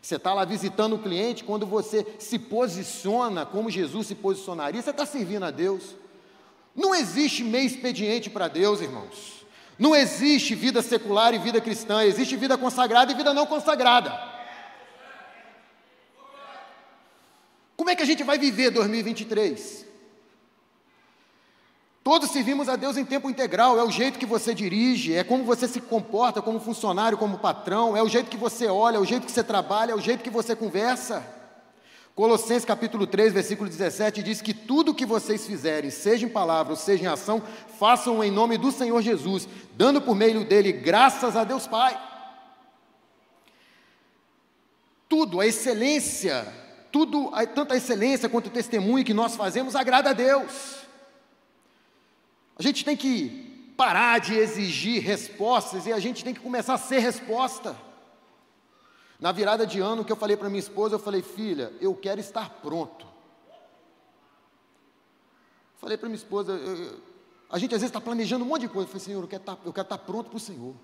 Você 0.08 0.16
está 0.16 0.34
lá 0.34 0.46
visitando 0.46 0.96
o 0.96 1.00
cliente, 1.00 1.44
quando 1.44 1.66
você 1.66 2.08
se 2.18 2.40
posiciona 2.40 3.46
como 3.46 3.70
Jesus 3.70 4.08
se 4.08 4.16
posicionaria, 4.16 4.82
você 4.82 4.92
está 4.92 5.06
servindo 5.06 5.44
a 5.44 5.52
Deus. 5.52 5.98
Não 6.74 6.96
existe 6.96 7.44
meio 7.44 7.66
expediente 7.66 8.30
para 8.30 8.48
Deus, 8.48 8.80
irmãos. 8.80 9.46
Não 9.78 9.94
existe 9.94 10.56
vida 10.56 10.82
secular 10.82 11.34
e 11.34 11.40
vida 11.40 11.60
cristã, 11.60 12.06
existe 12.06 12.38
vida 12.38 12.58
consagrada 12.58 13.12
e 13.12 13.16
vida 13.16 13.34
não 13.34 13.46
consagrada. 13.46 14.18
Como 17.76 17.90
é 17.90 17.96
que 17.96 18.04
a 18.04 18.06
gente 18.06 18.24
vai 18.24 18.38
viver 18.38 18.72
2023? 18.72 19.87
Todos 22.08 22.32
servimos 22.32 22.70
a 22.70 22.78
Deus 22.78 22.96
em 22.96 23.04
tempo 23.04 23.30
integral, 23.30 23.78
é 23.78 23.84
o 23.84 23.92
jeito 23.92 24.18
que 24.18 24.26
você 24.26 24.56
dirige, 24.56 25.14
é 25.14 25.26
como 25.26 25.44
você 25.44 25.68
se 25.68 25.82
comporta 25.82 26.42
como 26.42 26.58
funcionário, 26.58 27.18
como 27.18 27.38
patrão, 27.38 27.98
é 27.98 28.02
o 28.02 28.08
jeito 28.08 28.30
que 28.30 28.38
você 28.38 28.68
olha, 28.68 28.96
é 28.96 29.00
o 29.02 29.04
jeito 29.04 29.26
que 29.26 29.32
você 29.34 29.44
trabalha, 29.44 29.92
é 29.92 29.94
o 29.94 30.00
jeito 30.00 30.24
que 30.24 30.30
você 30.30 30.56
conversa. 30.56 31.22
Colossenses 32.16 32.64
capítulo 32.64 33.06
3, 33.06 33.34
versículo 33.34 33.70
17 33.70 34.24
diz 34.24 34.42
que 34.42 34.54
tudo 34.54 34.96
que 34.96 35.06
vocês 35.06 35.46
fizerem, 35.46 35.92
seja 35.92 36.26
em 36.26 36.30
palavra 36.30 36.72
ou 36.72 36.78
seja 36.78 37.04
em 37.04 37.08
ação, 37.08 37.44
façam 37.78 38.24
em 38.24 38.32
nome 38.32 38.58
do 38.58 38.72
Senhor 38.72 39.02
Jesus, 39.02 39.46
dando 39.76 40.00
por 40.00 40.16
meio 40.16 40.46
dele 40.46 40.72
graças 40.72 41.36
a 41.36 41.44
Deus 41.44 41.68
Pai. 41.68 42.02
Tudo, 45.10 45.42
a 45.42 45.46
excelência, 45.46 46.48
tudo, 46.90 47.34
tanto 47.54 47.74
a 47.74 47.76
excelência 47.76 48.30
quanto 48.30 48.48
o 48.48 48.52
testemunho 48.52 49.04
que 49.04 49.14
nós 49.14 49.36
fazemos 49.36 49.76
agrada 49.76 50.12
a 50.12 50.14
Deus. 50.14 50.87
A 52.58 52.64
gente 52.64 52.84
tem 52.84 52.98
que 52.98 53.74
parar 53.78 54.20
de 54.20 54.34
exigir 54.34 55.04
respostas 55.04 55.86
e 55.86 55.94
a 55.94 56.00
gente 56.00 56.24
tem 56.24 56.34
que 56.34 56.40
começar 56.40 56.74
a 56.74 56.78
ser 56.78 57.00
resposta. 57.00 57.78
Na 59.20 59.32
virada 59.32 59.66
de 59.66 59.80
ano 59.80 60.04
que 60.04 60.12
eu 60.12 60.16
falei 60.16 60.36
para 60.36 60.50
minha 60.50 60.60
esposa, 60.60 60.96
eu 60.96 61.00
falei, 61.00 61.22
filha, 61.22 61.72
eu 61.80 61.94
quero 61.96 62.20
estar 62.20 62.50
pronto. 62.50 63.06
Falei 65.78 65.98
para 65.98 66.10
minha 66.10 66.18
esposa, 66.18 66.54
eu, 66.54 67.00
a 67.50 67.60
gente 67.60 67.76
às 67.76 67.82
vezes 67.82 67.90
está 67.90 68.02
planejando 68.02 68.44
um 68.44 68.48
monte 68.48 68.62
de 68.62 68.70
coisa. 68.70 68.88
Eu 68.88 68.92
falei, 68.92 69.06
Senhor, 69.06 69.22
eu 69.22 69.28
quero 69.28 69.42
estar, 69.42 69.56
tá, 69.56 69.62
eu 69.64 69.72
quero 69.72 69.86
estar 69.86 69.98
pronto 70.00 70.30
para 70.30 70.38
o 70.38 70.40
Senhor. 70.40 70.76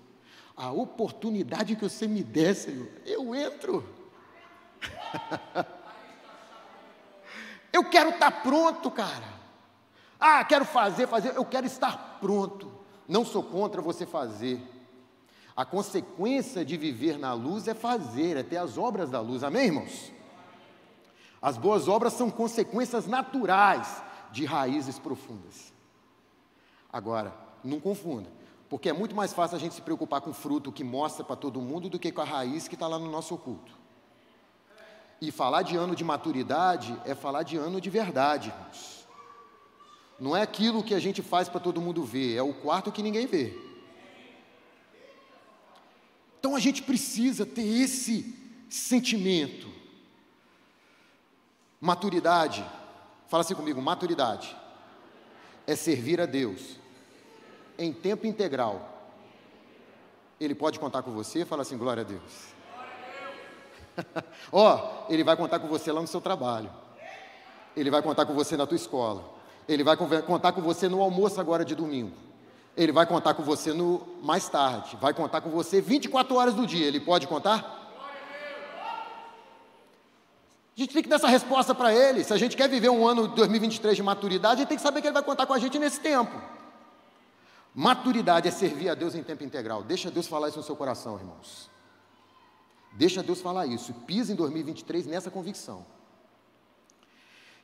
A 0.56 0.70
oportunidade 0.70 1.74
que 1.74 1.82
você 1.82 2.06
me 2.06 2.22
der, 2.22 2.54
Senhor, 2.54 2.88
eu 3.04 3.34
entro. 3.34 3.84
eu 7.72 7.84
quero 7.90 8.10
estar 8.10 8.30
pronto, 8.42 8.88
cara. 8.92 9.43
Ah, 10.18 10.44
quero 10.44 10.64
fazer, 10.64 11.06
fazer, 11.06 11.34
eu 11.36 11.44
quero 11.44 11.66
estar 11.66 12.18
pronto. 12.20 12.70
Não 13.06 13.24
sou 13.24 13.42
contra 13.42 13.82
você 13.82 14.06
fazer. 14.06 14.60
A 15.56 15.64
consequência 15.64 16.64
de 16.64 16.76
viver 16.76 17.18
na 17.18 17.32
luz 17.32 17.68
é 17.68 17.74
fazer, 17.74 18.36
é 18.36 18.42
ter 18.42 18.56
as 18.56 18.76
obras 18.76 19.10
da 19.10 19.20
luz. 19.20 19.44
Amém, 19.44 19.66
irmãos? 19.66 20.12
As 21.40 21.56
boas 21.56 21.88
obras 21.88 22.14
são 22.14 22.30
consequências 22.30 23.06
naturais 23.06 24.02
de 24.32 24.44
raízes 24.44 24.98
profundas. 24.98 25.72
Agora, 26.92 27.34
não 27.62 27.78
confunda, 27.78 28.30
porque 28.68 28.88
é 28.88 28.92
muito 28.92 29.14
mais 29.14 29.32
fácil 29.32 29.56
a 29.56 29.60
gente 29.60 29.74
se 29.74 29.82
preocupar 29.82 30.20
com 30.20 30.30
o 30.30 30.34
fruto 30.34 30.72
que 30.72 30.82
mostra 30.82 31.24
para 31.24 31.36
todo 31.36 31.60
mundo 31.60 31.88
do 31.88 31.98
que 31.98 32.10
com 32.10 32.20
a 32.20 32.24
raiz 32.24 32.66
que 32.66 32.74
está 32.74 32.86
lá 32.86 32.98
no 32.98 33.10
nosso 33.10 33.34
oculto. 33.34 33.72
E 35.20 35.30
falar 35.30 35.62
de 35.62 35.76
ano 35.76 35.94
de 35.94 36.02
maturidade 36.02 36.98
é 37.04 37.14
falar 37.14 37.42
de 37.42 37.56
ano 37.56 37.80
de 37.80 37.90
verdade, 37.90 38.48
irmãos. 38.48 38.93
Não 40.18 40.36
é 40.36 40.42
aquilo 40.42 40.82
que 40.82 40.94
a 40.94 41.00
gente 41.00 41.22
faz 41.22 41.48
para 41.48 41.60
todo 41.60 41.80
mundo 41.80 42.04
ver, 42.04 42.36
é 42.36 42.42
o 42.42 42.54
quarto 42.54 42.92
que 42.92 43.02
ninguém 43.02 43.26
vê. 43.26 43.58
Então 46.38 46.54
a 46.54 46.60
gente 46.60 46.82
precisa 46.82 47.44
ter 47.46 47.66
esse 47.66 48.34
sentimento. 48.68 49.66
Maturidade, 51.80 52.64
fala 53.28 53.42
assim 53.42 53.54
comigo: 53.54 53.80
maturidade 53.80 54.54
é 55.66 55.74
servir 55.74 56.20
a 56.20 56.26
Deus 56.26 56.76
em 57.78 57.92
tempo 57.92 58.26
integral. 58.26 58.90
Ele 60.38 60.54
pode 60.54 60.78
contar 60.78 61.02
com 61.02 61.12
você, 61.12 61.44
fala 61.44 61.62
assim: 61.62 61.78
glória 61.78 62.02
a 62.02 62.04
Deus. 62.04 62.54
Ó, 64.52 65.06
oh, 65.08 65.12
ele 65.12 65.24
vai 65.24 65.36
contar 65.36 65.58
com 65.58 65.68
você 65.68 65.90
lá 65.90 66.00
no 66.00 66.06
seu 66.06 66.20
trabalho. 66.20 66.70
Ele 67.76 67.90
vai 67.90 68.02
contar 68.02 68.26
com 68.26 68.34
você 68.34 68.56
na 68.56 68.66
tua 68.66 68.76
escola. 68.76 69.33
Ele 69.68 69.82
vai 69.82 69.96
contar 69.96 70.52
com 70.52 70.60
você 70.60 70.88
no 70.88 71.02
almoço 71.02 71.40
agora 71.40 71.64
de 71.64 71.74
domingo. 71.74 72.12
Ele 72.76 72.92
vai 72.92 73.06
contar 73.06 73.34
com 73.34 73.42
você 73.42 73.72
no 73.72 74.02
mais 74.22 74.48
tarde, 74.48 74.96
vai 75.00 75.14
contar 75.14 75.40
com 75.40 75.50
você 75.50 75.80
24 75.80 76.34
horas 76.34 76.54
do 76.54 76.66
dia. 76.66 76.86
Ele 76.86 77.00
pode 77.00 77.26
contar? 77.26 77.82
A 80.76 80.80
gente 80.80 80.92
tem 80.92 81.02
que 81.02 81.08
dar 81.08 81.16
essa 81.16 81.28
resposta 81.28 81.72
para 81.72 81.94
ele. 81.94 82.24
Se 82.24 82.32
a 82.32 82.36
gente 82.36 82.56
quer 82.56 82.68
viver 82.68 82.88
um 82.88 83.06
ano 83.06 83.28
de 83.28 83.36
2023 83.36 83.96
de 83.96 84.02
maturidade, 84.02 84.54
a 84.54 84.58
gente 84.58 84.68
tem 84.68 84.76
que 84.76 84.82
saber 84.82 85.00
que 85.00 85.06
ele 85.06 85.14
vai 85.14 85.22
contar 85.22 85.46
com 85.46 85.54
a 85.54 85.58
gente 85.58 85.78
nesse 85.78 86.00
tempo. 86.00 86.36
Maturidade 87.72 88.48
é 88.48 88.50
servir 88.50 88.88
a 88.88 88.94
Deus 88.94 89.14
em 89.14 89.22
tempo 89.22 89.44
integral. 89.44 89.84
Deixa 89.84 90.10
Deus 90.10 90.26
falar 90.26 90.48
isso 90.48 90.58
no 90.58 90.64
seu 90.64 90.74
coração, 90.74 91.16
irmãos. 91.16 91.70
Deixa 92.92 93.22
Deus 93.22 93.40
falar 93.40 93.66
isso. 93.66 93.92
Pisa 94.06 94.32
em 94.32 94.36
2023 94.36 95.06
nessa 95.06 95.30
convicção. 95.30 95.86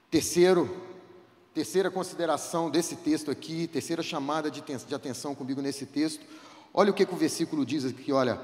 Terceiro, 0.08 0.80
Terceira 1.52 1.90
consideração 1.90 2.70
desse 2.70 2.94
texto 2.96 3.30
aqui, 3.30 3.66
terceira 3.66 4.02
chamada 4.02 4.50
de, 4.50 4.60
de 4.60 4.94
atenção 4.94 5.34
comigo 5.34 5.60
nesse 5.60 5.84
texto. 5.84 6.24
Olha 6.72 6.92
o 6.92 6.94
que, 6.94 7.04
que 7.04 7.14
o 7.14 7.16
versículo 7.16 7.66
diz 7.66 7.84
aqui, 7.84 8.12
olha. 8.12 8.40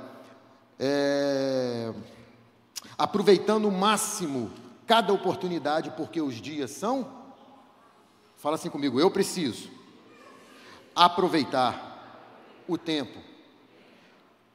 É, 0.78 1.94
aproveitando 2.98 3.66
o 3.66 3.72
máximo 3.72 4.50
cada 4.86 5.12
oportunidade, 5.12 5.92
porque 5.96 6.20
os 6.20 6.34
dias 6.34 6.72
são. 6.72 7.24
Fala 8.36 8.56
assim 8.56 8.68
comigo, 8.68 8.98
eu 8.98 9.10
preciso 9.10 9.70
aproveitar 10.94 12.64
o 12.66 12.76
tempo. 12.76 13.20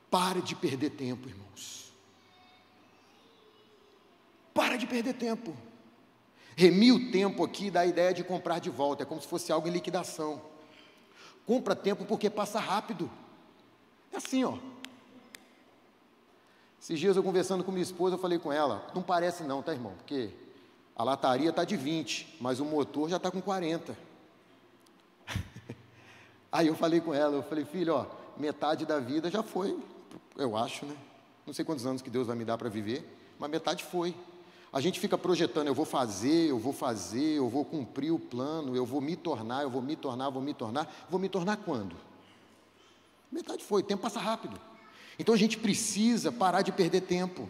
Pare 0.09 0.41
de 0.41 0.55
perder 0.55 0.89
tempo, 0.89 1.29
irmãos. 1.29 1.93
Para 4.53 4.75
de 4.75 4.85
perder 4.85 5.13
tempo. 5.13 5.55
Remir 6.55 6.93
o 6.93 7.11
tempo 7.11 7.43
aqui 7.43 7.71
dá 7.71 7.81
a 7.81 7.85
ideia 7.85 8.13
de 8.13 8.23
comprar 8.23 8.59
de 8.59 8.69
volta, 8.69 9.03
é 9.03 9.05
como 9.05 9.21
se 9.21 9.27
fosse 9.27 9.51
algo 9.51 9.67
em 9.67 9.71
liquidação. 9.71 10.41
Compra 11.45 11.75
tempo 11.75 12.05
porque 12.05 12.29
passa 12.29 12.59
rápido. 12.59 13.09
É 14.11 14.17
assim, 14.17 14.43
ó. 14.43 14.57
Esses 16.81 16.99
dias 16.99 17.15
eu 17.15 17.23
conversando 17.23 17.63
com 17.63 17.71
minha 17.71 17.83
esposa, 17.83 18.15
eu 18.15 18.19
falei 18.19 18.39
com 18.39 18.51
ela, 18.51 18.89
não 18.93 19.03
parece 19.03 19.43
não, 19.43 19.61
tá, 19.61 19.71
irmão? 19.71 19.93
Porque 19.97 20.31
a 20.95 21.03
lataria 21.03 21.51
está 21.51 21.63
de 21.63 21.77
20, 21.77 22.37
mas 22.41 22.59
o 22.59 22.65
motor 22.65 23.09
já 23.09 23.17
está 23.17 23.29
com 23.29 23.39
40. 23.39 23.95
Aí 26.51 26.67
eu 26.67 26.75
falei 26.75 26.99
com 26.99 27.13
ela, 27.13 27.35
eu 27.35 27.43
falei, 27.43 27.65
filho, 27.65 27.93
ó, 27.93 28.07
metade 28.35 28.85
da 28.85 28.99
vida 28.99 29.29
já 29.29 29.43
foi, 29.43 29.77
eu 30.35 30.57
acho, 30.57 30.85
né? 30.85 30.95
Não 31.45 31.53
sei 31.53 31.63
quantos 31.63 31.85
anos 31.85 32.01
que 32.01 32.09
Deus 32.09 32.27
vai 32.27 32.35
me 32.35 32.43
dar 32.43 32.57
para 32.57 32.69
viver, 32.69 33.07
mas 33.37 33.49
metade 33.49 33.83
foi. 33.83 34.15
A 34.73 34.79
gente 34.79 34.99
fica 34.99 35.17
projetando, 35.17 35.67
eu 35.67 35.73
vou 35.73 35.85
fazer, 35.85 36.49
eu 36.49 36.57
vou 36.57 36.71
fazer, 36.71 37.37
eu 37.37 37.49
vou 37.49 37.65
cumprir 37.65 38.11
o 38.11 38.19
plano, 38.19 38.75
eu 38.75 38.85
vou 38.85 39.01
me 39.01 39.17
tornar, 39.17 39.63
eu 39.63 39.69
vou 39.69 39.81
me 39.81 39.97
tornar, 39.97 40.29
vou 40.29 40.41
me 40.41 40.53
tornar. 40.53 41.07
Vou 41.09 41.19
me 41.19 41.27
tornar 41.27 41.57
quando? 41.57 41.95
Metade 43.29 43.63
foi, 43.63 43.81
o 43.81 43.85
tempo 43.85 44.01
passa 44.01 44.19
rápido. 44.19 44.59
Então 45.19 45.35
a 45.35 45.37
gente 45.37 45.57
precisa 45.57 46.31
parar 46.31 46.61
de 46.61 46.71
perder 46.71 47.01
tempo. 47.01 47.49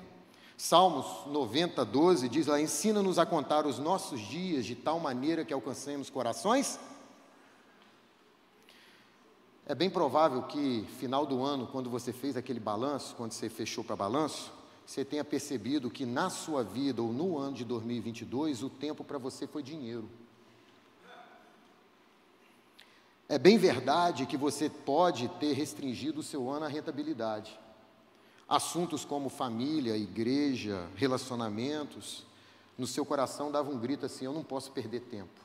Salmos 0.57 1.27
90, 1.27 1.85
12 1.85 2.27
diz 2.27 2.47
lá: 2.47 2.59
Ensina-nos 2.59 3.19
a 3.19 3.25
contar 3.25 3.67
os 3.67 3.77
nossos 3.77 4.19
dias 4.19 4.65
de 4.65 4.75
tal 4.75 4.99
maneira 4.99 5.45
que 5.45 5.53
alcancemos 5.53 6.09
corações. 6.09 6.79
É 9.65 9.75
bem 9.75 9.89
provável 9.89 10.43
que, 10.43 10.87
final 10.99 11.25
do 11.25 11.43
ano, 11.43 11.67
quando 11.67 11.89
você 11.89 12.11
fez 12.11 12.35
aquele 12.35 12.59
balanço, 12.59 13.15
quando 13.15 13.31
você 13.31 13.47
fechou 13.47 13.83
para 13.83 13.95
balanço, 13.95 14.51
você 14.85 15.05
tenha 15.05 15.23
percebido 15.23 15.89
que 15.89 16.05
na 16.05 16.29
sua 16.29 16.63
vida 16.63 17.01
ou 17.01 17.13
no 17.13 17.37
ano 17.37 17.55
de 17.55 17.63
2022 17.63 18.63
o 18.63 18.69
tempo 18.69 19.03
para 19.03 19.17
você 19.17 19.47
foi 19.47 19.63
dinheiro. 19.63 20.09
É 23.31 23.39
bem 23.39 23.57
verdade 23.57 24.25
que 24.25 24.35
você 24.35 24.69
pode 24.69 25.29
ter 25.39 25.53
restringido 25.53 26.19
o 26.19 26.23
seu 26.23 26.49
ano 26.49 26.65
à 26.65 26.67
rentabilidade. 26.67 27.57
Assuntos 28.45 29.05
como 29.05 29.29
família, 29.29 29.95
igreja, 29.95 30.89
relacionamentos, 30.97 32.25
no 32.77 32.85
seu 32.85 33.05
coração 33.05 33.49
dava 33.49 33.71
um 33.71 33.79
grito 33.79 34.05
assim: 34.05 34.25
eu 34.25 34.33
não 34.33 34.43
posso 34.43 34.73
perder 34.73 34.99
tempo. 35.03 35.39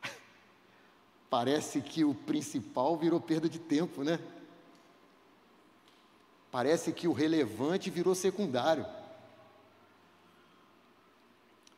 Parece 1.28 1.80
que 1.80 2.04
o 2.04 2.14
principal 2.14 2.96
virou 2.96 3.20
perda 3.20 3.48
de 3.48 3.58
tempo, 3.58 4.04
né? 4.04 4.20
Parece 6.52 6.92
que 6.92 7.08
o 7.08 7.12
relevante 7.14 7.88
virou 7.88 8.14
secundário. 8.14 8.84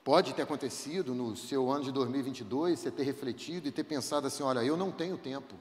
Pode 0.03 0.35
ter 0.35 0.43
acontecido 0.43 1.15
no 1.15 1.37
seu 1.37 1.71
ano 1.71 1.85
de 1.85 1.93
2022, 1.93 2.81
você 2.81 2.91
ter 2.91 3.05
refletido 3.05 3.69
e 3.69 3.71
ter 3.71 3.85
pensado 3.85 4.27
assim: 4.27 4.43
olha, 4.43 4.65
eu 4.65 4.77
não 4.77 4.91
tenho 4.91 5.17
tempo. 5.17 5.55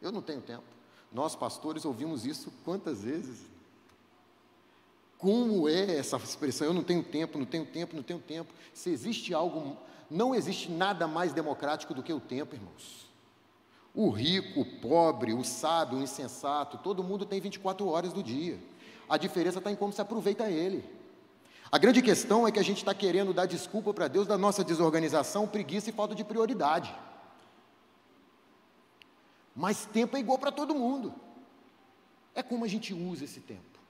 Eu 0.00 0.10
não 0.10 0.22
tenho 0.22 0.40
tempo. 0.40 0.64
Nós, 1.12 1.36
pastores, 1.36 1.84
ouvimos 1.84 2.24
isso 2.24 2.50
quantas 2.64 3.02
vezes? 3.02 3.38
Como 5.18 5.68
é 5.68 5.98
essa 5.98 6.16
expressão? 6.16 6.68
Eu 6.68 6.72
não 6.72 6.82
tenho 6.82 7.02
tempo, 7.02 7.38
não 7.38 7.46
tenho 7.46 7.66
tempo, 7.66 7.94
não 7.94 8.02
tenho 8.02 8.20
tempo. 8.20 8.50
Se 8.72 8.88
existe 8.88 9.34
algo, 9.34 9.76
não 10.10 10.34
existe 10.34 10.70
nada 10.70 11.06
mais 11.06 11.34
democrático 11.34 11.92
do 11.92 12.02
que 12.02 12.12
o 12.14 12.20
tempo, 12.20 12.54
irmãos. 12.54 13.07
O 13.98 14.10
rico, 14.10 14.60
o 14.60 14.64
pobre, 14.64 15.34
o 15.34 15.42
sábio, 15.42 15.98
o 15.98 16.00
insensato, 16.00 16.78
todo 16.78 17.02
mundo 17.02 17.26
tem 17.26 17.40
24 17.40 17.84
horas 17.88 18.12
do 18.12 18.22
dia. 18.22 18.56
A 19.08 19.16
diferença 19.16 19.58
está 19.58 19.72
em 19.72 19.74
como 19.74 19.92
se 19.92 20.00
aproveita 20.00 20.48
ele. 20.48 20.88
A 21.68 21.78
grande 21.78 22.00
questão 22.00 22.46
é 22.46 22.52
que 22.52 22.60
a 22.60 22.62
gente 22.62 22.76
está 22.76 22.94
querendo 22.94 23.34
dar 23.34 23.46
desculpa 23.46 23.92
para 23.92 24.06
Deus 24.06 24.28
da 24.28 24.38
nossa 24.38 24.62
desorganização, 24.62 25.48
preguiça 25.48 25.90
e 25.90 25.92
falta 25.92 26.14
de 26.14 26.22
prioridade. 26.22 26.94
Mas 29.52 29.84
tempo 29.84 30.16
é 30.16 30.20
igual 30.20 30.38
para 30.38 30.52
todo 30.52 30.76
mundo. 30.76 31.12
É 32.36 32.40
como 32.40 32.64
a 32.64 32.68
gente 32.68 32.94
usa 32.94 33.24
esse 33.24 33.40
tempo. 33.40 33.80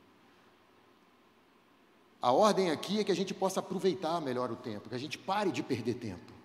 A 2.23 2.33
ordem 2.33 2.71
aqui 2.71 2.99
é 2.99 3.05
que 3.05 3.13
a 3.13 3.17
gente 3.17 3.35
possa 3.35 3.61
aproveitar 3.61 4.23
melhor 4.23 4.51
o 4.51 4.57
tempo, 4.57 4.89
que 4.89 4.95
a 4.95 4.99
gente 4.99 5.19
pare 5.19 5.53
de 5.53 5.63
perder 5.63 5.97
tempo. 5.97 6.38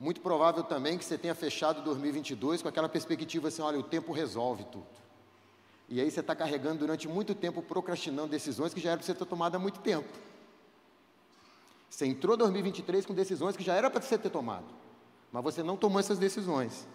Muito 0.00 0.22
provável 0.22 0.64
também 0.64 0.96
que 0.96 1.04
você 1.04 1.18
tenha 1.18 1.34
fechado 1.34 1.82
2022 1.82 2.62
com 2.62 2.68
aquela 2.68 2.88
perspectiva 2.88 3.48
assim: 3.48 3.60
olha, 3.60 3.78
o 3.78 3.82
tempo 3.82 4.12
resolve 4.12 4.64
tudo. 4.64 4.86
E 5.90 6.00
aí 6.00 6.10
você 6.10 6.20
está 6.20 6.34
carregando 6.34 6.78
durante 6.78 7.06
muito 7.06 7.34
tempo, 7.34 7.60
procrastinando 7.60 8.28
decisões 8.28 8.72
que 8.72 8.80
já 8.80 8.92
eram 8.92 9.00
para 9.00 9.06
você 9.06 9.14
ter 9.14 9.26
tomado 9.26 9.56
há 9.56 9.58
muito 9.58 9.80
tempo. 9.80 10.08
Você 11.90 12.06
entrou 12.06 12.34
em 12.34 12.38
2023 12.38 13.04
com 13.04 13.12
decisões 13.12 13.56
que 13.56 13.62
já 13.62 13.74
era 13.74 13.90
para 13.90 14.00
você 14.00 14.16
ter 14.16 14.30
tomado, 14.30 14.64
mas 15.30 15.44
você 15.44 15.62
não 15.62 15.76
tomou 15.76 16.00
essas 16.00 16.18
decisões. 16.18 16.86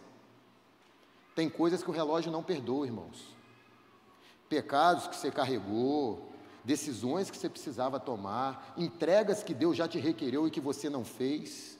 Tem 1.36 1.47
coisas 1.47 1.84
que 1.84 1.89
o 1.89 1.93
relógio 1.93 2.32
não 2.32 2.41
perdoa, 2.41 2.88
irmãos. 2.88 3.36
Pecados 4.49 5.08
que 5.08 5.16
você 5.16 5.30
carregou, 5.30 6.32
decisões 6.64 7.30
que 7.30 7.38
você 7.38 7.49
precisava 7.49 7.99
tomar, 7.99 8.74
entregas 8.78 9.43
que 9.43 9.53
Deus 9.53 9.78
já 9.78 9.88
te 9.88 9.99
requereu 9.99 10.47
e 10.47 10.51
que 10.51 10.62
você 10.62 10.89
não 10.89 11.03
fez, 11.03 11.74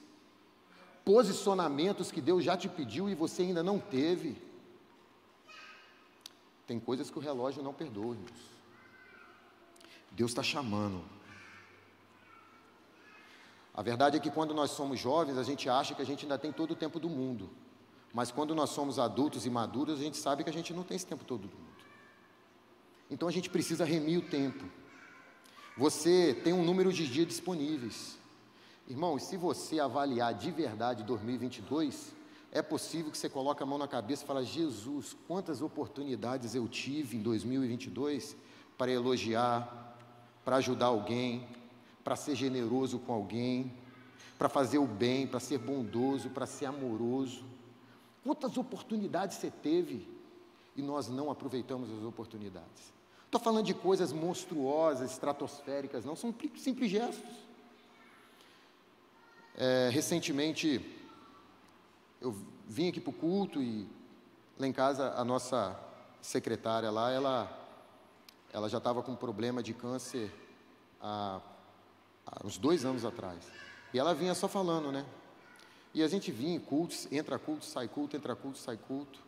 posicionamentos 1.06 2.10
que 2.10 2.20
Deus 2.20 2.42
já 2.42 2.56
te 2.56 2.68
pediu 2.68 3.08
e 3.08 3.14
você 3.14 3.42
ainda 3.42 3.62
não 3.62 3.78
teve. 3.78 4.36
Tem 6.66 6.80
coisas 6.80 7.08
que 7.08 7.16
o 7.16 7.22
relógio 7.22 7.62
não 7.62 7.72
perdoa, 7.72 8.16
irmãos. 8.16 8.56
Deus 10.10 10.32
está 10.32 10.42
chamando. 10.42 11.04
A 13.72 13.82
verdade 13.82 14.16
é 14.16 14.20
que 14.20 14.32
quando 14.32 14.52
nós 14.52 14.72
somos 14.72 14.98
jovens, 14.98 15.38
a 15.38 15.44
gente 15.44 15.68
acha 15.68 15.94
que 15.94 16.02
a 16.02 16.04
gente 16.04 16.24
ainda 16.24 16.36
tem 16.36 16.50
todo 16.50 16.72
o 16.72 16.74
tempo 16.74 16.98
do 16.98 17.08
mundo. 17.08 17.50
Mas 18.12 18.32
quando 18.32 18.52
nós 18.52 18.70
somos 18.70 18.98
adultos 18.98 19.46
e 19.46 19.50
maduros, 19.50 20.00
a 20.00 20.02
gente 20.02 20.16
sabe 20.16 20.42
que 20.42 20.50
a 20.50 20.52
gente 20.52 20.74
não 20.74 20.82
tem 20.82 20.96
esse 20.96 21.06
tempo 21.06 21.24
todo 21.24 21.46
do 21.46 21.56
mundo. 21.56 21.84
Então 23.08 23.28
a 23.28 23.32
gente 23.32 23.48
precisa 23.48 23.84
remir 23.84 24.18
o 24.18 24.22
tempo. 24.22 24.64
Você 25.76 26.34
tem 26.42 26.52
um 26.52 26.64
número 26.64 26.92
de 26.92 27.06
dias 27.06 27.28
disponíveis. 27.28 28.18
Irmão, 28.88 29.18
se 29.18 29.36
você 29.36 29.80
avaliar 29.80 30.32
de 30.32 30.50
verdade 30.50 31.02
2022, 31.02 32.14
é 32.52 32.62
possível 32.62 33.10
que 33.10 33.18
você 33.18 33.28
coloque 33.28 33.62
a 33.62 33.66
mão 33.66 33.78
na 33.78 33.88
cabeça 33.88 34.22
e 34.22 34.26
fale: 34.26 34.44
Jesus, 34.44 35.16
quantas 35.26 35.60
oportunidades 35.60 36.54
eu 36.54 36.68
tive 36.68 37.16
em 37.16 37.20
2022 37.20 38.36
para 38.78 38.90
elogiar, 38.90 39.98
para 40.44 40.56
ajudar 40.56 40.86
alguém, 40.86 41.46
para 42.04 42.14
ser 42.14 42.36
generoso 42.36 43.00
com 43.00 43.12
alguém, 43.12 43.72
para 44.38 44.48
fazer 44.48 44.78
o 44.78 44.86
bem, 44.86 45.26
para 45.26 45.40
ser 45.40 45.58
bondoso, 45.58 46.30
para 46.30 46.46
ser 46.46 46.66
amoroso. 46.66 47.44
Quantas 48.22 48.56
oportunidades 48.56 49.38
você 49.38 49.50
teve 49.50 50.08
e 50.76 50.82
nós 50.82 51.08
não 51.08 51.28
aproveitamos 51.30 51.90
as 51.90 52.04
oportunidades? 52.04 52.94
Estou 53.24 53.40
falando 53.40 53.66
de 53.66 53.74
coisas 53.74 54.12
monstruosas, 54.12 55.10
estratosféricas, 55.10 56.04
não, 56.04 56.14
são 56.14 56.32
simples 56.56 56.90
gestos. 56.90 57.45
É, 59.58 59.88
recentemente, 59.90 60.84
eu 62.20 62.36
vim 62.66 62.90
aqui 62.90 63.00
para 63.00 63.08
o 63.08 63.14
culto 63.14 63.62
e 63.62 63.88
lá 64.58 64.66
em 64.66 64.72
casa 64.72 65.14
a 65.16 65.24
nossa 65.24 65.74
secretária 66.20 66.90
lá, 66.90 67.10
ela, 67.10 67.68
ela 68.52 68.68
já 68.68 68.76
estava 68.76 69.02
com 69.02 69.16
problema 69.16 69.62
de 69.62 69.72
câncer 69.72 70.30
há, 71.00 71.40
há 72.26 72.46
uns 72.46 72.58
dois 72.58 72.84
anos 72.84 73.06
atrás. 73.06 73.50
E 73.94 73.98
ela 73.98 74.14
vinha 74.14 74.34
só 74.34 74.46
falando, 74.46 74.92
né? 74.92 75.06
E 75.94 76.02
a 76.02 76.08
gente 76.08 76.30
vinha 76.30 76.54
em 76.54 76.60
cultos, 76.60 77.10
entra 77.10 77.38
culto, 77.38 77.64
sai 77.64 77.88
culto, 77.88 78.14
entra 78.14 78.36
culto, 78.36 78.58
sai 78.58 78.76
culto. 78.76 79.18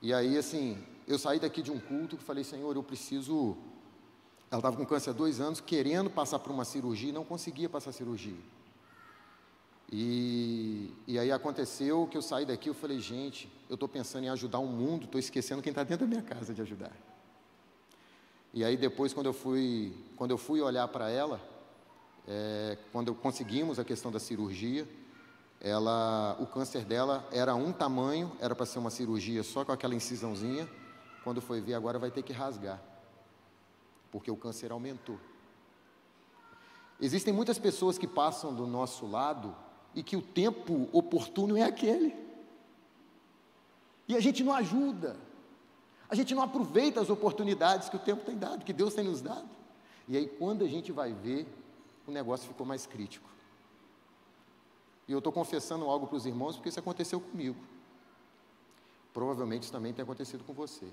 E 0.00 0.14
aí, 0.14 0.38
assim, 0.38 0.80
eu 1.08 1.18
saí 1.18 1.40
daqui 1.40 1.62
de 1.62 1.72
um 1.72 1.80
culto 1.80 2.14
e 2.14 2.18
falei, 2.18 2.44
Senhor, 2.44 2.76
eu 2.76 2.82
preciso. 2.82 3.56
Ela 4.48 4.60
estava 4.60 4.76
com 4.76 4.86
câncer 4.86 5.10
há 5.10 5.12
dois 5.12 5.40
anos, 5.40 5.60
querendo 5.60 6.08
passar 6.08 6.38
por 6.38 6.52
uma 6.52 6.64
cirurgia 6.64 7.08
e 7.08 7.12
não 7.12 7.24
conseguia 7.24 7.68
passar 7.68 7.90
a 7.90 7.92
cirurgia. 7.92 8.38
E, 9.90 10.92
e 11.06 11.18
aí 11.18 11.30
aconteceu 11.30 12.08
que 12.10 12.16
eu 12.16 12.22
saí 12.22 12.44
daqui, 12.44 12.68
eu 12.68 12.74
falei, 12.74 12.98
gente, 12.98 13.50
eu 13.68 13.74
estou 13.74 13.88
pensando 13.88 14.24
em 14.24 14.28
ajudar 14.28 14.58
o 14.58 14.66
mundo, 14.66 15.04
estou 15.04 15.18
esquecendo 15.18 15.62
quem 15.62 15.70
está 15.70 15.84
dentro 15.84 16.06
da 16.06 16.10
minha 16.10 16.22
casa 16.22 16.52
de 16.52 16.60
ajudar. 16.60 16.92
E 18.52 18.64
aí 18.64 18.76
depois, 18.76 19.12
quando 19.12 19.26
eu 19.26 19.32
fui, 19.32 19.94
quando 20.16 20.32
eu 20.32 20.38
fui 20.38 20.60
olhar 20.60 20.88
para 20.88 21.08
ela, 21.08 21.40
é, 22.26 22.76
quando 22.90 23.14
conseguimos 23.14 23.78
a 23.78 23.84
questão 23.84 24.10
da 24.10 24.18
cirurgia, 24.18 24.88
ela, 25.60 26.36
o 26.40 26.46
câncer 26.46 26.84
dela 26.84 27.26
era 27.30 27.54
um 27.54 27.72
tamanho, 27.72 28.32
era 28.40 28.54
para 28.54 28.66
ser 28.66 28.78
uma 28.78 28.90
cirurgia 28.90 29.42
só 29.42 29.64
com 29.64 29.72
aquela 29.72 29.94
incisãozinha, 29.94 30.68
quando 31.22 31.40
foi 31.40 31.60
ver 31.60 31.74
agora 31.74 31.98
vai 31.98 32.10
ter 32.10 32.22
que 32.22 32.32
rasgar, 32.32 32.82
porque 34.10 34.30
o 34.30 34.36
câncer 34.36 34.72
aumentou. 34.72 35.18
Existem 37.00 37.32
muitas 37.32 37.58
pessoas 37.58 37.98
que 37.98 38.06
passam 38.06 38.54
do 38.54 38.66
nosso 38.66 39.06
lado 39.06 39.54
e 39.96 40.02
que 40.02 40.14
o 40.14 40.20
tempo 40.22 40.88
oportuno 40.92 41.56
é 41.56 41.62
aquele. 41.62 42.14
E 44.06 44.14
a 44.14 44.20
gente 44.20 44.44
não 44.44 44.52
ajuda, 44.52 45.16
a 46.08 46.14
gente 46.14 46.34
não 46.34 46.42
aproveita 46.42 47.00
as 47.00 47.08
oportunidades 47.10 47.88
que 47.88 47.96
o 47.96 47.98
tempo 47.98 48.24
tem 48.24 48.36
dado, 48.36 48.64
que 48.64 48.72
Deus 48.74 48.94
tem 48.94 49.06
nos 49.06 49.22
dado. 49.22 49.48
E 50.06 50.16
aí, 50.16 50.28
quando 50.28 50.62
a 50.62 50.68
gente 50.68 50.92
vai 50.92 51.12
ver, 51.12 51.48
o 52.06 52.12
negócio 52.12 52.46
ficou 52.46 52.64
mais 52.64 52.86
crítico. 52.86 53.28
E 55.08 55.12
eu 55.12 55.18
estou 55.18 55.32
confessando 55.32 55.86
algo 55.86 56.06
para 56.06 56.16
os 56.16 56.26
irmãos 56.26 56.56
porque 56.56 56.68
isso 56.68 56.78
aconteceu 56.78 57.20
comigo. 57.20 57.56
Provavelmente 59.12 59.62
isso 59.62 59.72
também 59.72 59.92
tem 59.92 60.02
acontecido 60.02 60.44
com 60.44 60.52
você. 60.52 60.86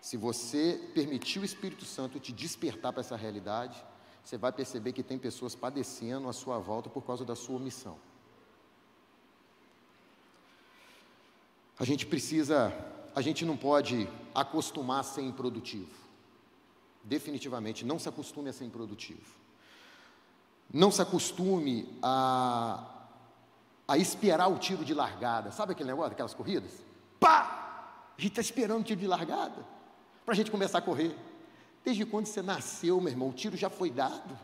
Se 0.00 0.16
você 0.16 0.80
permitir 0.94 1.38
o 1.38 1.44
Espírito 1.44 1.84
Santo 1.84 2.18
te 2.18 2.32
despertar 2.32 2.92
para 2.92 3.00
essa 3.00 3.16
realidade, 3.16 3.84
você 4.26 4.36
vai 4.36 4.50
perceber 4.50 4.90
que 4.92 5.04
tem 5.04 5.16
pessoas 5.16 5.54
padecendo 5.54 6.28
à 6.28 6.32
sua 6.32 6.58
volta 6.58 6.90
por 6.90 7.06
causa 7.06 7.24
da 7.24 7.36
sua 7.36 7.54
omissão. 7.54 7.96
A 11.78 11.84
gente 11.84 12.04
precisa, 12.04 12.74
a 13.14 13.22
gente 13.22 13.44
não 13.44 13.56
pode 13.56 14.08
acostumar 14.34 14.98
a 14.98 15.02
ser 15.04 15.22
improdutivo. 15.22 15.94
Definitivamente, 17.04 17.84
não 17.84 18.00
se 18.00 18.08
acostume 18.08 18.48
a 18.48 18.52
ser 18.52 18.64
improdutivo. 18.64 19.30
Não 20.74 20.90
se 20.90 21.00
acostume 21.00 21.96
a, 22.02 22.84
a 23.86 23.96
esperar 23.96 24.48
o 24.48 24.58
tiro 24.58 24.84
de 24.84 24.92
largada. 24.92 25.52
Sabe 25.52 25.70
aquele 25.70 25.90
negócio, 25.90 26.10
aquelas 26.10 26.34
corridas? 26.34 26.72
Pá! 27.20 28.08
A 28.18 28.20
gente 28.20 28.32
está 28.32 28.40
esperando 28.40 28.80
o 28.80 28.84
tiro 28.84 28.98
de 28.98 29.06
largada 29.06 29.64
para 30.24 30.34
a 30.34 30.36
gente 30.36 30.50
começar 30.50 30.78
a 30.78 30.82
correr. 30.82 31.16
Desde 31.86 32.04
quando 32.04 32.26
você 32.26 32.42
nasceu, 32.42 33.00
meu 33.00 33.12
irmão, 33.12 33.28
o 33.28 33.32
tiro 33.32 33.56
já 33.56 33.70
foi 33.70 33.92
dado. 33.92 34.36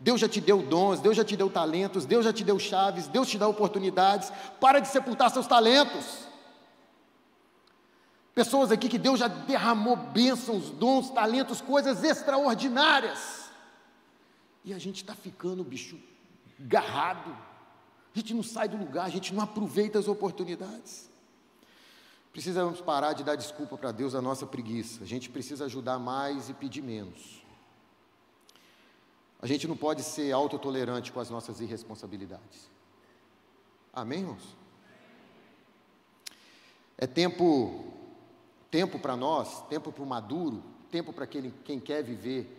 Deus 0.00 0.20
já 0.20 0.28
te 0.28 0.40
deu 0.40 0.60
dons, 0.60 0.98
Deus 0.98 1.16
já 1.16 1.24
te 1.24 1.36
deu 1.36 1.48
talentos, 1.48 2.04
Deus 2.04 2.24
já 2.24 2.32
te 2.32 2.42
deu 2.42 2.58
chaves, 2.58 3.06
Deus 3.06 3.28
te 3.28 3.38
dá 3.38 3.46
oportunidades. 3.46 4.32
Para 4.60 4.80
de 4.80 4.88
sepultar 4.88 5.30
seus 5.30 5.46
talentos. 5.46 6.26
Pessoas 8.34 8.72
aqui 8.72 8.88
que 8.88 8.98
Deus 8.98 9.20
já 9.20 9.28
derramou 9.28 9.94
bênçãos, 9.94 10.70
dons, 10.70 11.08
talentos, 11.10 11.60
coisas 11.60 12.02
extraordinárias. 12.02 13.48
E 14.64 14.74
a 14.74 14.78
gente 14.80 14.96
está 14.96 15.14
ficando, 15.14 15.62
bicho, 15.62 16.00
garrado. 16.58 17.30
A 18.12 18.18
gente 18.18 18.34
não 18.34 18.42
sai 18.42 18.68
do 18.68 18.76
lugar, 18.76 19.06
a 19.06 19.08
gente 19.08 19.32
não 19.32 19.44
aproveita 19.44 20.00
as 20.00 20.08
oportunidades. 20.08 21.08
Precisamos 22.32 22.80
parar 22.80 23.14
de 23.14 23.24
dar 23.24 23.34
desculpa 23.34 23.76
para 23.76 23.92
Deus 23.92 24.14
a 24.14 24.22
nossa 24.22 24.46
preguiça. 24.46 25.02
A 25.02 25.06
gente 25.06 25.30
precisa 25.30 25.64
ajudar 25.64 25.98
mais 25.98 26.48
e 26.48 26.54
pedir 26.54 26.82
menos. 26.82 27.42
A 29.40 29.46
gente 29.46 29.68
não 29.68 29.76
pode 29.76 30.02
ser 30.02 30.32
autotolerante 30.32 31.12
com 31.12 31.20
as 31.20 31.30
nossas 31.30 31.60
irresponsabilidades. 31.60 32.70
Amém, 33.92 34.20
irmãos? 34.20 34.56
É 36.96 37.06
tempo, 37.06 37.84
tempo 38.70 38.98
para 38.98 39.16
nós, 39.16 39.62
tempo 39.68 39.92
para 39.92 40.02
o 40.02 40.06
maduro, 40.06 40.62
tempo 40.90 41.12
para 41.12 41.26
quem 41.26 41.80
quer 41.80 42.02
viver 42.02 42.56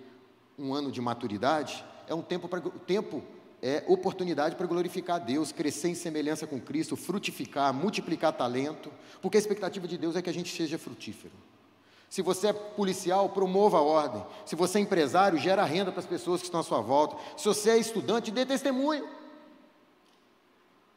um 0.57 0.73
ano 0.73 0.91
de 0.91 1.01
maturidade, 1.01 1.83
é 2.07 2.13
um 2.13 2.21
tempo 2.21 2.47
para 2.47 2.61
tempo 2.61 3.23
é 3.61 3.83
oportunidade 3.87 4.55
para 4.55 4.65
glorificar 4.65 5.17
a 5.17 5.19
Deus, 5.19 5.51
crescer 5.51 5.89
em 5.89 5.95
semelhança 5.95 6.47
com 6.47 6.59
Cristo, 6.59 6.95
frutificar, 6.95 7.73
multiplicar 7.73 8.33
talento, 8.33 8.91
porque 9.21 9.37
a 9.37 9.39
expectativa 9.39 9.87
de 9.87 9.97
Deus 9.97 10.15
é 10.15 10.21
que 10.21 10.29
a 10.29 10.33
gente 10.33 10.55
seja 10.55 10.77
frutífero. 10.77 11.33
Se 12.09 12.21
você 12.21 12.47
é 12.47 12.53
policial, 12.53 13.29
promova 13.29 13.77
a 13.77 13.81
ordem. 13.81 14.25
Se 14.45 14.55
você 14.55 14.79
é 14.79 14.81
empresário, 14.81 15.37
gera 15.37 15.63
renda 15.63 15.91
para 15.91 15.99
as 15.99 16.07
pessoas 16.07 16.41
que 16.41 16.47
estão 16.47 16.61
à 16.61 16.63
sua 16.63 16.81
volta. 16.81 17.17
Se 17.37 17.45
você 17.45 17.71
é 17.71 17.77
estudante, 17.77 18.31
dê 18.31 18.45
testemunho. 18.45 19.05
O 19.05 19.09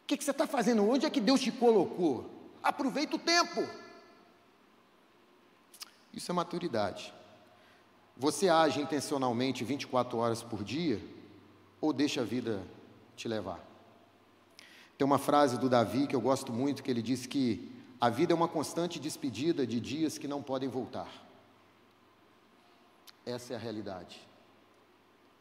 que, 0.06 0.16
que 0.16 0.24
você 0.24 0.30
está 0.30 0.46
fazendo? 0.46 0.88
Onde 0.88 1.04
é 1.04 1.10
que 1.10 1.20
Deus 1.20 1.40
te 1.40 1.52
colocou? 1.52 2.30
Aproveita 2.62 3.16
o 3.16 3.18
tempo. 3.18 3.62
Isso 6.14 6.30
é 6.30 6.34
maturidade. 6.34 7.12
Você 8.16 8.48
age 8.48 8.80
intencionalmente 8.80 9.64
24 9.64 10.16
horas 10.16 10.42
por 10.42 10.62
dia 10.64 11.00
ou 11.82 11.92
deixa 11.92 12.22
a 12.22 12.24
vida 12.24 12.62
te 13.16 13.26
levar? 13.28 13.60
Tem 14.96 15.04
uma 15.04 15.18
frase 15.18 15.58
do 15.58 15.68
Davi 15.68 16.06
que 16.06 16.14
eu 16.14 16.20
gosto 16.20 16.52
muito, 16.52 16.82
que 16.82 16.90
ele 16.90 17.02
diz 17.02 17.26
que 17.26 17.70
a 18.00 18.08
vida 18.08 18.32
é 18.32 18.36
uma 18.36 18.48
constante 18.48 19.00
despedida 19.00 19.66
de 19.66 19.80
dias 19.80 20.16
que 20.16 20.28
não 20.28 20.40
podem 20.40 20.68
voltar. 20.68 21.10
Essa 23.26 23.52
é 23.52 23.56
a 23.56 23.58
realidade. 23.58 24.20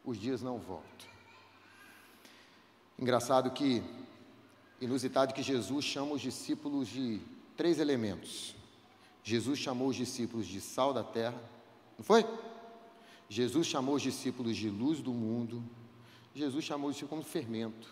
Os 0.04 0.18
dias 0.18 0.42
não 0.42 0.58
voltam. 0.58 1.08
Engraçado 2.98 3.50
que, 3.52 3.82
inusitado 4.80 5.32
que 5.32 5.42
Jesus 5.42 5.84
chama 5.84 6.14
os 6.14 6.20
discípulos 6.20 6.88
de 6.88 7.20
três 7.56 7.78
elementos. 7.78 8.54
Jesus 9.22 9.60
chamou 9.60 9.88
os 9.88 9.96
discípulos 9.96 10.46
de 10.46 10.60
sal 10.60 10.92
da 10.92 11.04
terra, 11.04 11.40
não 11.96 12.04
foi? 12.04 12.26
Jesus 13.28 13.66
chamou 13.66 13.94
os 13.94 14.02
discípulos 14.02 14.56
de 14.56 14.68
luz 14.68 15.00
do 15.00 15.12
mundo 15.12 15.62
Jesus 16.34 16.64
chamou 16.64 16.90
isso 16.90 17.06
como 17.06 17.22
fermento. 17.22 17.88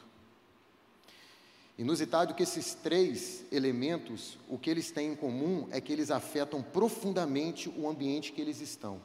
Inusitado 1.78 2.34
que 2.34 2.43
esses 2.43 2.74
três 2.74 3.45
elementos, 3.51 4.38
o 4.49 4.59
que 4.59 4.68
eles 4.68 4.91
têm 4.91 5.12
em 5.12 5.16
comum 5.16 5.66
é 5.70 5.80
que 5.80 5.93
eles 5.93 6.11
afetam 6.11 6.62
profundamente 6.62 7.70
o 7.70 7.88
ambiente 7.88 8.32
que 8.32 8.41
eles 8.41 8.61
estão, 8.61 9.01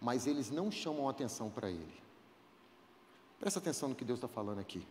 mas 0.00 0.26
eles 0.26 0.50
não 0.50 0.70
chamam 0.70 1.08
atenção 1.08 1.50
para 1.50 1.68
ele. 1.68 2.02
Presta 3.40 3.58
atenção 3.58 3.88
no 3.88 3.94
que 3.96 4.04
Deus 4.04 4.18
está 4.18 4.28
falando 4.28 4.60
aqui. 4.60 4.86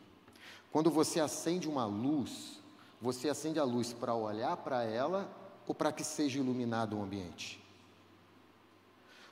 Quando 0.71 0.91
você 0.91 1.21
acende 1.21 1.69
uma 1.69 1.85
luz, 1.85 2.59
você 3.01 3.29
acende 3.29 3.59
a 3.59 3.63
luz 3.63 3.93
para 3.93 4.13
olhar 4.13 4.57
para 4.57 4.83
ela 4.83 5.29
ou 5.65 5.73
para 5.73 5.91
que 5.91 6.03
seja 6.03 6.39
iluminado 6.39 6.97
o 6.97 7.01
ambiente? 7.01 7.61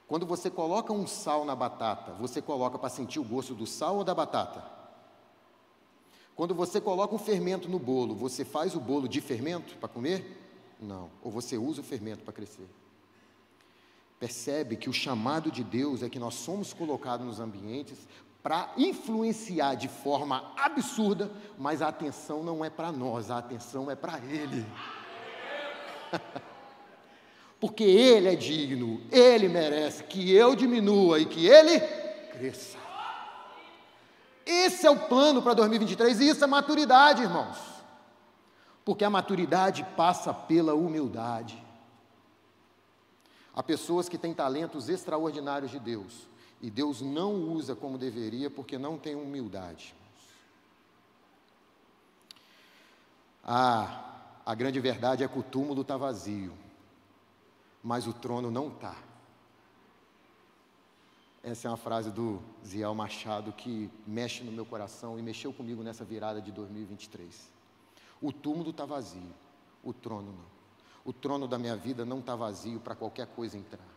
Quando 0.10 0.26
você 0.26 0.50
coloca 0.50 0.92
um 0.92 1.06
sal 1.06 1.46
na 1.46 1.56
batata, 1.56 2.14
você 2.14 2.42
coloca 2.42 2.80
para 2.80 2.90
sentir 2.90 3.20
o 3.20 3.24
gosto 3.24 3.54
do 3.54 3.68
sal 3.68 3.98
ou 3.98 4.04
da 4.04 4.16
batata? 4.16 4.64
Quando 6.36 6.56
você 6.56 6.82
coloca 6.82 7.14
um 7.14 7.20
fermento 7.20 7.70
no 7.70 7.78
bolo, 7.78 8.16
você 8.16 8.44
faz 8.44 8.74
o 8.74 8.80
bolo 8.80 9.08
de 9.08 9.22
fermento 9.22 9.78
para 9.78 9.88
comer? 9.88 10.76
Não. 10.82 11.12
Ou 11.22 11.30
você 11.30 11.60
usa 11.60 11.82
o 11.82 11.84
fermento 11.84 12.24
para 12.24 12.34
crescer? 12.34 12.68
Percebe 14.20 14.78
que 14.78 14.90
o 14.90 14.94
chamado 14.94 15.52
de 15.52 15.64
Deus 15.64 16.02
é 16.02 16.10
que 16.10 16.18
nós 16.18 16.34
somos 16.34 16.74
colocados 16.74 17.28
nos 17.28 17.40
ambientes 17.40 18.00
para 18.42 18.74
influenciar 18.78 19.76
de 19.76 19.88
forma 19.88 20.52
absurda, 20.58 21.32
mas 21.56 21.84
a 21.84 21.88
atenção 21.90 22.42
não 22.42 22.66
é 22.66 22.70
para 22.72 22.92
nós, 22.92 23.30
a 23.30 23.38
atenção 23.38 23.92
é 23.92 23.96
para 23.96 24.18
Ele. 24.18 24.66
porque 27.60 27.84
Ele 27.84 28.30
é 28.30 28.36
digno, 28.36 29.02
Ele 29.12 29.50
merece 29.50 30.04
que 30.04 30.32
eu 30.32 30.56
diminua 30.56 31.20
e 31.20 31.26
que 31.26 31.46
Ele 31.46 31.80
cresça. 32.32 32.78
Esse 34.46 34.88
é 34.88 34.90
o 34.90 35.08
plano 35.08 35.42
para 35.42 35.54
2023 35.54 36.22
e 36.22 36.30
isso 36.30 36.44
é 36.44 36.48
maturidade, 36.48 37.22
irmãos. 37.22 37.58
Porque 38.86 39.04
a 39.04 39.10
maturidade 39.10 39.86
passa 39.96 40.34
pela 40.34 40.74
humildade. 40.74 41.62
Há 43.54 43.62
pessoas 43.62 44.08
que 44.08 44.18
têm 44.18 44.34
talentos 44.34 44.90
extraordinários 44.90 45.70
de 45.70 45.80
Deus 45.80 46.28
e 46.62 46.72
Deus 46.72 47.02
não 47.02 47.34
usa 47.34 47.76
como 47.76 47.98
deveria 47.98 48.50
porque 48.50 48.78
não 48.78 48.98
tem 48.98 49.16
humildade. 49.16 49.94
Ah, 53.44 54.04
a 54.46 54.56
grande 54.56 54.80
verdade 54.80 55.24
é 55.24 55.28
que 55.28 55.38
o 55.38 55.44
túmulo 55.44 55.82
está 55.82 55.98
vazio 55.98 56.54
mas 57.84 58.08
o 58.08 58.14
trono 58.14 58.52
não 58.52 58.68
está. 58.68 58.96
Essa 61.42 61.68
é 61.68 61.72
uma 61.72 61.78
frase 61.78 62.12
do 62.12 62.42
Ziel 62.66 62.94
Machado 62.94 63.54
que 63.54 63.90
mexe 64.06 64.44
no 64.44 64.52
meu 64.52 64.66
coração 64.66 65.18
e 65.18 65.22
mexeu 65.22 65.54
comigo 65.54 65.82
nessa 65.82 66.04
virada 66.04 66.42
de 66.42 66.52
2023. 66.52 67.50
O 68.22 68.34
túmulo 68.34 68.72
está 68.72 68.86
vazio, 68.86 69.34
o 69.84 69.94
trono 69.94 70.34
não. 70.34 70.60
O 71.06 71.14
trono 71.14 71.48
da 71.48 71.58
minha 71.58 71.78
vida 71.78 72.04
não 72.06 72.20
está 72.20 72.36
vazio 72.36 72.80
para 72.82 72.94
qualquer 72.94 73.28
coisa 73.28 73.58
entrar. 73.58 73.88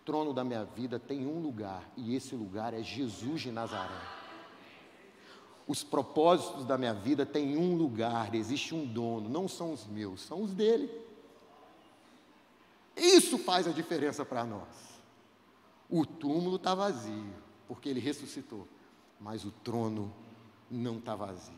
O 0.00 0.04
trono 0.04 0.34
da 0.34 0.42
minha 0.42 0.64
vida 0.64 0.98
tem 0.98 1.26
um 1.26 1.40
lugar 1.40 1.88
e 1.96 2.16
esse 2.16 2.34
lugar 2.34 2.74
é 2.74 2.82
Jesus 2.82 3.42
de 3.42 3.52
Nazaré. 3.52 4.00
Os 5.68 5.84
propósitos 5.84 6.64
da 6.64 6.76
minha 6.76 6.92
vida 6.92 7.24
têm 7.24 7.56
um 7.56 7.76
lugar, 7.76 8.34
existe 8.34 8.74
um 8.74 8.84
dono, 8.84 9.28
não 9.28 9.46
são 9.46 9.72
os 9.72 9.86
meus, 9.86 10.20
são 10.22 10.42
os 10.42 10.52
dele. 10.52 10.90
Isso 13.00 13.38
faz 13.38 13.66
a 13.66 13.72
diferença 13.72 14.26
para 14.26 14.44
nós. 14.44 14.68
O 15.88 16.04
túmulo 16.04 16.56
está 16.56 16.74
vazio, 16.74 17.32
porque 17.66 17.88
ele 17.88 17.98
ressuscitou, 17.98 18.68
mas 19.18 19.42
o 19.42 19.50
trono 19.50 20.12
não 20.70 20.98
está 20.98 21.16
vazio. 21.16 21.54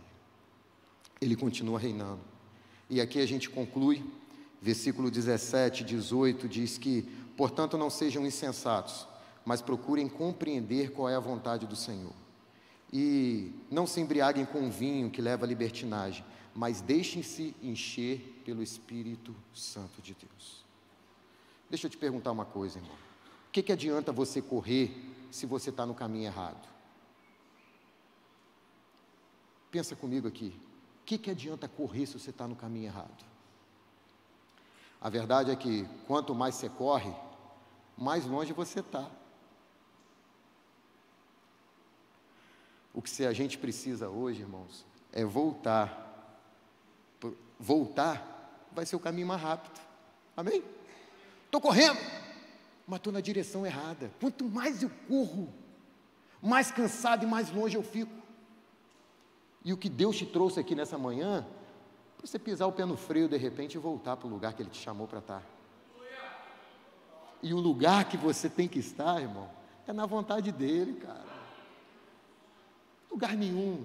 Ele 1.21 1.35
continua 1.35 1.81
reinando. 1.81 2.21
E 2.89 3.01
aqui 3.01 3.19
a 3.19 3.27
gente 3.27 3.51
conclui, 3.51 4.05
versículo 4.61 5.11
17, 5.11 5.83
18, 5.83 6.49
diz 6.49 6.79
que, 6.79 7.03
portanto, 7.37 7.77
não 7.77 7.91
sejam 7.91 8.25
insensatos, 8.25 9.09
mas 9.45 9.61
procurem 9.61 10.09
compreender 10.09 10.93
qual 10.93 11.09
é 11.09 11.17
a 11.17 11.21
vontade 11.21 11.67
do 11.67 11.75
Senhor. 11.75 12.13
E 12.93 13.53
não 13.69 13.87
se 13.87 14.01
embriaguem 14.01 14.45
com 14.45 14.71
vinho 14.71 15.11
que 15.11 15.21
leva 15.21 15.45
à 15.45 15.49
libertinagem, 15.49 16.25
mas 16.55 16.81
deixem-se 16.81 17.57
encher 17.61 18.43
pelo 18.45 18.63
Espírito 18.63 19.35
Santo 19.53 20.01
de 20.01 20.15
Deus. 20.15 20.63
Deixa 21.73 21.87
eu 21.87 21.91
te 21.91 21.97
perguntar 21.97 22.31
uma 22.33 22.45
coisa, 22.45 22.79
irmão. 22.79 22.95
O 23.49 23.51
que, 23.51 23.63
que 23.63 23.73
adianta 23.73 24.13
você 24.13 24.43
correr 24.43 24.95
se 25.31 25.47
você 25.47 25.71
está 25.71 25.87
no 25.87 25.95
caminho 25.95 26.27
errado? 26.27 26.69
Pensa 29.71 29.97
comigo 29.97 30.29
aqui. 30.29 30.55
O 31.01 31.05
que, 31.07 31.17
que 31.17 31.31
adianta 31.31 31.67
correr 31.67 32.05
se 32.05 32.19
você 32.19 32.29
está 32.29 32.47
no 32.47 32.55
caminho 32.55 32.89
errado? 32.89 33.25
A 35.01 35.09
verdade 35.09 35.51
é 35.51 35.57
que 35.57 35.89
quanto 36.07 36.35
mais 36.35 36.57
você 36.57 36.69
corre, 36.69 37.11
mais 37.97 38.27
longe 38.27 38.53
você 38.53 38.81
está. 38.81 39.11
O 42.93 43.01
que 43.01 43.25
a 43.25 43.33
gente 43.33 43.57
precisa 43.57 44.11
hoje, 44.11 44.43
irmãos, 44.43 44.85
é 45.11 45.25
voltar. 45.25 46.37
Voltar 47.59 48.69
vai 48.73 48.85
ser 48.85 48.95
o 48.95 49.01
caminho 49.01 49.29
mais 49.29 49.41
rápido. 49.41 49.81
Amém? 50.37 50.82
Estou 51.53 51.61
correndo, 51.61 52.01
mas 52.87 52.97
estou 52.97 53.13
na 53.13 53.21
direção 53.21 53.67
errada. 53.67 54.11
Quanto 54.19 54.47
mais 54.47 54.83
eu 54.83 54.91
corro, 55.07 55.53
mais 56.41 56.71
cansado 56.71 57.25
e 57.25 57.27
mais 57.27 57.51
longe 57.51 57.77
eu 57.77 57.83
fico. 57.83 58.11
E 59.63 59.71
o 59.71 59.77
que 59.77 59.91
Deus 59.91 60.17
te 60.17 60.25
trouxe 60.25 60.59
aqui 60.59 60.75
nessa 60.75 60.97
manhã 60.97 61.47
para 62.17 62.27
você 62.27 62.39
pisar 62.39 62.67
o 62.67 62.73
pé 62.73 62.87
no 62.87 62.97
freio 62.97 63.29
de 63.29 63.37
repente 63.37 63.75
e 63.75 63.79
voltar 63.79 64.17
para 64.17 64.27
o 64.27 64.31
lugar 64.31 64.55
que 64.55 64.63
Ele 64.63 64.71
te 64.71 64.81
chamou 64.81 65.07
para 65.07 65.19
estar. 65.19 65.43
E 67.43 67.53
o 67.53 67.59
lugar 67.59 68.07
que 68.07 68.17
você 68.17 68.49
tem 68.49 68.67
que 68.67 68.79
estar, 68.79 69.21
irmão, 69.21 69.51
é 69.87 69.93
na 69.93 70.07
vontade 70.07 70.51
dEle, 70.51 70.95
cara. 70.95 71.27
Lugar 73.11 73.37
nenhum, 73.37 73.85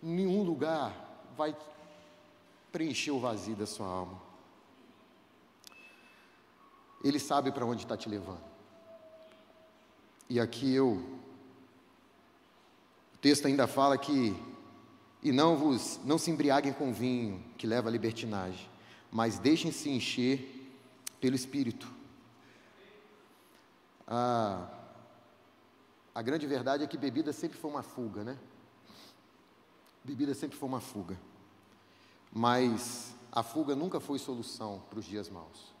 nenhum 0.00 0.44
lugar 0.44 0.94
vai 1.36 1.56
preencher 2.70 3.10
o 3.10 3.18
vazio 3.18 3.56
da 3.56 3.66
sua 3.66 3.88
alma. 3.88 4.25
Ele 7.06 7.20
sabe 7.20 7.52
para 7.52 7.64
onde 7.64 7.84
está 7.84 7.96
te 7.96 8.08
levando. 8.08 8.42
E 10.28 10.40
aqui 10.40 10.74
eu. 10.74 10.94
O 13.14 13.18
texto 13.20 13.46
ainda 13.46 13.68
fala 13.68 13.96
que 13.96 14.34
e 15.22 15.30
não 15.30 15.56
vos 15.56 16.00
não 16.04 16.18
se 16.18 16.30
embriaguem 16.30 16.72
com 16.72 16.92
vinho 16.92 17.44
que 17.56 17.66
leva 17.66 17.88
à 17.88 17.92
libertinagem, 17.92 18.68
mas 19.10 19.38
deixem-se 19.38 19.88
encher 19.88 20.68
pelo 21.20 21.36
Espírito. 21.36 21.88
Ah, 24.06 24.68
a 26.12 26.22
grande 26.22 26.46
verdade 26.46 26.82
é 26.82 26.86
que 26.88 26.98
bebida 26.98 27.32
sempre 27.32 27.56
foi 27.56 27.70
uma 27.70 27.82
fuga, 27.82 28.24
né? 28.24 28.36
Bebida 30.02 30.34
sempre 30.34 30.56
foi 30.56 30.68
uma 30.68 30.80
fuga. 30.80 31.16
Mas 32.32 33.14
a 33.30 33.44
fuga 33.44 33.76
nunca 33.76 34.00
foi 34.00 34.18
solução 34.18 34.82
para 34.90 34.98
os 34.98 35.04
dias 35.04 35.28
maus. 35.28 35.75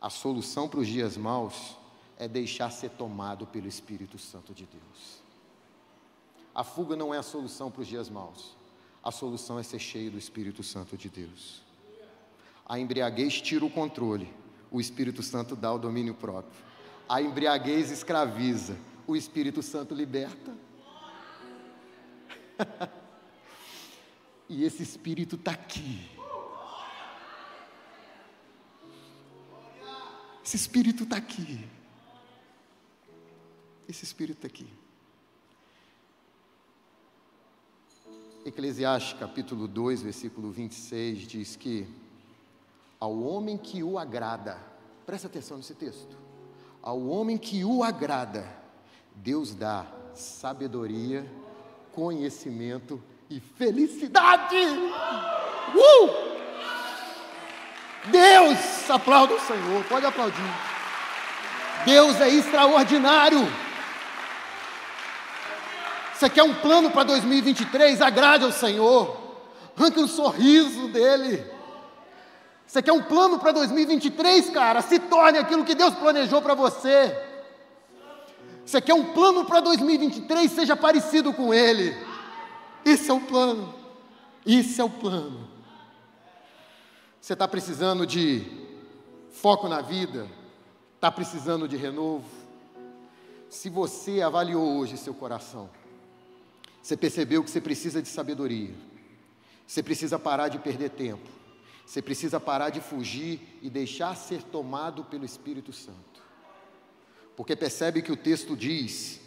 A 0.00 0.10
solução 0.10 0.68
para 0.68 0.80
os 0.80 0.86
dias 0.86 1.16
maus 1.16 1.76
é 2.18 2.28
deixar 2.28 2.70
ser 2.70 2.90
tomado 2.90 3.46
pelo 3.46 3.66
Espírito 3.66 4.18
Santo 4.18 4.54
de 4.54 4.66
Deus. 4.66 5.22
A 6.54 6.64
fuga 6.64 6.96
não 6.96 7.12
é 7.12 7.18
a 7.18 7.22
solução 7.22 7.70
para 7.70 7.82
os 7.82 7.88
dias 7.88 8.08
maus. 8.08 8.56
A 9.02 9.10
solução 9.10 9.58
é 9.58 9.62
ser 9.62 9.78
cheio 9.78 10.10
do 10.10 10.18
Espírito 10.18 10.62
Santo 10.62 10.96
de 10.96 11.08
Deus. 11.08 11.62
A 12.66 12.78
embriaguez 12.78 13.40
tira 13.40 13.64
o 13.64 13.70
controle, 13.70 14.32
o 14.70 14.80
Espírito 14.80 15.22
Santo 15.22 15.54
dá 15.54 15.72
o 15.72 15.78
domínio 15.78 16.14
próprio. 16.14 16.60
A 17.08 17.22
embriaguez 17.22 17.90
escraviza, 17.90 18.76
o 19.06 19.14
Espírito 19.14 19.62
Santo 19.62 19.94
liberta. 19.94 20.52
e 24.48 24.64
esse 24.64 24.82
Espírito 24.82 25.36
está 25.36 25.52
aqui. 25.52 26.15
Esse 30.46 30.54
Espírito 30.54 31.02
está 31.02 31.16
aqui. 31.16 31.68
Esse 33.88 34.04
Espírito 34.04 34.36
está 34.36 34.46
aqui. 34.46 34.68
Eclesiastes 38.44 39.18
capítulo 39.18 39.66
2, 39.66 40.02
versículo 40.02 40.52
26 40.52 41.18
diz 41.26 41.56
que 41.56 41.84
ao 43.00 43.20
homem 43.22 43.58
que 43.58 43.82
o 43.82 43.98
agrada, 43.98 44.56
presta 45.04 45.26
atenção 45.26 45.56
nesse 45.56 45.74
texto, 45.74 46.16
ao 46.80 47.04
homem 47.08 47.36
que 47.36 47.64
o 47.64 47.82
agrada, 47.82 48.48
Deus 49.16 49.52
dá 49.52 49.84
sabedoria, 50.14 51.28
conhecimento 51.92 53.02
e 53.28 53.40
felicidade. 53.40 54.54
Uh! 55.74 56.25
Deus, 58.10 58.90
aplauda 58.90 59.34
o 59.34 59.40
Senhor, 59.40 59.84
pode 59.84 60.06
aplaudir. 60.06 60.50
Deus 61.84 62.20
é 62.20 62.28
extraordinário. 62.28 63.46
Você 66.14 66.30
quer 66.30 66.42
um 66.42 66.54
plano 66.54 66.90
para 66.90 67.04
2023? 67.04 68.00
Agrade 68.00 68.44
ao 68.44 68.52
Senhor. 68.52 69.16
Arranque 69.76 70.00
um 70.00 70.08
sorriso 70.08 70.88
dele. 70.88 71.44
Você 72.66 72.82
quer 72.82 72.92
um 72.92 73.02
plano 73.02 73.38
para 73.38 73.52
2023, 73.52 74.50
cara? 74.50 74.82
Se 74.82 74.98
torne 74.98 75.38
aquilo 75.38 75.64
que 75.64 75.74
Deus 75.74 75.94
planejou 75.94 76.42
para 76.42 76.54
você. 76.54 77.16
Você 78.64 78.80
quer 78.80 78.94
um 78.94 79.12
plano 79.12 79.44
para 79.44 79.60
2023? 79.60 80.50
Seja 80.50 80.74
parecido 80.74 81.32
com 81.32 81.54
Ele. 81.54 81.96
Esse 82.84 83.10
é 83.10 83.14
o 83.14 83.20
plano. 83.20 83.72
Esse 84.44 84.80
é 84.80 84.84
o 84.84 84.90
plano. 84.90 85.45
Você 87.26 87.32
está 87.32 87.48
precisando 87.48 88.06
de 88.06 88.46
foco 89.32 89.68
na 89.68 89.80
vida? 89.80 90.28
Está 90.94 91.10
precisando 91.10 91.66
de 91.66 91.76
renovo? 91.76 92.24
Se 93.50 93.68
você 93.68 94.22
avaliou 94.22 94.78
hoje 94.78 94.96
seu 94.96 95.12
coração, 95.12 95.68
você 96.80 96.96
percebeu 96.96 97.42
que 97.42 97.50
você 97.50 97.60
precisa 97.60 98.00
de 98.00 98.06
sabedoria. 98.06 98.72
Você 99.66 99.82
precisa 99.82 100.20
parar 100.20 100.46
de 100.46 100.60
perder 100.60 100.90
tempo. 100.90 101.28
Você 101.84 102.00
precisa 102.00 102.38
parar 102.38 102.70
de 102.70 102.80
fugir 102.80 103.58
e 103.60 103.68
deixar 103.68 104.14
ser 104.14 104.44
tomado 104.44 105.02
pelo 105.02 105.24
Espírito 105.24 105.72
Santo. 105.72 106.22
Porque 107.36 107.56
percebe 107.56 108.02
que 108.02 108.12
o 108.12 108.16
texto 108.16 108.56
diz 108.56 109.20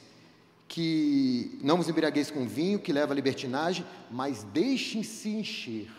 que 0.70 1.60
não 1.62 1.76
vos 1.76 1.90
embriagueis 1.90 2.32
com 2.32 2.48
vinho 2.48 2.80
que 2.80 2.94
leva 2.94 3.12
à 3.12 3.16
libertinagem, 3.16 3.86
mas 4.10 4.42
deixem-se 4.42 5.28
encher. 5.28 5.99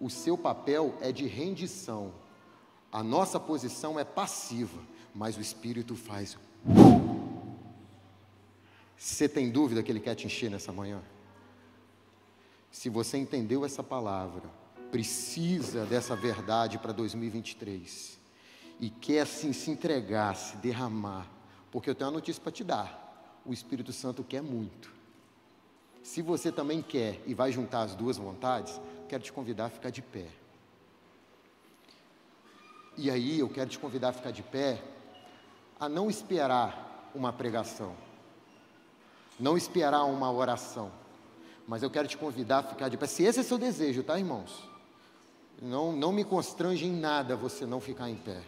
O 0.00 0.08
seu 0.08 0.38
papel 0.38 0.96
é 1.00 1.10
de 1.10 1.26
rendição. 1.26 2.12
A 2.90 3.02
nossa 3.02 3.38
posição 3.38 3.98
é 3.98 4.04
passiva, 4.04 4.80
mas 5.14 5.36
o 5.36 5.40
Espírito 5.40 5.94
faz. 5.94 6.38
Você 8.96 9.28
tem 9.28 9.50
dúvida 9.50 9.82
que 9.82 9.90
Ele 9.90 10.00
quer 10.00 10.14
te 10.14 10.26
encher 10.26 10.50
nessa 10.50 10.72
manhã? 10.72 11.02
Se 12.70 12.88
você 12.88 13.18
entendeu 13.18 13.64
essa 13.64 13.82
palavra, 13.82 14.50
precisa 14.90 15.84
dessa 15.84 16.16
verdade 16.16 16.78
para 16.78 16.92
2023 16.92 18.18
e 18.80 18.90
quer 18.90 19.20
assim 19.20 19.52
se 19.52 19.70
entregar, 19.70 20.36
se 20.36 20.56
derramar, 20.56 21.28
porque 21.70 21.90
eu 21.90 21.94
tenho 21.94 22.10
uma 22.10 22.16
notícia 22.16 22.42
para 22.42 22.52
te 22.52 22.64
dar: 22.64 23.40
o 23.44 23.52
Espírito 23.52 23.92
Santo 23.92 24.22
quer 24.22 24.42
muito. 24.42 24.92
Se 26.02 26.22
você 26.22 26.50
também 26.50 26.80
quer 26.80 27.20
e 27.26 27.34
vai 27.34 27.52
juntar 27.52 27.82
as 27.82 27.94
duas 27.94 28.16
vontades, 28.16 28.80
quero 29.08 29.22
te 29.22 29.32
convidar 29.32 29.66
a 29.66 29.70
ficar 29.70 29.90
de 29.90 30.02
pé. 30.02 30.28
E 32.96 33.10
aí 33.10 33.40
eu 33.40 33.48
quero 33.48 33.70
te 33.70 33.78
convidar 33.78 34.10
a 34.10 34.12
ficar 34.12 34.30
de 34.30 34.42
pé, 34.42 34.82
a 35.80 35.88
não 35.88 36.08
esperar 36.08 37.10
uma 37.14 37.32
pregação 37.32 37.96
não 39.38 39.56
esperar 39.56 40.04
uma 40.04 40.30
oração. 40.30 40.90
Mas 41.66 41.82
eu 41.82 41.90
quero 41.90 42.08
te 42.08 42.16
convidar 42.16 42.58
a 42.58 42.62
ficar 42.62 42.88
de 42.88 42.96
pé. 42.96 43.06
Se 43.06 43.22
esse 43.22 43.40
é 43.40 43.42
seu 43.42 43.58
desejo, 43.58 44.02
tá, 44.02 44.18
irmãos? 44.18 44.68
Não, 45.60 45.92
não 45.92 46.12
me 46.12 46.24
constrange 46.24 46.86
em 46.86 46.92
nada 46.92 47.36
você 47.36 47.66
não 47.66 47.80
ficar 47.80 48.08
em 48.08 48.16
pé. 48.16 48.42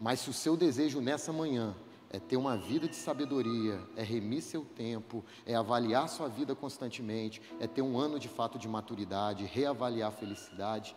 Mas 0.00 0.20
se 0.20 0.30
o 0.30 0.32
seu 0.32 0.56
desejo 0.56 1.00
nessa 1.00 1.32
manhã 1.32 1.74
é 2.10 2.18
ter 2.18 2.36
uma 2.36 2.56
vida 2.56 2.88
de 2.88 2.96
sabedoria, 2.96 3.80
é 3.96 4.02
remir 4.02 4.42
seu 4.42 4.64
tempo, 4.64 5.24
é 5.44 5.54
avaliar 5.54 6.08
sua 6.08 6.28
vida 6.28 6.54
constantemente, 6.54 7.42
é 7.60 7.66
ter 7.66 7.82
um 7.82 7.98
ano 7.98 8.18
de 8.18 8.28
fato 8.28 8.58
de 8.58 8.68
maturidade, 8.68 9.44
reavaliar 9.44 10.08
a 10.08 10.12
felicidade, 10.12 10.96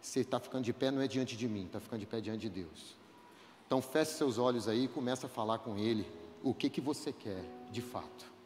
você 0.00 0.20
está 0.20 0.38
ficando 0.38 0.64
de 0.64 0.72
pé 0.72 0.90
não 0.90 1.00
é 1.00 1.08
diante 1.08 1.36
de 1.36 1.48
mim, 1.48 1.66
está 1.66 1.80
ficando 1.80 2.00
de 2.00 2.06
pé 2.06 2.20
diante 2.20 2.40
de 2.40 2.48
Deus. 2.48 2.96
Então 3.66 3.82
feche 3.82 4.12
seus 4.12 4.38
olhos 4.38 4.68
aí 4.68 4.84
e 4.84 4.88
comece 4.88 5.26
a 5.26 5.28
falar 5.28 5.58
com 5.58 5.76
Ele 5.76 6.06
o 6.42 6.54
que, 6.54 6.70
que 6.70 6.80
você 6.80 7.12
quer 7.12 7.44
de 7.70 7.82
fato. 7.82 8.37